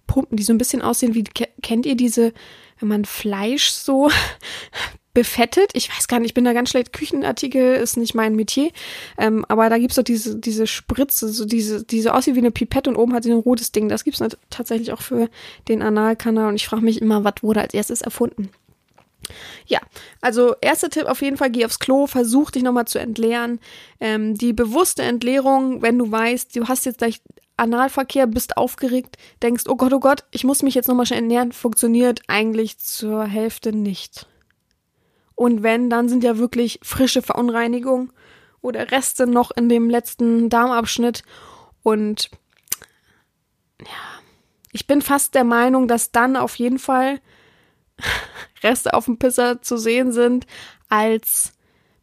Pumpen, 0.08 0.38
die 0.38 0.44
so 0.44 0.54
ein 0.54 0.58
bisschen 0.58 0.82
aussehen 0.82 1.14
wie, 1.16 1.24
kennt 1.24 1.86
ihr 1.86 1.96
diese, 1.96 2.34
wenn 2.80 2.90
man 2.90 3.06
Fleisch 3.06 3.70
so 3.70 4.10
befettet. 5.14 5.72
Ich 5.74 5.90
weiß 5.90 6.08
gar 6.08 6.20
nicht, 6.20 6.30
ich 6.30 6.34
bin 6.34 6.46
da 6.46 6.54
ganz 6.54 6.70
schlecht. 6.70 6.94
Küchenartikel 6.94 7.76
ist 7.76 7.98
nicht 7.98 8.16
mein 8.16 8.36
Metier. 8.36 8.72
Ähm, 9.18 9.46
aber 9.48 9.70
da 9.70 9.78
gibt's 9.78 9.96
doch 9.96 10.04
diese, 10.04 10.36
diese 10.38 10.66
Spritze, 10.66 11.30
so 11.30 11.46
diese, 11.46 11.84
diese 11.84 12.14
aussieht 12.14 12.36
wie 12.36 12.40
eine 12.40 12.52
Pipette 12.52 12.90
und 12.90 12.96
oben 12.96 13.14
hat 13.14 13.24
sie 13.24 13.32
ein 13.32 13.38
rotes 13.38 13.72
Ding. 13.72 13.90
Das 13.90 14.04
gibt's 14.04 14.22
tatsächlich 14.50 14.92
auch 14.92 15.02
für 15.02 15.30
den 15.68 15.82
Analkanal. 15.82 16.50
Und 16.50 16.56
ich 16.56 16.68
frage 16.68 16.84
mich 16.84 17.02
immer, 17.02 17.24
was 17.24 17.36
wurde 17.42 17.62
als 17.62 17.74
erstes 17.74 18.02
erfunden? 18.02 18.50
Ja, 19.68 19.80
also 20.22 20.56
erster 20.62 20.90
Tipp 20.90 21.06
auf 21.06 21.22
jeden 21.22 21.38
Fall, 21.38 21.52
geh 21.52 21.66
aufs 21.66 21.80
Klo, 21.80 22.08
versuch 22.08 22.52
dich 22.52 22.64
nochmal 22.64 22.86
zu 22.86 23.00
entleeren. 23.00 23.60
Ähm, 24.00 24.36
die 24.36 24.54
bewusste 24.54 25.04
Entleerung, 25.04 25.82
wenn 25.82 25.98
du 25.98 26.12
weißt, 26.12 26.56
du 26.56 26.68
hast 26.68 26.86
jetzt 26.86 27.00
gleich 27.00 27.22
Analverkehr, 27.58 28.26
bist 28.26 28.58
aufgeregt, 28.58 29.18
denkst, 29.44 29.66
oh 29.68 29.76
Gott, 29.76 29.94
oh 29.94 30.00
Gott, 30.00 30.24
ich 30.32 30.44
muss 30.44 30.64
mich 30.64 30.76
jetzt 30.76 30.88
nochmal 30.88 31.06
schnell 31.06 31.20
ernähren, 31.20 31.52
funktioniert 31.52 32.22
eigentlich 32.28 32.80
zur 32.80 33.26
Hälfte 33.26 33.74
nicht. 33.74 34.28
Und 35.36 35.64
wenn, 35.64 35.90
dann 35.90 36.10
sind 36.10 36.24
ja 36.24 36.38
wirklich 36.38 36.80
frische 36.84 37.22
Verunreinigungen 37.22 38.12
oder 38.62 38.92
Reste 38.92 39.28
noch 39.28 39.52
in 39.52 39.70
dem 39.70 39.90
letzten 39.90 40.50
Darmabschnitt. 40.50 41.24
Und 41.84 42.30
ja, 43.82 44.22
ich 44.72 44.88
bin 44.88 45.02
fast 45.02 45.36
der 45.36 45.46
Meinung, 45.46 45.88
dass 45.88 46.12
dann 46.12 46.36
auf 46.36 46.56
jeden 46.56 46.80
Fall 46.80 47.20
Reste 48.64 48.94
auf 48.94 49.06
dem 49.06 49.18
Pisser 49.18 49.62
zu 49.62 49.78
sehen 49.78 50.12
sind, 50.12 50.46
als 50.90 51.54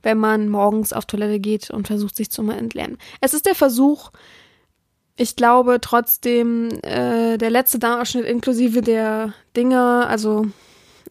wenn 0.03 0.19
man 0.19 0.49
morgens 0.49 0.93
auf 0.93 1.05
Toilette 1.07 1.41
geht 1.41 1.71
und 1.71 1.89
versucht, 1.89 2.17
sich 2.17 2.31
zu 2.31 2.49
entleeren. 2.49 2.99
Es 3.21 3.35
ist 3.35 3.47
der 3.47 3.57
Versuch, 3.57 4.11
ich 5.17 5.35
glaube 5.35 5.81
trotzdem, 5.81 6.69
äh, 6.83 7.39
der 7.39 7.51
letzte 7.51 7.79
Darmausschnitt 7.79 8.27
inklusive 8.27 8.83
der 8.83 9.35
Dinger, 9.57 10.07
also 10.09 10.47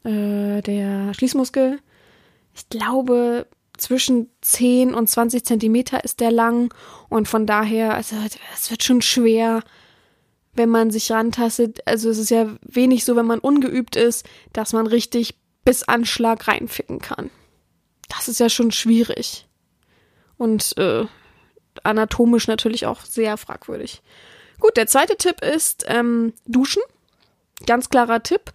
äh, 0.03 0.61
der 0.61 1.13
Schließmuskel, 1.13 1.79
ich 2.53 2.69
glaube, 2.69 3.47
zwischen 3.77 4.29
10 4.41 4.93
und 4.93 5.09
20 5.09 5.43
Zentimeter 5.43 6.03
ist 6.03 6.21
der 6.21 6.31
lang 6.31 6.73
und 7.09 7.27
von 7.27 7.45
daher, 7.45 7.95
also 7.95 8.15
es 8.53 8.71
wird 8.71 8.83
schon 8.83 9.01
schwer, 9.01 9.61
wenn 10.56 10.70
man 10.70 10.91
sich 10.91 11.12
rantastet. 11.12 11.86
Also 11.86 12.10
es 12.10 12.18
ist 12.18 12.32
ja 12.32 12.56
wenig 12.62 13.06
so, 13.06 13.16
wenn 13.16 13.26
man 13.26 13.39
ungeübt 13.39 13.95
ist, 13.95 14.26
dass 14.53 14.74
man 14.74 14.88
richtig 14.88 15.36
bis 15.64 15.84
Anschlag 15.84 16.47
reinficken 16.47 16.99
kann. 16.99 17.30
Das 18.10 18.28
ist 18.28 18.39
ja 18.39 18.49
schon 18.49 18.72
schwierig. 18.72 19.47
Und 20.38 20.78
äh, 20.78 21.06
anatomisch 21.84 22.47
natürlich 22.47 22.86
auch 22.86 23.01
sehr 23.01 23.38
fragwürdig. 23.38 24.01
Gut, 24.60 24.78
der 24.78 24.88
zweite 24.88 25.18
Tipp 25.18 25.41
ist 25.41 25.86
ähm, 25.88 26.34
Duschen. 26.45 26.82
Ganz 27.66 27.89
klarer 27.89 28.24
Tipp. 28.24 28.51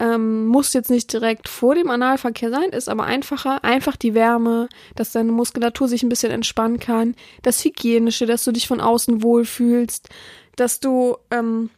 Ähm, 0.00 0.46
muss 0.46 0.74
jetzt 0.74 0.90
nicht 0.90 1.12
direkt 1.12 1.48
vor 1.48 1.74
dem 1.74 1.90
Analverkehr 1.90 2.50
sein, 2.50 2.70
ist 2.70 2.88
aber 2.88 3.04
einfacher. 3.04 3.64
Einfach 3.64 3.96
die 3.96 4.14
Wärme, 4.14 4.68
dass 4.94 5.12
deine 5.12 5.32
Muskulatur 5.32 5.88
sich 5.88 6.02
ein 6.02 6.08
bisschen 6.08 6.30
entspannen 6.30 6.78
kann. 6.78 7.16
Das 7.42 7.64
Hygienische, 7.64 8.26
dass 8.26 8.44
du 8.44 8.52
dich 8.52 8.68
von 8.68 8.80
außen 8.80 9.22
wohlfühlst. 9.22 10.08
Dass 10.54 10.78
du 10.78 11.16
ähm, 11.30 11.70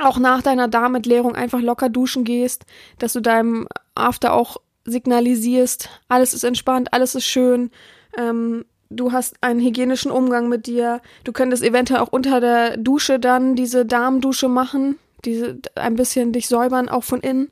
auch 0.00 0.18
nach 0.18 0.42
deiner 0.42 0.68
Darmentleerung 0.68 1.36
einfach 1.36 1.60
locker 1.60 1.88
duschen 1.88 2.24
gehst. 2.24 2.66
Dass 2.98 3.12
du 3.12 3.20
deinem 3.20 3.68
After 3.94 4.32
auch 4.32 4.56
signalisierst, 4.84 5.90
alles 6.08 6.34
ist 6.34 6.44
entspannt, 6.44 6.92
alles 6.92 7.14
ist 7.14 7.26
schön. 7.26 7.70
Ähm, 8.16 8.64
du 8.90 9.12
hast 9.12 9.36
einen 9.42 9.60
hygienischen 9.60 10.10
Umgang 10.10 10.48
mit 10.48 10.66
dir. 10.66 11.00
Du 11.24 11.32
könntest 11.32 11.62
eventuell 11.62 12.00
auch 12.00 12.08
unter 12.08 12.40
der 12.40 12.76
Dusche 12.76 13.20
dann 13.20 13.54
diese 13.54 13.86
Darmdusche 13.86 14.48
machen, 14.48 14.98
diese 15.24 15.58
ein 15.74 15.96
bisschen 15.96 16.32
dich 16.32 16.48
säubern, 16.48 16.88
auch 16.88 17.04
von 17.04 17.20
innen. 17.20 17.50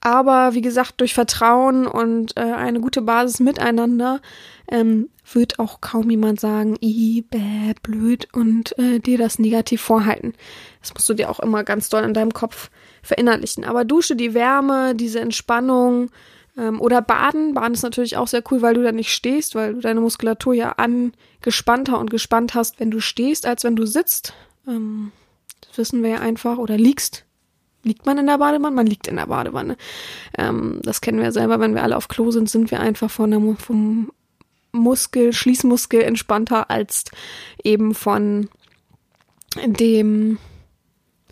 Aber 0.00 0.52
wie 0.52 0.60
gesagt, 0.60 1.00
durch 1.00 1.14
Vertrauen 1.14 1.86
und 1.86 2.36
äh, 2.36 2.42
eine 2.42 2.80
gute 2.80 3.00
Basis 3.00 3.40
miteinander 3.40 4.20
ähm, 4.68 5.08
wird 5.32 5.58
auch 5.58 5.80
kaum 5.80 6.10
jemand 6.10 6.40
sagen, 6.40 6.76
i, 6.82 7.22
bäh, 7.22 7.72
blöd 7.82 8.28
und 8.34 8.78
äh, 8.78 8.98
dir 8.98 9.16
das 9.16 9.38
negativ 9.38 9.80
vorhalten. 9.80 10.34
Das 10.80 10.92
musst 10.92 11.08
du 11.08 11.14
dir 11.14 11.30
auch 11.30 11.40
immer 11.40 11.64
ganz 11.64 11.88
doll 11.88 12.02
in 12.02 12.12
deinem 12.12 12.34
Kopf 12.34 12.70
verinnerlichen. 13.02 13.64
Aber 13.64 13.86
Dusche, 13.86 14.14
die 14.14 14.34
Wärme, 14.34 14.94
diese 14.94 15.20
Entspannung, 15.20 16.10
ähm, 16.56 16.80
oder 16.80 17.02
Baden. 17.02 17.54
Baden 17.54 17.74
ist 17.74 17.82
natürlich 17.82 18.16
auch 18.16 18.28
sehr 18.28 18.42
cool, 18.50 18.62
weil 18.62 18.74
du 18.74 18.82
da 18.82 18.92
nicht 18.92 19.12
stehst, 19.12 19.54
weil 19.54 19.74
du 19.74 19.80
deine 19.80 20.00
Muskulatur 20.00 20.54
ja 20.54 20.72
angespannter 20.72 21.98
und 21.98 22.10
gespannt 22.10 22.54
hast, 22.54 22.80
wenn 22.80 22.90
du 22.90 23.00
stehst, 23.00 23.46
als 23.46 23.64
wenn 23.64 23.76
du 23.76 23.86
sitzt. 23.86 24.34
Ähm, 24.66 25.12
wissen 25.78 26.02
wir 26.02 26.10
ja 26.10 26.20
einfach. 26.20 26.58
Oder 26.58 26.76
liegst. 26.76 27.24
Liegt 27.82 28.06
man 28.06 28.18
in 28.18 28.26
der 28.26 28.38
Badewanne? 28.38 28.74
Man 28.74 28.86
liegt 28.86 29.08
in 29.08 29.16
der 29.16 29.26
Badewanne. 29.26 29.76
Ähm, 30.38 30.80
das 30.82 31.00
kennen 31.00 31.20
wir 31.20 31.32
selber, 31.32 31.60
wenn 31.60 31.74
wir 31.74 31.82
alle 31.82 31.96
auf 31.96 32.08
Klo 32.08 32.30
sind, 32.30 32.48
sind 32.48 32.70
wir 32.70 32.80
einfach 32.80 33.10
von 33.10 33.30
der, 33.30 33.56
vom 33.56 34.10
Muskel, 34.72 35.32
Schließmuskel 35.32 36.00
entspannter 36.00 36.70
als 36.70 37.04
eben 37.62 37.94
von 37.94 38.48
dem 39.64 40.38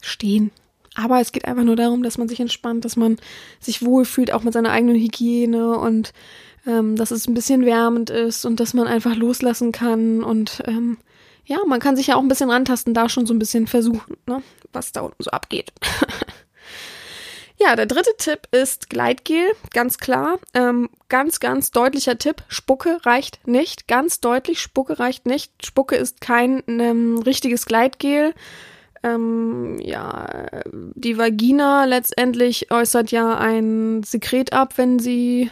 Stehen. 0.01 0.51
Aber 0.95 1.21
es 1.21 1.33
geht 1.33 1.47
einfach 1.47 1.65
nur 1.65 1.77
darum, 1.77 2.03
dass 2.03 2.19
man 2.19 2.29
sich 2.29 2.41
entspannt, 2.41 2.85
dass 2.85 2.97
man 2.97 3.17
sich 3.61 3.83
wohlfühlt, 3.83 4.33
auch 4.33 4.43
mit 4.43 4.53
seiner 4.53 4.71
eigenen 4.71 4.97
Hygiene 4.97 5.79
und 5.79 6.13
ähm, 6.67 6.97
dass 6.97 7.11
es 7.11 7.27
ein 7.27 7.35
bisschen 7.35 7.65
wärmend 7.65 8.11
ist 8.11 8.45
und 8.45 8.61
dass 8.61 8.75
man 8.75 8.87
einfach 8.87 9.17
loslassen 9.17 9.73
kann 9.73 10.23
und 10.23 10.63
ähm, 10.67 10.99
ja, 11.45 11.59
man 11.67 11.81
kann 11.81 11.97
sich 11.97 12.09
ja 12.09 12.17
auch 12.17 12.23
ein 12.23 12.29
bisschen 12.29 12.51
rantasten, 12.51 12.95
da 12.95 13.09
schon 13.09 13.27
so 13.27 13.35
ein 13.35 13.39
bisschen 13.39 13.67
versuchen, 13.67 14.17
ne, 14.27 14.43
was 14.73 14.93
da 14.93 15.03
unten 15.03 15.23
so 15.23 15.31
abgeht. 15.31 15.73
ja, 17.59 17.77
der 17.77 17.87
dritte 17.87 18.17
Tipp 18.19 18.49
ist 18.53 18.91
Gleitgel, 18.91 19.53
ganz 19.73 19.99
klar. 19.99 20.39
Ähm, 20.55 20.89
ganz, 21.09 21.41
ganz 21.41 21.71
deutlicher 21.71 22.19
Tipp. 22.19 22.43
Spucke 22.49 22.99
reicht 23.05 23.47
nicht. 23.47 23.89
Ganz 23.89 24.21
deutlich, 24.21 24.61
Spucke 24.61 24.99
reicht 24.99 25.27
nicht. 25.27 25.67
Spucke 25.67 25.97
ist 25.97 26.21
kein 26.21 26.63
ähm, 26.69 27.19
richtiges 27.19 27.67
Gleitgel 27.67 28.35
ähm, 29.03 29.79
ja, 29.81 30.29
die 30.73 31.19
Vagina 31.19 31.85
letztendlich 31.85 32.71
äußert 32.71 33.11
ja 33.11 33.37
ein 33.37 34.03
Sekret 34.05 34.53
ab, 34.53 34.75
wenn 34.79 34.99
sie 34.99 35.51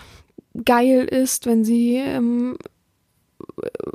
geil 0.64 1.04
ist, 1.04 1.46
wenn 1.46 1.64
sie 1.64 1.96
ähm, 1.96 2.56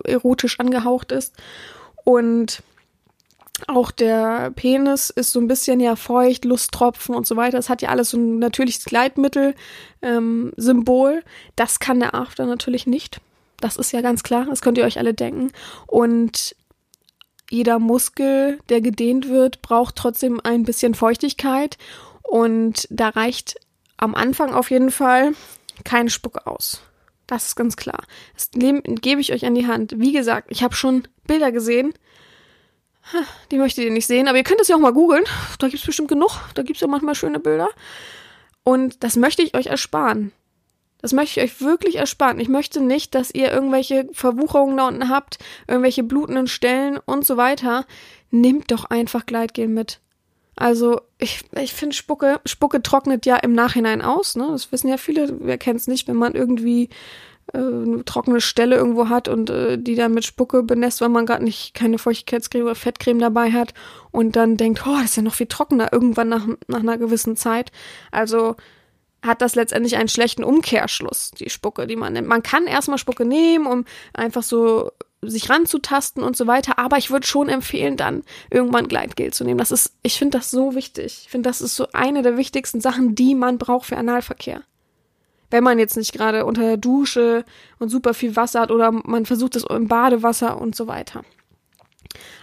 erotisch 0.03 0.59
angehaucht 0.59 1.11
ist. 1.11 1.33
Und 2.05 2.63
auch 3.67 3.91
der 3.91 4.51
Penis 4.51 5.09
ist 5.09 5.31
so 5.31 5.39
ein 5.39 5.47
bisschen 5.47 5.79
ja 5.79 5.95
feucht, 5.95 6.45
Lusttropfen 6.45 7.15
und 7.15 7.25
so 7.25 7.35
weiter. 7.35 7.57
Das 7.57 7.69
hat 7.69 7.81
ja 7.81 7.89
alles 7.89 8.11
so 8.11 8.17
ein 8.17 8.37
natürliches 8.39 8.85
Gleitmittel-Symbol. 8.85 11.13
Ähm, 11.13 11.23
das 11.55 11.79
kann 11.79 11.99
der 11.99 12.15
After 12.15 12.45
natürlich 12.45 12.87
nicht. 12.87 13.19
Das 13.59 13.77
ist 13.77 13.91
ja 13.91 14.01
ganz 14.01 14.23
klar, 14.23 14.45
das 14.45 14.61
könnt 14.61 14.77
ihr 14.77 14.83
euch 14.83 14.99
alle 14.99 15.13
denken. 15.13 15.51
Und 15.87 16.55
jeder 17.49 17.79
Muskel, 17.79 18.59
der 18.69 18.81
gedehnt 18.81 19.29
wird, 19.29 19.61
braucht 19.61 19.95
trotzdem 19.95 20.41
ein 20.43 20.63
bisschen 20.63 20.93
Feuchtigkeit. 20.93 21.77
Und 22.23 22.87
da 22.89 23.09
reicht 23.09 23.55
am 23.97 24.15
Anfang 24.15 24.53
auf 24.53 24.71
jeden 24.71 24.91
Fall 24.91 25.33
keine 25.83 26.09
Spucke 26.09 26.47
aus. 26.47 26.81
Das 27.27 27.47
ist 27.47 27.55
ganz 27.55 27.75
klar. 27.75 28.03
Das 28.33 28.49
gebe 28.53 29.21
ich 29.21 29.33
euch 29.33 29.45
an 29.45 29.55
die 29.55 29.67
Hand. 29.67 29.95
Wie 29.97 30.11
gesagt, 30.11 30.47
ich 30.51 30.63
habe 30.63 30.75
schon 30.75 31.07
Bilder 31.25 31.51
gesehen. 31.51 31.93
Die 33.51 33.57
möchtet 33.57 33.85
ihr 33.85 33.91
nicht 33.91 34.07
sehen, 34.07 34.27
aber 34.27 34.37
ihr 34.37 34.43
könnt 34.43 34.61
es 34.61 34.67
ja 34.67 34.75
auch 34.75 34.79
mal 34.79 34.93
googeln. 34.93 35.25
Da 35.59 35.67
gibt 35.67 35.79
es 35.79 35.85
bestimmt 35.85 36.09
genug. 36.09 36.31
Da 36.55 36.63
gibt 36.63 36.77
es 36.77 36.81
ja 36.81 36.87
manchmal 36.87 37.15
schöne 37.15 37.39
Bilder. 37.39 37.69
Und 38.63 39.03
das 39.03 39.15
möchte 39.15 39.43
ich 39.43 39.55
euch 39.55 39.67
ersparen. 39.67 40.31
Das 41.01 41.13
möchte 41.13 41.39
ich 41.39 41.45
euch 41.45 41.61
wirklich 41.61 41.97
ersparen. 41.97 42.39
Ich 42.39 42.49
möchte 42.49 42.81
nicht, 42.81 43.13
dass 43.13 43.29
ihr 43.29 43.51
irgendwelche 43.51 44.09
Verwucherungen 44.11 44.77
da 44.77 44.87
unten 44.87 45.09
habt, 45.09 45.37
irgendwelche 45.67 46.01
blutenden 46.01 46.47
Stellen 46.47 46.99
und 47.05 47.25
so 47.25 47.37
weiter. 47.37 47.85
Nehmt 48.31 48.71
doch 48.71 48.85
einfach 48.85 49.27
Gleitgel 49.27 49.67
mit. 49.67 49.99
Also, 50.55 51.01
ich, 51.17 51.43
ich 51.59 51.73
finde, 51.73 51.95
Spucke, 51.95 52.39
Spucke 52.45 52.81
trocknet 52.81 53.25
ja 53.25 53.35
im 53.37 53.53
Nachhinein 53.53 54.01
aus, 54.01 54.35
ne? 54.35 54.47
Das 54.51 54.71
wissen 54.71 54.87
ja 54.87 54.97
viele, 54.97 55.35
wer 55.41 55.57
kennt 55.57 55.81
es 55.81 55.87
nicht, 55.87 56.07
wenn 56.07 56.15
man 56.15 56.33
irgendwie 56.33 56.89
äh, 57.53 57.57
eine 57.57 58.05
trockene 58.05 58.39
Stelle 58.39 58.77
irgendwo 58.77 59.09
hat 59.09 59.27
und 59.27 59.49
äh, 59.49 59.77
die 59.77 59.95
dann 59.95 60.13
mit 60.13 60.23
Spucke 60.23 60.63
benässt, 60.63 61.01
weil 61.01 61.09
man 61.09 61.25
gerade 61.25 61.43
nicht 61.43 61.73
keine 61.73 61.97
Feuchtigkeitscreme 61.97 62.65
oder 62.65 62.75
Fettcreme 62.75 63.19
dabei 63.19 63.51
hat 63.51 63.73
und 64.11 64.37
dann 64.37 64.55
denkt, 64.55 64.83
oh, 64.87 64.95
das 64.95 65.11
ist 65.11 65.17
ja 65.17 65.23
noch 65.23 65.35
viel 65.35 65.47
trockener 65.47 65.91
irgendwann 65.91 66.29
nach, 66.29 66.47
nach 66.67 66.79
einer 66.79 66.97
gewissen 66.97 67.35
Zeit. 67.35 67.71
Also, 68.11 68.55
hat 69.25 69.41
das 69.41 69.55
letztendlich 69.55 69.97
einen 69.97 70.07
schlechten 70.07 70.43
Umkehrschluss, 70.43 71.31
die 71.31 71.49
Spucke, 71.49 71.87
die 71.87 71.95
man 71.95 72.13
nimmt. 72.13 72.27
Man 72.27 72.43
kann 72.43 72.67
erstmal 72.67 72.97
Spucke 72.97 73.25
nehmen, 73.25 73.65
um 73.65 73.85
einfach 74.13 74.43
so 74.43 74.91
sich 75.21 75.49
ranzutasten 75.49 76.23
und 76.23 76.37
so 76.37 76.47
weiter, 76.47 76.77
aber 76.77 76.97
ich 76.97 77.11
würde 77.11 77.25
schon 77.25 77.49
empfehlen, 77.49 77.97
dann 77.97 78.23
irgendwann 78.49 78.87
Gleitgel 78.87 79.33
zu 79.33 79.43
nehmen. 79.43 79.57
Das 79.57 79.71
ist, 79.71 79.93
ich 80.03 80.17
finde 80.17 80.37
das 80.37 80.51
so 80.51 80.75
wichtig. 80.75 81.21
Ich 81.23 81.29
finde, 81.29 81.49
das 81.49 81.61
ist 81.61 81.75
so 81.75 81.87
eine 81.93 82.21
der 82.21 82.37
wichtigsten 82.37 82.81
Sachen, 82.81 83.15
die 83.15 83.35
man 83.35 83.57
braucht 83.57 83.87
für 83.87 83.97
Analverkehr. 83.97 84.61
Wenn 85.49 85.63
man 85.63 85.79
jetzt 85.79 85.97
nicht 85.97 86.13
gerade 86.13 86.45
unter 86.45 86.61
der 86.61 86.77
Dusche 86.77 87.45
und 87.79 87.89
super 87.89 88.13
viel 88.13 88.35
Wasser 88.35 88.61
hat 88.61 88.71
oder 88.71 88.91
man 88.91 89.25
versucht 89.25 89.55
es 89.55 89.63
im 89.63 89.87
Badewasser 89.87 90.59
und 90.59 90.75
so 90.75 90.87
weiter. 90.87 91.23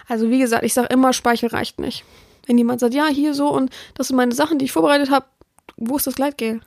Also 0.07 0.29
wie 0.29 0.39
gesagt, 0.39 0.63
ich 0.63 0.73
sage 0.73 0.87
immer, 0.91 1.13
Speichel 1.13 1.49
reicht 1.49 1.79
nicht. 1.79 2.03
Wenn 2.45 2.57
jemand 2.57 2.79
sagt, 2.79 2.93
ja, 2.93 3.07
hier 3.07 3.33
so 3.33 3.49
und 3.49 3.71
das 3.93 4.07
sind 4.07 4.17
meine 4.17 4.33
Sachen, 4.33 4.59
die 4.59 4.65
ich 4.65 4.71
vorbereitet 4.71 5.11
habe, 5.11 5.25
wo 5.77 5.97
ist 5.97 6.07
das 6.07 6.15
Gleitgel? 6.15 6.61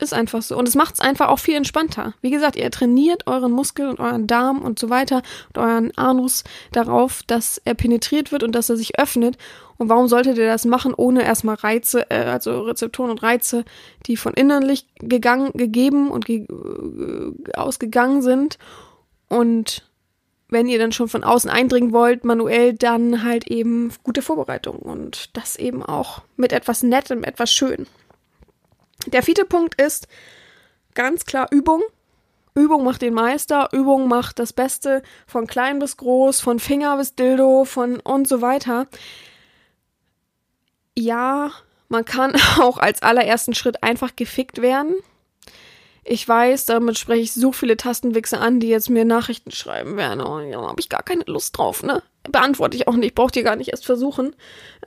Ist 0.00 0.14
einfach 0.14 0.40
so. 0.40 0.56
Und 0.56 0.66
es 0.66 0.74
macht 0.74 0.94
es 0.94 1.00
einfach 1.00 1.28
auch 1.28 1.38
viel 1.38 1.56
entspannter. 1.56 2.14
Wie 2.22 2.30
gesagt, 2.30 2.56
ihr 2.56 2.70
trainiert 2.70 3.26
euren 3.26 3.52
Muskel 3.52 3.88
und 3.88 4.00
euren 4.00 4.26
Darm 4.26 4.62
und 4.62 4.78
so 4.78 4.88
weiter 4.88 5.22
und 5.48 5.58
euren 5.58 5.96
Anus 5.98 6.42
darauf, 6.72 7.22
dass 7.26 7.60
er 7.64 7.74
penetriert 7.74 8.32
wird 8.32 8.42
und 8.42 8.54
dass 8.54 8.70
er 8.70 8.76
sich 8.76 8.98
öffnet. 8.98 9.36
Und 9.76 9.90
warum 9.90 10.08
solltet 10.08 10.38
ihr 10.38 10.46
das 10.46 10.64
machen, 10.64 10.94
ohne 10.94 11.22
erstmal 11.22 11.56
Reize, 11.56 12.10
äh, 12.10 12.24
also 12.24 12.62
Rezeptoren 12.62 13.10
und 13.10 13.22
Reize, 13.22 13.64
die 14.06 14.16
von 14.16 14.32
innerlich 14.32 14.86
gegangen, 14.96 15.50
gegeben 15.52 16.10
und 16.10 16.24
ge 16.24 16.46
äh, 16.46 17.52
ausgegangen 17.54 18.22
sind? 18.22 18.58
Und 19.28 19.86
wenn 20.48 20.66
ihr 20.66 20.78
dann 20.78 20.92
schon 20.92 21.08
von 21.08 21.24
außen 21.24 21.50
eindringen 21.50 21.92
wollt, 21.92 22.24
manuell, 22.24 22.72
dann 22.72 23.22
halt 23.22 23.50
eben 23.50 23.92
gute 24.02 24.22
Vorbereitung 24.22 24.78
und 24.78 25.36
das 25.36 25.56
eben 25.56 25.82
auch 25.82 26.22
mit 26.36 26.52
etwas 26.52 26.82
Nettem, 26.82 27.22
etwas 27.22 27.52
Schön. 27.52 27.86
Der 29.06 29.22
vierte 29.22 29.44
Punkt 29.44 29.80
ist 29.80 30.08
ganz 30.94 31.24
klar 31.24 31.48
Übung. 31.50 31.82
Übung 32.54 32.84
macht 32.84 33.02
den 33.02 33.14
Meister, 33.14 33.68
Übung 33.72 34.08
macht 34.08 34.38
das 34.38 34.52
Beste 34.52 35.02
von 35.26 35.46
klein 35.46 35.78
bis 35.78 35.96
groß, 35.96 36.40
von 36.40 36.58
Finger 36.58 36.96
bis 36.96 37.14
Dildo, 37.14 37.64
von 37.64 38.00
und 38.00 38.28
so 38.28 38.42
weiter. 38.42 38.86
Ja, 40.98 41.52
man 41.88 42.04
kann 42.04 42.34
auch 42.60 42.78
als 42.78 43.02
allerersten 43.02 43.54
Schritt 43.54 43.82
einfach 43.82 44.16
gefickt 44.16 44.60
werden. 44.60 44.94
Ich 46.02 46.26
weiß, 46.26 46.66
damit 46.66 46.98
spreche 46.98 47.20
ich 47.20 47.32
so 47.32 47.52
viele 47.52 47.76
Tastenwichse 47.76 48.38
an, 48.38 48.58
die 48.58 48.68
jetzt 48.68 48.90
mir 48.90 49.04
Nachrichten 49.04 49.52
schreiben 49.52 49.96
werden. 49.96 50.20
Oh, 50.20 50.40
ja, 50.40 50.60
habe 50.60 50.80
ich 50.80 50.88
gar 50.88 51.02
keine 51.02 51.24
Lust 51.26 51.56
drauf, 51.56 51.82
ne? 51.82 52.02
Beantworte 52.24 52.76
ich 52.76 52.86
auch 52.86 52.96
nicht, 52.96 53.14
braucht 53.14 53.34
ihr 53.36 53.42
gar 53.42 53.56
nicht 53.56 53.70
erst 53.70 53.86
versuchen. 53.86 54.36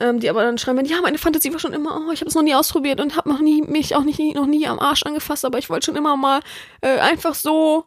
Ähm, 0.00 0.20
die 0.20 0.30
aber 0.30 0.44
dann 0.44 0.58
schreiben, 0.58 0.84
ja, 0.84 1.00
meine 1.02 1.18
Fantasie 1.18 1.52
war 1.52 1.58
schon 1.58 1.72
immer, 1.72 2.00
oh, 2.06 2.12
ich 2.12 2.20
habe 2.20 2.28
es 2.28 2.34
noch 2.34 2.42
nie 2.42 2.54
ausprobiert 2.54 3.00
und 3.00 3.16
habe 3.16 3.28
noch 3.28 3.40
nie 3.40 3.62
mich 3.62 3.96
auch 3.96 4.04
nicht 4.04 4.20
noch 4.34 4.46
nie 4.46 4.66
am 4.66 4.78
Arsch 4.78 5.02
angefasst, 5.02 5.44
aber 5.44 5.58
ich 5.58 5.68
wollte 5.68 5.86
schon 5.86 5.96
immer 5.96 6.16
mal 6.16 6.40
äh, 6.80 6.98
einfach 6.98 7.34
so 7.34 7.86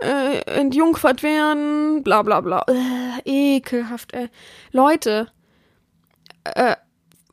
äh, 0.00 0.40
entjungfert 0.58 1.22
werden, 1.22 2.02
bla 2.02 2.22
bla 2.22 2.40
bla. 2.40 2.64
Äh, 2.68 3.56
ekelhaft, 3.56 4.14
ey. 4.14 4.28
Leute, 4.72 5.28
äh, 6.44 6.76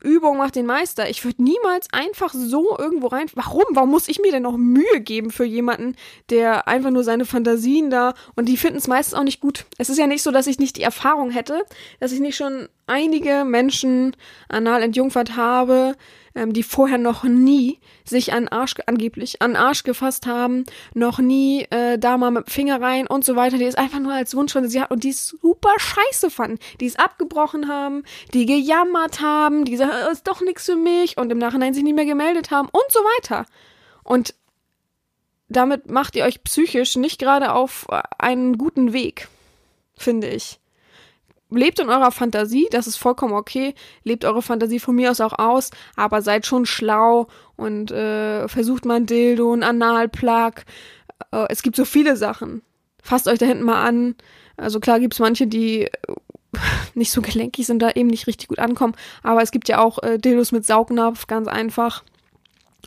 Übung 0.02 0.36
macht 0.36 0.56
den 0.56 0.66
Meister. 0.66 1.08
Ich 1.08 1.24
würde 1.24 1.42
niemals 1.42 1.88
einfach 1.92 2.32
so 2.34 2.76
irgendwo 2.78 3.06
rein. 3.06 3.26
Warum? 3.34 3.64
Warum 3.70 3.90
muss 3.90 4.08
ich 4.08 4.20
mir 4.20 4.30
denn 4.30 4.42
noch 4.42 4.56
Mühe 4.56 5.00
geben 5.00 5.30
für 5.30 5.44
jemanden, 5.44 5.96
der 6.30 6.68
einfach 6.68 6.90
nur 6.90 7.02
seine 7.02 7.24
Fantasien 7.24 7.90
da 7.90 8.14
und 8.34 8.48
die 8.48 8.56
finden 8.56 8.78
es 8.78 8.88
meistens 8.88 9.14
auch 9.18 9.24
nicht 9.24 9.40
gut. 9.40 9.64
Es 9.78 9.88
ist 9.88 9.98
ja 9.98 10.06
nicht 10.06 10.22
so, 10.22 10.30
dass 10.30 10.46
ich 10.46 10.58
nicht 10.58 10.76
die 10.76 10.82
Erfahrung 10.82 11.30
hätte, 11.30 11.62
dass 11.98 12.12
ich 12.12 12.20
nicht 12.20 12.36
schon 12.36 12.68
einige 12.86 13.44
Menschen 13.44 14.16
anal 14.48 14.82
entjungfert 14.82 15.36
habe, 15.36 15.96
ähm, 16.36 16.52
die 16.52 16.62
vorher 16.62 16.98
noch 16.98 17.24
nie 17.24 17.80
sich 18.04 18.32
an 18.32 18.46
Arsch, 18.46 18.74
angeblich, 18.86 19.42
an 19.42 19.56
Arsch 19.56 19.82
gefasst 19.82 20.26
haben, 20.26 20.64
noch 20.94 21.18
nie 21.18 21.62
äh, 21.70 21.98
da 21.98 22.16
mal 22.18 22.30
mit 22.30 22.50
Finger 22.50 22.80
rein 22.80 23.06
und 23.06 23.24
so 23.24 23.34
weiter, 23.34 23.58
die 23.58 23.64
es 23.64 23.74
einfach 23.74 23.98
nur 23.98 24.12
als 24.12 24.36
Wunschfantasie 24.36 24.80
hat 24.80 24.90
und 24.90 25.02
die 25.02 25.10
es 25.10 25.26
super 25.26 25.74
scheiße 25.76 26.30
fanden, 26.30 26.58
die 26.80 26.86
es 26.86 26.96
abgebrochen 26.96 27.68
haben, 27.68 28.04
die 28.34 28.46
gejammert 28.46 29.20
haben, 29.20 29.64
die 29.64 29.72
gesagt 29.72 29.92
haben, 29.92 30.12
ist 30.12 30.28
doch 30.28 30.40
nichts 30.42 30.66
für 30.66 30.76
mich 30.76 31.16
und 31.16 31.32
im 31.32 31.38
Nachhinein 31.38 31.74
sich 31.74 31.82
nicht 31.82 31.96
mehr 31.96 32.04
gemeldet 32.04 32.50
haben 32.50 32.68
und 32.68 32.84
so 32.90 33.00
weiter. 33.00 33.46
Und 34.04 34.34
damit 35.48 35.90
macht 35.90 36.16
ihr 36.16 36.24
euch 36.24 36.42
psychisch 36.44 36.96
nicht 36.96 37.18
gerade 37.18 37.52
auf 37.52 37.86
einen 38.18 38.58
guten 38.58 38.92
Weg, 38.92 39.28
finde 39.96 40.28
ich 40.28 40.60
lebt 41.56 41.80
in 41.80 41.88
eurer 41.88 42.10
Fantasie, 42.10 42.68
das 42.70 42.86
ist 42.86 42.96
vollkommen 42.96 43.34
okay. 43.34 43.74
Lebt 44.04 44.24
eure 44.24 44.42
Fantasie 44.42 44.78
von 44.78 44.94
mir 44.94 45.10
aus 45.10 45.20
auch 45.20 45.38
aus, 45.38 45.70
aber 45.96 46.22
seid 46.22 46.46
schon 46.46 46.66
schlau 46.66 47.28
und 47.56 47.90
äh, 47.90 48.48
versucht 48.48 48.84
mal 48.84 48.96
ein 48.96 49.06
Dildo, 49.06 49.52
ein 49.52 49.62
Analplug. 49.62 50.64
Äh, 51.32 51.46
es 51.48 51.62
gibt 51.62 51.76
so 51.76 51.84
viele 51.84 52.16
Sachen. 52.16 52.62
Fasst 53.02 53.28
euch 53.28 53.38
da 53.38 53.46
hinten 53.46 53.64
mal 53.64 53.84
an. 53.84 54.14
Also 54.56 54.80
klar 54.80 55.00
gibt's 55.00 55.18
manche, 55.18 55.46
die 55.46 55.82
äh, 55.82 55.90
nicht 56.94 57.12
so 57.12 57.22
gelenkig 57.22 57.66
sind, 57.66 57.80
da 57.80 57.90
eben 57.90 58.08
nicht 58.08 58.26
richtig 58.26 58.48
gut 58.48 58.58
ankommen. 58.58 58.94
Aber 59.22 59.42
es 59.42 59.50
gibt 59.50 59.68
ja 59.68 59.78
auch 59.78 60.02
äh, 60.02 60.18
Dildos 60.18 60.52
mit 60.52 60.64
Saugnapf, 60.64 61.26
ganz 61.26 61.48
einfach. 61.48 62.04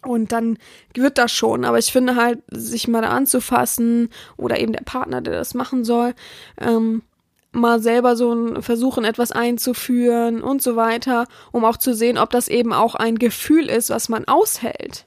Und 0.04 0.32
dann 0.32 0.58
wird 0.94 1.18
das 1.18 1.32
schon. 1.32 1.66
Aber 1.66 1.78
ich 1.78 1.92
finde 1.92 2.16
halt, 2.16 2.40
sich 2.50 2.88
mal 2.88 3.02
da 3.02 3.10
anzufassen 3.10 4.10
oder 4.38 4.60
eben 4.60 4.72
der 4.72 4.84
Partner, 4.84 5.22
der 5.22 5.34
das 5.34 5.54
machen 5.54 5.84
soll, 5.84 6.14
ähm, 6.60 7.04
mal 7.52 7.82
selber 7.82 8.16
so 8.16 8.34
ein 8.34 8.62
versuchen, 8.62 9.06
etwas 9.06 9.32
einzuführen 9.32 10.41
und 10.41 10.62
so 10.62 10.76
weiter, 10.76 11.26
um 11.52 11.66
auch 11.66 11.78
zu 11.78 11.93
sehen, 11.93 12.18
ob 12.18 12.30
das 12.30 12.47
eben 12.47 12.74
auch 12.74 12.95
ein 12.95 13.18
Gefühl 13.18 13.70
ist, 13.70 13.89
was 13.89 14.10
man 14.10 14.26
aushält. 14.26 15.06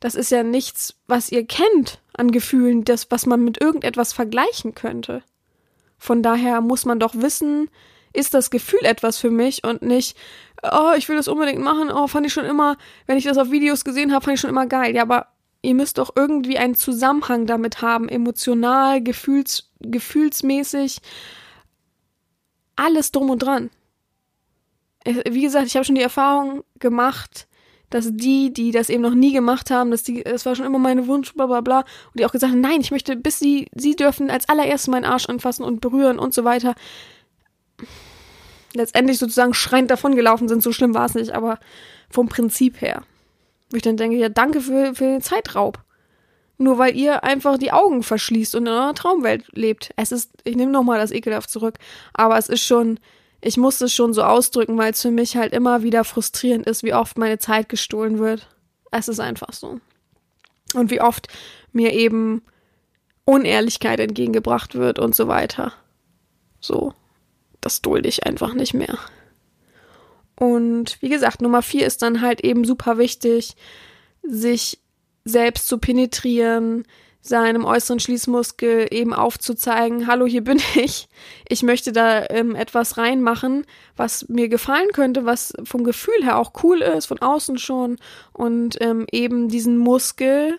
Das 0.00 0.14
ist 0.14 0.30
ja 0.30 0.42
nichts, 0.42 0.96
was 1.06 1.32
ihr 1.32 1.46
kennt 1.46 2.02
an 2.12 2.30
Gefühlen, 2.30 2.84
das, 2.84 3.10
was 3.10 3.24
man 3.26 3.42
mit 3.42 3.60
irgendetwas 3.60 4.12
vergleichen 4.12 4.74
könnte. 4.74 5.22
Von 5.96 6.22
daher 6.22 6.60
muss 6.60 6.84
man 6.84 7.00
doch 7.00 7.14
wissen, 7.14 7.70
ist 8.12 8.34
das 8.34 8.50
Gefühl 8.50 8.84
etwas 8.84 9.18
für 9.18 9.30
mich 9.30 9.64
und 9.64 9.82
nicht, 9.82 10.16
oh, 10.62 10.92
ich 10.96 11.08
will 11.08 11.16
das 11.16 11.28
unbedingt 11.28 11.62
machen, 11.62 11.90
oh, 11.90 12.06
fand 12.06 12.26
ich 12.26 12.32
schon 12.32 12.44
immer, 12.44 12.76
wenn 13.06 13.16
ich 13.16 13.24
das 13.24 13.38
auf 13.38 13.50
Videos 13.50 13.84
gesehen 13.84 14.12
habe, 14.12 14.24
fand 14.24 14.34
ich 14.34 14.40
schon 14.40 14.50
immer 14.50 14.66
geil. 14.66 14.94
Ja, 14.94 15.02
aber 15.02 15.28
ihr 15.62 15.74
müsst 15.74 15.98
doch 15.98 16.12
irgendwie 16.14 16.58
einen 16.58 16.74
Zusammenhang 16.74 17.46
damit 17.46 17.82
haben, 17.82 18.08
emotional, 18.08 19.02
gefühls, 19.02 19.70
gefühlsmäßig, 19.86 20.98
alles 22.76 23.12
drum 23.12 23.30
und 23.30 23.40
dran. 23.40 23.70
Wie 25.04 25.42
gesagt, 25.42 25.66
ich 25.66 25.76
habe 25.76 25.84
schon 25.84 25.96
die 25.96 26.02
Erfahrung 26.02 26.64
gemacht, 26.78 27.46
dass 27.90 28.08
die, 28.10 28.52
die 28.52 28.72
das 28.72 28.88
eben 28.88 29.02
noch 29.02 29.14
nie 29.14 29.32
gemacht 29.32 29.70
haben, 29.70 29.90
dass 29.90 30.02
die, 30.02 30.24
es 30.24 30.44
war 30.46 30.56
schon 30.56 30.66
immer 30.66 30.80
meine 30.80 31.06
Wunsch, 31.06 31.32
bla 31.34 31.46
bla 31.46 31.60
bla, 31.60 31.80
und 31.80 32.18
die 32.18 32.26
auch 32.26 32.32
gesagt 32.32 32.52
haben, 32.52 32.60
nein, 32.60 32.80
ich 32.80 32.90
möchte, 32.90 33.14
bis 33.14 33.38
sie, 33.38 33.68
sie 33.74 33.94
dürfen 33.94 34.30
als 34.30 34.48
allererstes 34.48 34.88
meinen 34.88 35.04
Arsch 35.04 35.28
anfassen 35.28 35.62
und 35.62 35.80
berühren 35.80 36.18
und 36.18 36.34
so 36.34 36.42
weiter. 36.42 36.74
Letztendlich 38.72 39.18
sozusagen 39.18 39.54
schreiend 39.54 39.90
davongelaufen 39.90 40.48
sind, 40.48 40.62
so 40.62 40.72
schlimm 40.72 40.94
war 40.94 41.06
es 41.06 41.14
nicht, 41.14 41.30
aber 41.30 41.60
vom 42.10 42.28
Prinzip 42.28 42.80
her. 42.80 43.04
Wo 43.70 43.76
ich 43.76 43.82
dann 43.82 43.96
denke, 43.96 44.16
ja, 44.16 44.28
danke 44.28 44.60
für, 44.60 44.94
für 44.94 45.04
den 45.04 45.22
Zeitraub. 45.22 45.83
Nur 46.56 46.78
weil 46.78 46.96
ihr 46.96 47.24
einfach 47.24 47.58
die 47.58 47.72
Augen 47.72 48.02
verschließt 48.02 48.54
und 48.54 48.66
in 48.66 48.72
eurer 48.72 48.94
Traumwelt 48.94 49.46
lebt. 49.52 49.90
Es 49.96 50.12
ist, 50.12 50.30
ich 50.44 50.56
nehme 50.56 50.70
nochmal 50.70 50.98
das 50.98 51.10
ekelhaft 51.10 51.50
zurück, 51.50 51.78
aber 52.12 52.38
es 52.38 52.48
ist 52.48 52.62
schon, 52.62 53.00
ich 53.40 53.56
muss 53.56 53.80
es 53.80 53.92
schon 53.92 54.12
so 54.12 54.22
ausdrücken, 54.22 54.78
weil 54.78 54.92
es 54.92 55.02
für 55.02 55.10
mich 55.10 55.36
halt 55.36 55.52
immer 55.52 55.82
wieder 55.82 56.04
frustrierend 56.04 56.66
ist, 56.66 56.82
wie 56.82 56.94
oft 56.94 57.18
meine 57.18 57.38
Zeit 57.38 57.68
gestohlen 57.68 58.18
wird. 58.18 58.48
Es 58.92 59.08
ist 59.08 59.20
einfach 59.20 59.52
so. 59.52 59.80
Und 60.74 60.90
wie 60.90 61.00
oft 61.00 61.28
mir 61.72 61.92
eben 61.92 62.42
Unehrlichkeit 63.24 64.00
entgegengebracht 64.00 64.74
wird 64.74 64.98
und 64.98 65.14
so 65.14 65.28
weiter. 65.28 65.72
So. 66.60 66.94
Das 67.60 67.80
dulde 67.80 68.10
ich 68.10 68.26
einfach 68.26 68.52
nicht 68.52 68.74
mehr. 68.74 68.98
Und 70.36 71.00
wie 71.00 71.08
gesagt, 71.08 71.40
Nummer 71.40 71.62
vier 71.62 71.86
ist 71.86 72.02
dann 72.02 72.20
halt 72.20 72.42
eben 72.42 72.66
super 72.66 72.98
wichtig, 72.98 73.56
sich 74.22 74.80
selbst 75.24 75.68
zu 75.68 75.78
penetrieren, 75.78 76.84
seinem 77.24 77.64
äußeren 77.64 78.00
Schließmuskel 78.00 78.88
eben 78.90 79.14
aufzuzeigen, 79.14 80.06
hallo, 80.06 80.26
hier 80.26 80.44
bin 80.44 80.60
ich. 80.74 81.08
Ich 81.48 81.62
möchte 81.62 81.90
da 81.92 82.26
ähm, 82.28 82.54
etwas 82.54 82.98
reinmachen, 82.98 83.64
was 83.96 84.28
mir 84.28 84.48
gefallen 84.48 84.88
könnte, 84.92 85.24
was 85.24 85.54
vom 85.64 85.84
Gefühl 85.84 86.22
her 86.22 86.38
auch 86.38 86.52
cool 86.62 86.82
ist, 86.82 87.06
von 87.06 87.20
außen 87.20 87.56
schon. 87.56 87.96
Und 88.32 88.76
ähm, 88.82 89.06
eben 89.10 89.48
diesen 89.48 89.78
Muskel, 89.78 90.58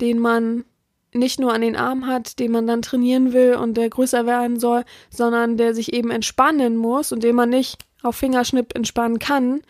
den 0.00 0.18
man 0.18 0.64
nicht 1.12 1.38
nur 1.38 1.52
an 1.52 1.60
den 1.60 1.76
Arm 1.76 2.06
hat, 2.06 2.38
den 2.40 2.50
man 2.50 2.66
dann 2.66 2.82
trainieren 2.82 3.32
will 3.32 3.54
und 3.54 3.76
der 3.76 3.90
größer 3.90 4.26
werden 4.26 4.58
soll, 4.58 4.84
sondern 5.08 5.56
der 5.56 5.74
sich 5.74 5.92
eben 5.92 6.10
entspannen 6.10 6.76
muss 6.76 7.12
und 7.12 7.22
den 7.22 7.36
man 7.36 7.48
nicht 7.48 7.84
auf 8.02 8.16
Fingerschnipp 8.16 8.74
entspannen 8.74 9.18
kann, 9.18 9.62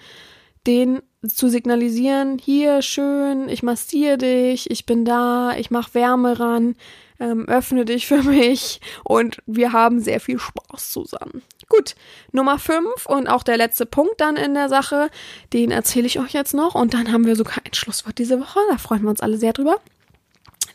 den 0.66 1.00
zu 1.26 1.50
signalisieren, 1.50 2.38
hier 2.38 2.80
schön, 2.80 3.48
ich 3.48 3.62
massiere 3.62 4.16
dich, 4.16 4.70
ich 4.70 4.86
bin 4.86 5.04
da, 5.04 5.54
ich 5.56 5.70
mache 5.70 5.94
Wärme 5.94 6.40
ran, 6.40 6.76
ähm, 7.18 7.46
öffne 7.46 7.84
dich 7.84 8.06
für 8.06 8.22
mich 8.22 8.80
und 9.04 9.38
wir 9.46 9.72
haben 9.72 10.00
sehr 10.00 10.20
viel 10.20 10.38
Spaß 10.38 10.90
zusammen. 10.90 11.42
Gut, 11.68 11.94
Nummer 12.32 12.58
5 12.58 13.06
und 13.06 13.28
auch 13.28 13.42
der 13.42 13.58
letzte 13.58 13.86
Punkt 13.86 14.20
dann 14.20 14.36
in 14.36 14.54
der 14.54 14.68
Sache, 14.68 15.10
den 15.52 15.70
erzähle 15.70 16.06
ich 16.06 16.18
euch 16.18 16.32
jetzt 16.32 16.54
noch 16.54 16.74
und 16.74 16.94
dann 16.94 17.12
haben 17.12 17.26
wir 17.26 17.36
sogar 17.36 17.58
ein 17.64 17.74
Schlusswort 17.74 18.18
diese 18.18 18.40
Woche, 18.40 18.58
da 18.70 18.78
freuen 18.78 19.02
wir 19.02 19.10
uns 19.10 19.20
alle 19.20 19.36
sehr 19.36 19.52
drüber. 19.52 19.78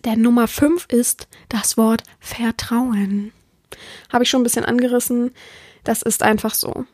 Der 0.04 0.16
Nummer 0.16 0.48
5 0.48 0.86
ist 0.89 1.28
das 1.50 1.78
Wort 1.78 2.04
Vertrauen. 2.20 3.32
Habe 4.14 4.24
ich 4.24 4.30
schon 4.30 4.41
ein 4.41 4.43
bisschen 4.43 4.64
angerissen. 4.64 5.32
Das 5.84 6.04
ist 6.04 6.22
einfach 6.22 6.54
so. 6.54 6.86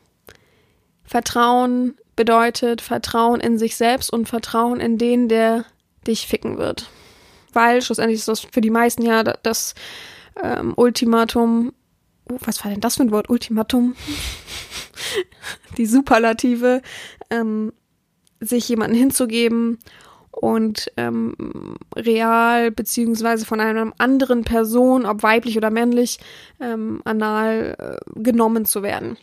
Vertrauen 1.03 1.97
bedeutet 2.21 2.81
Vertrauen 2.81 3.39
in 3.39 3.57
sich 3.57 3.75
selbst 3.75 4.13
und 4.13 4.29
Vertrauen 4.29 4.79
in 4.79 4.99
den, 4.99 5.27
der 5.27 5.65
dich 6.05 6.27
ficken 6.27 6.59
wird. 6.59 6.87
Weil 7.51 7.81
schlussendlich 7.81 8.19
ist 8.19 8.27
das 8.27 8.41
für 8.41 8.61
die 8.61 8.69
meisten 8.69 9.01
ja 9.01 9.23
das 9.23 9.73
ähm, 10.39 10.73
Ultimatum. 10.75 11.73
Oh, 12.31 12.37
was 12.41 12.63
war 12.63 12.69
denn 12.69 12.79
das 12.79 12.97
für 12.97 13.01
ein 13.01 13.11
Wort? 13.11 13.31
Ultimatum? 13.31 13.95
die 15.77 15.87
Superlative, 15.87 16.83
ähm, 17.31 17.73
sich 18.39 18.69
jemanden 18.69 18.95
hinzugeben 18.95 19.79
und 20.29 20.91
ähm, 20.97 21.75
real 21.95 22.69
beziehungsweise 22.69 23.47
von 23.47 23.59
einer 23.59 23.93
anderen 23.97 24.43
Person, 24.43 25.07
ob 25.07 25.23
weiblich 25.23 25.57
oder 25.57 25.71
männlich, 25.71 26.19
ähm, 26.59 27.01
anal 27.03 27.75
äh, 27.79 28.19
genommen 28.21 28.65
zu 28.65 28.83
werden. 28.83 29.17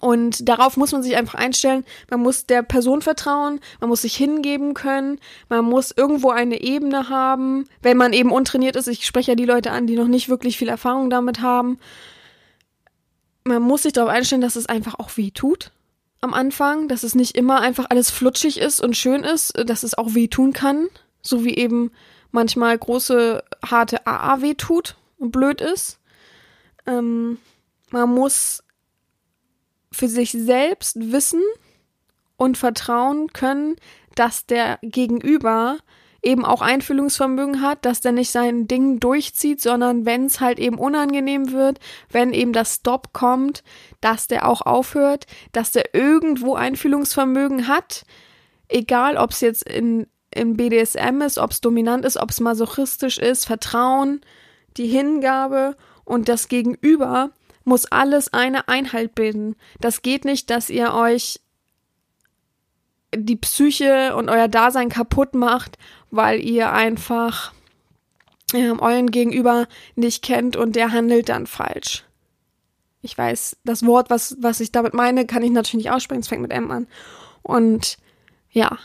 Und 0.00 0.48
darauf 0.48 0.76
muss 0.76 0.92
man 0.92 1.02
sich 1.02 1.16
einfach 1.16 1.34
einstellen. 1.34 1.84
Man 2.10 2.20
muss 2.20 2.46
der 2.46 2.62
Person 2.62 3.02
vertrauen, 3.02 3.60
man 3.80 3.90
muss 3.90 4.02
sich 4.02 4.16
hingeben 4.16 4.74
können, 4.74 5.20
man 5.48 5.64
muss 5.64 5.92
irgendwo 5.96 6.30
eine 6.30 6.60
Ebene 6.62 7.08
haben, 7.08 7.68
wenn 7.82 7.96
man 7.96 8.12
eben 8.12 8.32
untrainiert 8.32 8.76
ist. 8.76 8.88
Ich 8.88 9.06
spreche 9.06 9.32
ja 9.32 9.36
die 9.36 9.44
Leute 9.44 9.70
an, 9.70 9.86
die 9.86 9.96
noch 9.96 10.08
nicht 10.08 10.28
wirklich 10.28 10.58
viel 10.58 10.68
Erfahrung 10.68 11.10
damit 11.10 11.40
haben. 11.40 11.78
Man 13.44 13.62
muss 13.62 13.82
sich 13.82 13.92
darauf 13.92 14.10
einstellen, 14.10 14.40
dass 14.40 14.56
es 14.56 14.66
einfach 14.66 14.98
auch 14.98 15.16
weh 15.16 15.30
tut 15.30 15.70
am 16.24 16.32
Anfang, 16.32 16.88
dass 16.88 17.02
es 17.02 17.14
nicht 17.14 17.36
immer 17.36 17.60
einfach 17.60 17.86
alles 17.90 18.10
flutschig 18.10 18.58
ist 18.58 18.80
und 18.80 18.96
schön 18.96 19.24
ist, 19.24 19.52
dass 19.66 19.82
es 19.82 19.96
auch 19.96 20.14
weh 20.14 20.26
tun 20.26 20.54
kann, 20.54 20.88
so 21.20 21.44
wie 21.44 21.54
eben 21.54 21.90
manchmal 22.32 22.76
große, 22.78 23.44
harte 23.62 24.06
AA 24.06 24.40
weh 24.40 24.54
tut 24.54 24.96
und 25.18 25.32
blöd 25.32 25.60
ist. 25.60 26.00
Ähm, 26.86 27.36
man 27.90 28.08
muss 28.08 28.63
für 29.94 30.08
sich 30.08 30.32
selbst 30.32 30.96
wissen 31.12 31.42
und 32.36 32.58
vertrauen 32.58 33.32
können, 33.32 33.76
dass 34.14 34.46
der 34.46 34.78
Gegenüber 34.82 35.78
eben 36.22 36.44
auch 36.44 36.62
Einfühlungsvermögen 36.62 37.60
hat, 37.60 37.84
dass 37.84 38.00
der 38.00 38.12
nicht 38.12 38.30
sein 38.30 38.66
Ding 38.66 38.98
durchzieht, 38.98 39.60
sondern 39.60 40.06
wenn 40.06 40.26
es 40.26 40.40
halt 40.40 40.58
eben 40.58 40.78
unangenehm 40.78 41.52
wird, 41.52 41.78
wenn 42.10 42.32
eben 42.32 42.52
das 42.52 42.76
Stop 42.76 43.12
kommt, 43.12 43.62
dass 44.00 44.26
der 44.26 44.48
auch 44.48 44.62
aufhört, 44.62 45.26
dass 45.52 45.72
der 45.72 45.94
irgendwo 45.94 46.54
Einfühlungsvermögen 46.54 47.68
hat, 47.68 48.04
egal 48.68 49.16
ob 49.18 49.30
es 49.30 49.40
jetzt 49.40 49.68
in, 49.68 50.06
in 50.34 50.56
BDSM 50.56 51.20
ist, 51.20 51.38
ob 51.38 51.50
es 51.50 51.60
dominant 51.60 52.04
ist, 52.06 52.16
ob 52.16 52.30
es 52.30 52.40
masochistisch 52.40 53.18
ist, 53.18 53.44
Vertrauen, 53.44 54.22
die 54.78 54.86
Hingabe 54.86 55.76
und 56.04 56.28
das 56.28 56.48
Gegenüber 56.48 57.30
muss 57.64 57.86
alles 57.86 58.32
eine 58.32 58.68
Einheit 58.68 59.14
bilden. 59.14 59.56
Das 59.80 60.02
geht 60.02 60.24
nicht, 60.24 60.50
dass 60.50 60.70
ihr 60.70 60.92
euch 60.94 61.40
die 63.14 63.36
Psyche 63.36 64.16
und 64.16 64.28
euer 64.28 64.48
Dasein 64.48 64.88
kaputt 64.88 65.34
macht, 65.34 65.78
weil 66.10 66.40
ihr 66.40 66.72
einfach 66.72 67.52
äh, 68.52 68.70
euren 68.70 69.10
Gegenüber 69.10 69.66
nicht 69.94 70.22
kennt 70.22 70.56
und 70.56 70.76
der 70.76 70.92
handelt 70.92 71.28
dann 71.28 71.46
falsch. 71.46 72.04
Ich 73.02 73.16
weiß, 73.16 73.58
das 73.64 73.84
Wort, 73.84 74.10
was, 74.10 74.36
was 74.40 74.60
ich 74.60 74.72
damit 74.72 74.94
meine, 74.94 75.26
kann 75.26 75.42
ich 75.42 75.50
natürlich 75.50 75.84
nicht 75.84 75.92
aussprechen, 75.92 76.22
es 76.22 76.28
fängt 76.28 76.42
mit 76.42 76.52
M 76.52 76.70
an. 76.70 76.86
Und 77.42 77.98
ja, 78.50 78.78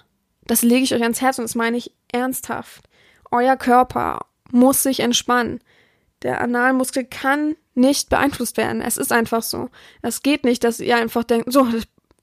das 0.46 0.62
lege 0.62 0.84
ich 0.84 0.94
euch 0.94 1.04
ans 1.04 1.22
Herz 1.22 1.38
und 1.38 1.44
das 1.44 1.56
meine 1.56 1.78
ich 1.78 1.94
ernsthaft. 2.12 2.90
Euer 3.32 3.56
Körper 3.56 4.26
muss 4.52 4.84
sich 4.84 5.00
entspannen. 5.00 5.62
Der 6.22 6.42
Analmuskel 6.42 7.06
kann 7.06 7.56
nicht 7.80 8.10
beeinflusst 8.10 8.58
werden. 8.58 8.82
Es 8.82 8.98
ist 8.98 9.12
einfach 9.12 9.42
so. 9.42 9.70
Es 10.02 10.22
geht 10.22 10.44
nicht, 10.44 10.64
dass 10.64 10.80
ihr 10.80 10.98
einfach 10.98 11.24
denkt, 11.24 11.52
so, 11.52 11.68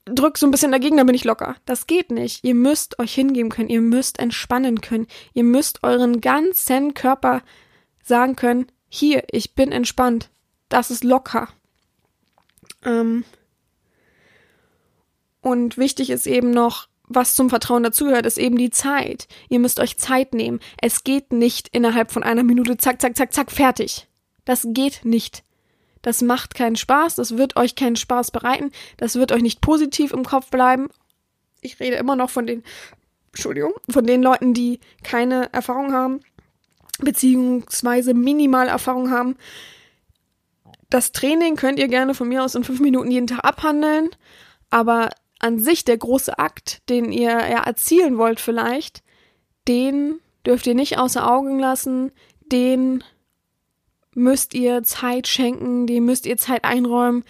drück 0.05 0.37
so 0.37 0.47
ein 0.47 0.51
bisschen 0.51 0.71
dagegen, 0.71 0.97
dann 0.97 1.05
bin 1.05 1.15
ich 1.15 1.25
locker. 1.25 1.55
Das 1.65 1.87
geht 1.87 2.11
nicht. 2.11 2.43
Ihr 2.43 2.55
müsst 2.55 2.99
euch 2.99 3.13
hingeben 3.13 3.49
können. 3.49 3.69
Ihr 3.69 3.81
müsst 3.81 4.19
entspannen 4.19 4.81
können. 4.81 5.07
Ihr 5.33 5.43
müsst 5.43 5.83
euren 5.83 6.21
ganzen 6.21 6.93
Körper 6.93 7.41
sagen 8.03 8.35
können, 8.35 8.67
hier, 8.89 9.23
ich 9.31 9.53
bin 9.53 9.71
entspannt. 9.71 10.29
Das 10.69 10.91
ist 10.91 11.03
locker. 11.03 11.49
Ähm 12.85 13.25
und 15.41 15.77
wichtig 15.77 16.09
ist 16.09 16.27
eben 16.27 16.51
noch, 16.51 16.87
was 17.07 17.35
zum 17.35 17.49
Vertrauen 17.49 17.83
dazugehört, 17.83 18.25
ist 18.25 18.37
eben 18.37 18.57
die 18.57 18.69
Zeit. 18.69 19.27
Ihr 19.49 19.59
müsst 19.59 19.79
euch 19.79 19.97
Zeit 19.97 20.33
nehmen. 20.33 20.59
Es 20.81 21.03
geht 21.03 21.31
nicht 21.31 21.69
innerhalb 21.69 22.11
von 22.11 22.23
einer 22.23 22.43
Minute, 22.43 22.77
zack, 22.77 23.01
zack, 23.01 23.15
zack, 23.15 23.33
zack, 23.33 23.51
fertig. 23.51 24.07
Das 24.45 24.67
geht 24.69 25.05
nicht. 25.05 25.43
Das 26.01 26.21
macht 26.21 26.55
keinen 26.55 26.75
Spaß, 26.75 27.15
das 27.15 27.37
wird 27.37 27.55
euch 27.55 27.75
keinen 27.75 27.95
Spaß 27.95 28.31
bereiten, 28.31 28.71
das 28.97 29.15
wird 29.15 29.31
euch 29.31 29.41
nicht 29.41 29.61
positiv 29.61 30.13
im 30.13 30.23
Kopf 30.23 30.49
bleiben. 30.49 30.87
Ich 31.61 31.79
rede 31.79 31.95
immer 31.95 32.15
noch 32.15 32.29
von 32.29 32.45
den, 32.45 32.63
Entschuldigung, 33.31 33.73
von 33.89 34.05
den 34.05 34.21
Leuten, 34.21 34.53
die 34.53 34.79
keine 35.03 35.51
Erfahrung 35.53 35.93
haben, 35.93 36.21
beziehungsweise 36.99 38.13
minimal 38.13 38.67
Erfahrung 38.67 39.11
haben. 39.11 39.35
Das 40.89 41.11
Training 41.11 41.55
könnt 41.55 41.79
ihr 41.79 41.87
gerne 41.87 42.13
von 42.13 42.29
mir 42.29 42.43
aus 42.43 42.55
in 42.55 42.63
fünf 42.63 42.79
Minuten 42.79 43.11
jeden 43.11 43.27
Tag 43.27 43.43
abhandeln, 43.43 44.09
aber 44.69 45.09
an 45.39 45.59
sich 45.59 45.83
der 45.83 45.97
große 45.97 46.39
Akt, 46.39 46.87
den 46.89 47.11
ihr 47.11 47.31
ja 47.31 47.63
erzielen 47.63 48.17
wollt 48.17 48.39
vielleicht, 48.39 49.03
den 49.67 50.19
dürft 50.45 50.65
ihr 50.65 50.75
nicht 50.75 50.97
außer 50.97 51.29
Augen 51.29 51.59
lassen, 51.59 52.11
den 52.51 53.03
müsst 54.17 54.55
ihr 54.55 54.83
Zeit 54.83 55.27
schenken, 55.27 55.85
dem 55.85 56.05
müsst 56.05 56.25
ihr 56.25 56.37
Zeit 56.37 56.65
einräumen, 56.65 57.23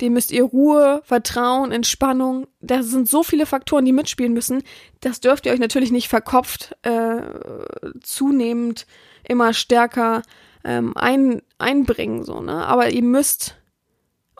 dem 0.00 0.12
müsst 0.12 0.30
ihr 0.30 0.44
Ruhe, 0.44 1.02
Vertrauen, 1.04 1.72
Entspannung. 1.72 2.46
Da 2.60 2.84
sind 2.84 3.08
so 3.08 3.24
viele 3.24 3.44
Faktoren, 3.44 3.84
die 3.84 3.92
mitspielen 3.92 4.32
müssen. 4.32 4.62
Das 5.00 5.18
dürft 5.20 5.44
ihr 5.44 5.52
euch 5.52 5.58
natürlich 5.58 5.90
nicht 5.90 6.08
verkopft 6.08 6.76
äh, 6.82 7.20
zunehmend 8.00 8.86
immer 9.24 9.52
stärker 9.52 10.22
ähm, 10.62 10.92
ein, 10.96 11.42
einbringen, 11.58 12.24
so, 12.24 12.40
ne? 12.40 12.66
Aber 12.66 12.90
ihr 12.90 13.02
müsst 13.02 13.56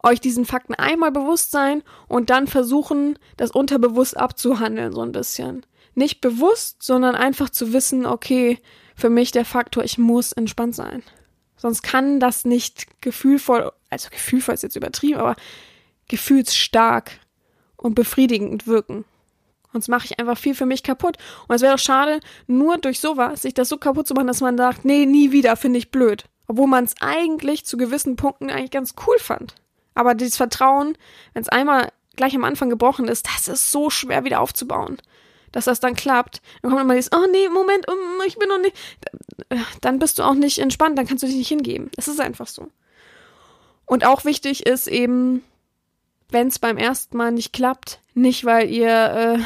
euch 0.05 0.21
diesen 0.21 0.45
Fakten 0.45 0.75
einmal 0.75 1.11
bewusst 1.11 1.51
sein 1.51 1.83
und 2.07 2.31
dann 2.31 2.47
versuchen, 2.47 3.19
das 3.37 3.51
unterbewusst 3.51 4.17
abzuhandeln, 4.17 4.93
so 4.93 5.03
ein 5.03 5.13
bisschen. 5.13 5.67
Nicht 5.95 6.21
bewusst, 6.21 6.85
sondern 6.85 7.17
einfach 7.17 7.51
zu 7.51 7.73
wissen, 7.73 8.07
okay, 8.07 8.61
für 8.95 9.11
mich 9.11 9.33
der 9.33 9.45
Faktor, 9.45 9.83
ich 9.83 9.99
muss 9.99 10.31
entspannt 10.31 10.77
sein. 10.77 11.03
Sonst 11.59 11.83
kann 11.83 12.21
das 12.21 12.45
nicht 12.45 13.01
gefühlvoll, 13.03 13.71
also 13.91 14.09
gefühlvoll 14.11 14.55
ist 14.55 14.63
jetzt 14.63 14.77
übertrieben, 14.77 15.19
aber 15.19 15.37
gefühlsstark 16.09 17.11
und 17.77 17.95
befriedigend 17.95 18.67
wirken. 18.67 19.05
Sonst 19.73 19.89
mache 19.89 20.07
ich 20.07 20.19
einfach 20.19 20.39
viel 20.39 20.55
für 20.55 20.65
mich 20.65 20.83
kaputt. 20.83 21.19
Und 21.47 21.55
es 21.55 21.63
wäre 21.63 21.75
doch 21.75 21.83
schade, 21.83 22.21
nur 22.47 22.79
durch 22.79 23.01
sowas 23.01 23.43
sich 23.43 23.55
das 23.55 23.69
so 23.69 23.77
kaputt 23.77 24.09
zu 24.09 24.15
machen, 24.15 24.27
dass 24.27 24.41
man 24.41 24.57
sagt, 24.57 24.85
nee, 24.85 25.05
nie 25.05 25.31
wieder, 25.33 25.57
finde 25.57 25.79
ich 25.79 25.91
blöd. 25.91 26.25
Obwohl 26.47 26.67
man 26.67 26.85
es 26.85 26.95
eigentlich 27.01 27.67
zu 27.67 27.77
gewissen 27.77 28.17
Punkten 28.17 28.49
eigentlich 28.49 28.71
ganz 28.71 28.95
cool 29.07 29.19
fand. 29.19 29.55
Aber 29.95 30.15
dieses 30.15 30.39
Vertrauen, 30.39 30.97
wenn 31.35 31.43
es 31.43 31.49
einmal 31.49 31.93
gleich 32.17 32.35
am 32.35 32.45
Anfang 32.45 32.71
gebrochen 32.71 33.09
ist, 33.09 33.27
das 33.27 33.49
ist 33.49 33.71
so 33.71 33.91
schwer 33.91 34.25
wieder 34.25 34.41
aufzubauen 34.41 34.97
dass 35.53 35.67
das 35.67 35.81
dann 35.81 35.95
klappt. 35.95 36.43
Dann 36.63 36.71
kommt 36.71 36.83
immer 36.83 36.95
dieses, 36.95 37.13
oh 37.13 37.27
nee, 37.31 37.49
Moment, 37.49 37.87
ich 38.27 38.39
bin 38.39 38.49
noch 38.49 38.61
nicht. 38.61 38.77
Dann 39.81 39.99
bist 39.99 40.19
du 40.19 40.23
auch 40.23 40.35
nicht 40.35 40.59
entspannt, 40.59 40.99
dann 40.99 41.07
kannst 41.07 41.23
du 41.23 41.27
dich 41.27 41.37
nicht 41.37 41.49
hingeben. 41.49 41.91
Es 41.97 42.09
ist 42.09 42.21
einfach 42.21 42.47
so. 42.47 42.69
Und 43.87 44.05
auch 44.05 44.25
wichtig 44.25 44.67
ist 44.67 44.87
eben, 44.87 45.43
wenn 46.31 46.49
es 46.49 46.59
beim 46.59 46.77
ersten 46.77 47.17
Mal 47.17 47.33
nicht 47.33 47.53
klappt, 47.53 48.01
nicht 48.15 48.45
weil 48.45 48.69
ihr, 48.71 48.89
äh, 48.89 49.39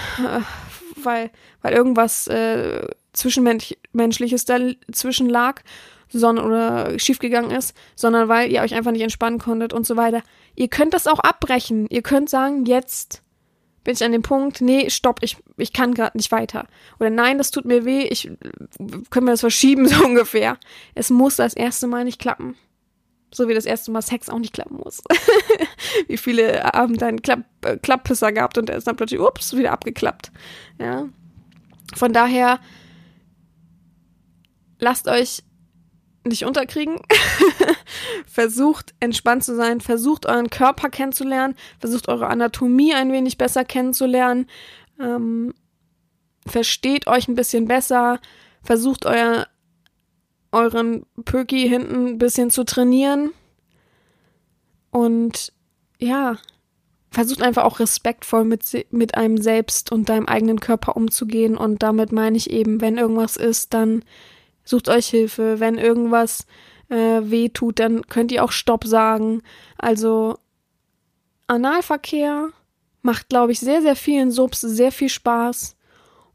weil, 1.05 1.31
weil 1.61 1.73
irgendwas 1.73 2.27
äh, 2.27 2.87
Zwischenmenschliches 3.13 4.45
dazwischen 4.45 5.29
lag, 5.29 5.63
sondern 6.09 6.47
oder 6.47 6.99
schiefgegangen 6.99 7.51
ist, 7.51 7.75
sondern 7.95 8.29
weil 8.29 8.51
ihr 8.51 8.63
euch 8.63 8.75
einfach 8.75 8.91
nicht 8.91 9.03
entspannen 9.03 9.39
konntet 9.39 9.73
und 9.73 9.87
so 9.87 9.97
weiter. 9.97 10.23
Ihr 10.55 10.69
könnt 10.69 10.95
das 10.95 11.07
auch 11.07 11.21
abbrechen. 11.21 11.87
Ihr 11.89 12.03
könnt 12.03 12.29
sagen, 12.29 12.67
jetzt 12.67 13.23
bin 13.85 13.95
ich 13.95 14.05
an 14.05 14.13
dem 14.13 14.23
Punkt, 14.23 14.61
nee, 14.61 14.89
stopp, 14.91 15.19
ich, 15.23 15.37
ich 15.57 15.73
kann 15.73 15.95
gerade 15.95 16.17
nicht 16.17 16.31
weiter. 16.31 16.67
Oder 17.01 17.11
nein, 17.11 17.39
das 17.39 17.51
tut 17.51 17.65
mir 17.65 17.85
weh, 17.85 18.03
ich 18.05 18.31
können 19.11 19.27
wir 19.27 19.33
das 19.33 19.41
verschieben, 19.41 19.89
so 19.89 20.05
ungefähr. 20.05 20.59
Es 20.95 21.11
muss 21.11 21.37
das 21.37 21.55
erste 21.55 21.87
Mal 21.87 22.05
nicht 22.05 22.21
klappen. 22.21 22.57
So 23.35 23.49
wie 23.49 23.55
das 23.55 23.65
erste 23.65 23.91
Mal 23.91 24.03
Sex 24.03 24.29
auch 24.29 24.39
nicht 24.39 24.53
klappen 24.53 24.77
muss. 24.77 25.03
wie 26.07 26.19
viele 26.19 26.63
haben 26.63 26.99
da 26.99 27.07
einen 27.07 27.23
Klapp, 27.23 27.45
äh, 27.65 27.79
Klapppisser 27.79 28.31
gehabt 28.31 28.59
und 28.59 28.69
der 28.69 28.77
ist 28.77 28.87
dann 28.87 28.97
plötzlich, 28.97 29.21
ups, 29.21 29.57
wieder 29.57 29.73
abgeklappt. 29.73 30.31
Ja. 30.79 31.09
Von 31.97 32.13
daher, 32.13 32.61
lasst 34.79 35.09
euch 35.09 35.43
nicht 36.25 36.45
unterkriegen. 36.45 37.01
versucht 38.27 38.95
entspannt 39.01 39.45
zu 39.45 39.55
sein, 39.57 39.81
versucht 39.81 40.27
euren 40.27 40.51
Körper 40.51 40.89
kennenzulernen, 40.89 41.55
versucht 41.79 42.09
eure 42.09 42.29
Anatomie 42.29 42.95
ein 42.95 43.13
wenig 43.13 43.39
besser 43.39 43.65
kennenzulernen, 43.65 44.47
ähm, 45.01 45.55
versteht 46.47 47.07
euch 47.07 47.29
ein 47.29 47.35
bisschen 47.35 47.67
besser, 47.67 48.21
versucht 48.63 49.07
euer, 49.07 49.47
euren 50.51 51.07
Pöki 51.25 51.69
hinten 51.69 52.07
ein 52.07 52.19
bisschen 52.19 52.51
zu 52.51 52.65
trainieren. 52.65 53.33
Und 54.91 55.53
ja, 55.99 56.37
versucht 57.11 57.43
einfach 57.43 57.65
auch 57.65 57.79
respektvoll 57.79 58.45
mit, 58.45 58.87
mit 58.91 59.15
einem 59.17 59.39
selbst 59.39 59.93
und 59.93 60.09
deinem 60.09 60.27
eigenen 60.27 60.61
Körper 60.61 60.97
umzugehen. 60.97 61.57
Und 61.57 61.83
damit 61.83 62.13
meine 62.13 62.37
ich 62.37 62.51
eben, 62.51 62.81
wenn 62.81 62.99
irgendwas 62.99 63.37
ist, 63.37 63.75
dann 63.75 64.05
sucht 64.65 64.89
euch 64.89 65.09
Hilfe, 65.09 65.61
wenn 65.61 65.79
irgendwas 65.79 66.47
äh, 66.89 67.21
weh 67.23 67.49
tut, 67.49 67.79
dann 67.79 68.07
könnt 68.07 68.33
ihr 68.33 68.45
auch 68.45 68.53
Stopp 68.53 68.85
sagen. 68.85 69.43
Also 69.79 70.39
Analverkehr 71.47 72.51
macht, 73.03 73.29
glaube 73.29 73.53
ich, 73.53 73.61
sehr, 73.61 73.83
sehr 73.83 73.97
vielen 73.97 74.31
Subs 74.31 74.61
sehr 74.61 74.93
viel 74.93 75.09
Spaß. 75.09 75.77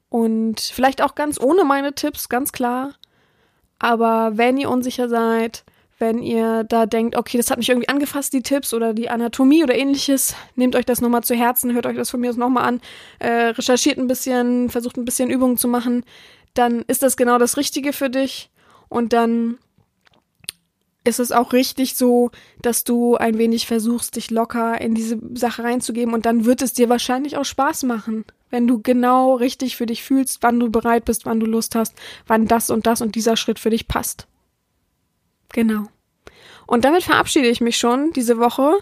Und 0.09 0.59
vielleicht 0.61 1.01
auch 1.01 1.15
ganz 1.15 1.39
ohne 1.39 1.63
meine 1.63 1.93
Tipps, 1.93 2.29
ganz 2.29 2.51
klar. 2.51 2.93
Aber 3.79 4.37
wenn 4.37 4.57
ihr 4.57 4.69
unsicher 4.69 5.09
seid, 5.09 5.63
wenn 5.99 6.21
ihr 6.21 6.63
da 6.63 6.85
denkt, 6.85 7.15
okay, 7.15 7.37
das 7.37 7.49
hat 7.49 7.57
mich 7.57 7.69
irgendwie 7.69 7.89
angefasst, 7.89 8.31
die 8.33 8.43
Tipps 8.43 8.73
oder 8.73 8.93
die 8.93 9.09
Anatomie 9.09 9.63
oder 9.63 9.75
ähnliches, 9.75 10.35
nehmt 10.55 10.75
euch 10.75 10.85
das 10.85 11.01
nochmal 11.01 11.23
zu 11.23 11.35
Herzen, 11.35 11.73
hört 11.73 11.87
euch 11.87 11.95
das 11.95 12.11
von 12.11 12.19
mir 12.19 12.29
aus 12.29 12.37
nochmal 12.37 12.65
an, 12.65 12.81
äh, 13.19 13.47
recherchiert 13.47 13.97
ein 13.97 14.07
bisschen, 14.07 14.69
versucht 14.69 14.97
ein 14.97 15.05
bisschen 15.05 15.29
Übungen 15.29 15.57
zu 15.57 15.67
machen, 15.67 16.03
dann 16.57 16.81
ist 16.83 17.03
das 17.03 17.17
genau 17.17 17.37
das 17.37 17.57
Richtige 17.57 17.93
für 17.93 18.09
dich 18.09 18.49
und 18.89 19.13
dann 19.13 19.57
ist 21.03 21.19
es 21.19 21.31
auch 21.31 21.53
richtig 21.53 21.95
so, 21.95 22.31
dass 22.61 22.83
du 22.83 23.15
ein 23.15 23.37
wenig 23.37 23.65
versuchst, 23.65 24.17
dich 24.17 24.29
locker 24.29 24.79
in 24.81 24.93
diese 24.93 25.17
Sache 25.35 25.63
reinzugeben 25.63 26.13
und 26.13 26.25
dann 26.25 26.45
wird 26.45 26.61
es 26.61 26.73
dir 26.73 26.89
wahrscheinlich 26.89 27.37
auch 27.37 27.45
Spaß 27.45 27.83
machen, 27.83 28.25
wenn 28.49 28.67
du 28.67 28.81
genau 28.81 29.35
richtig 29.35 29.77
für 29.77 29.85
dich 29.85 30.03
fühlst, 30.03 30.39
wann 30.41 30.59
du 30.59 30.69
bereit 30.69 31.05
bist, 31.05 31.25
wann 31.25 31.39
du 31.39 31.45
Lust 31.45 31.75
hast, 31.75 31.95
wann 32.27 32.45
das 32.47 32.69
und 32.69 32.85
das 32.85 33.01
und 33.01 33.15
dieser 33.15 33.37
Schritt 33.37 33.59
für 33.59 33.69
dich 33.69 33.87
passt. 33.87 34.27
Genau. 35.53 35.85
Und 36.65 36.83
damit 36.83 37.03
verabschiede 37.03 37.47
ich 37.47 37.61
mich 37.61 37.77
schon 37.77 38.11
diese 38.11 38.37
Woche. 38.37 38.77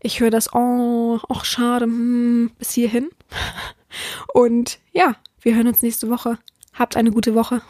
Ich 0.00 0.20
höre 0.20 0.30
das, 0.30 0.52
oh, 0.52 1.20
ach 1.28 1.44
schade, 1.44 1.84
hm, 1.84 2.50
bis 2.58 2.72
hierhin. 2.72 3.10
Und 4.34 4.78
ja, 4.92 5.16
wir 5.40 5.54
hören 5.54 5.68
uns 5.68 5.82
nächste 5.82 6.08
Woche. 6.08 6.38
Habt 6.80 6.96
eine 6.96 7.10
gute 7.10 7.34
Woche. 7.34 7.60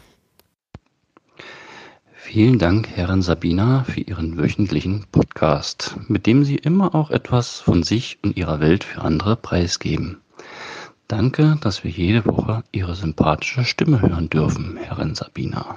Vielen 2.13 2.59
Dank, 2.59 2.87
Herrin 2.87 3.21
Sabina, 3.21 3.83
für 3.83 3.99
Ihren 3.99 4.37
wöchentlichen 4.37 5.05
Podcast, 5.11 5.97
mit 6.07 6.25
dem 6.25 6.45
Sie 6.45 6.55
immer 6.55 6.95
auch 6.95 7.11
etwas 7.11 7.59
von 7.59 7.83
sich 7.83 8.19
und 8.23 8.37
Ihrer 8.37 8.61
Welt 8.61 8.85
für 8.85 9.01
andere 9.01 9.35
preisgeben. 9.35 10.21
Danke, 11.09 11.57
dass 11.59 11.83
wir 11.83 11.91
jede 11.91 12.25
Woche 12.25 12.63
Ihre 12.71 12.95
sympathische 12.95 13.65
Stimme 13.65 14.01
hören 14.01 14.29
dürfen, 14.29 14.77
Herrin 14.77 15.13
Sabina. 15.13 15.75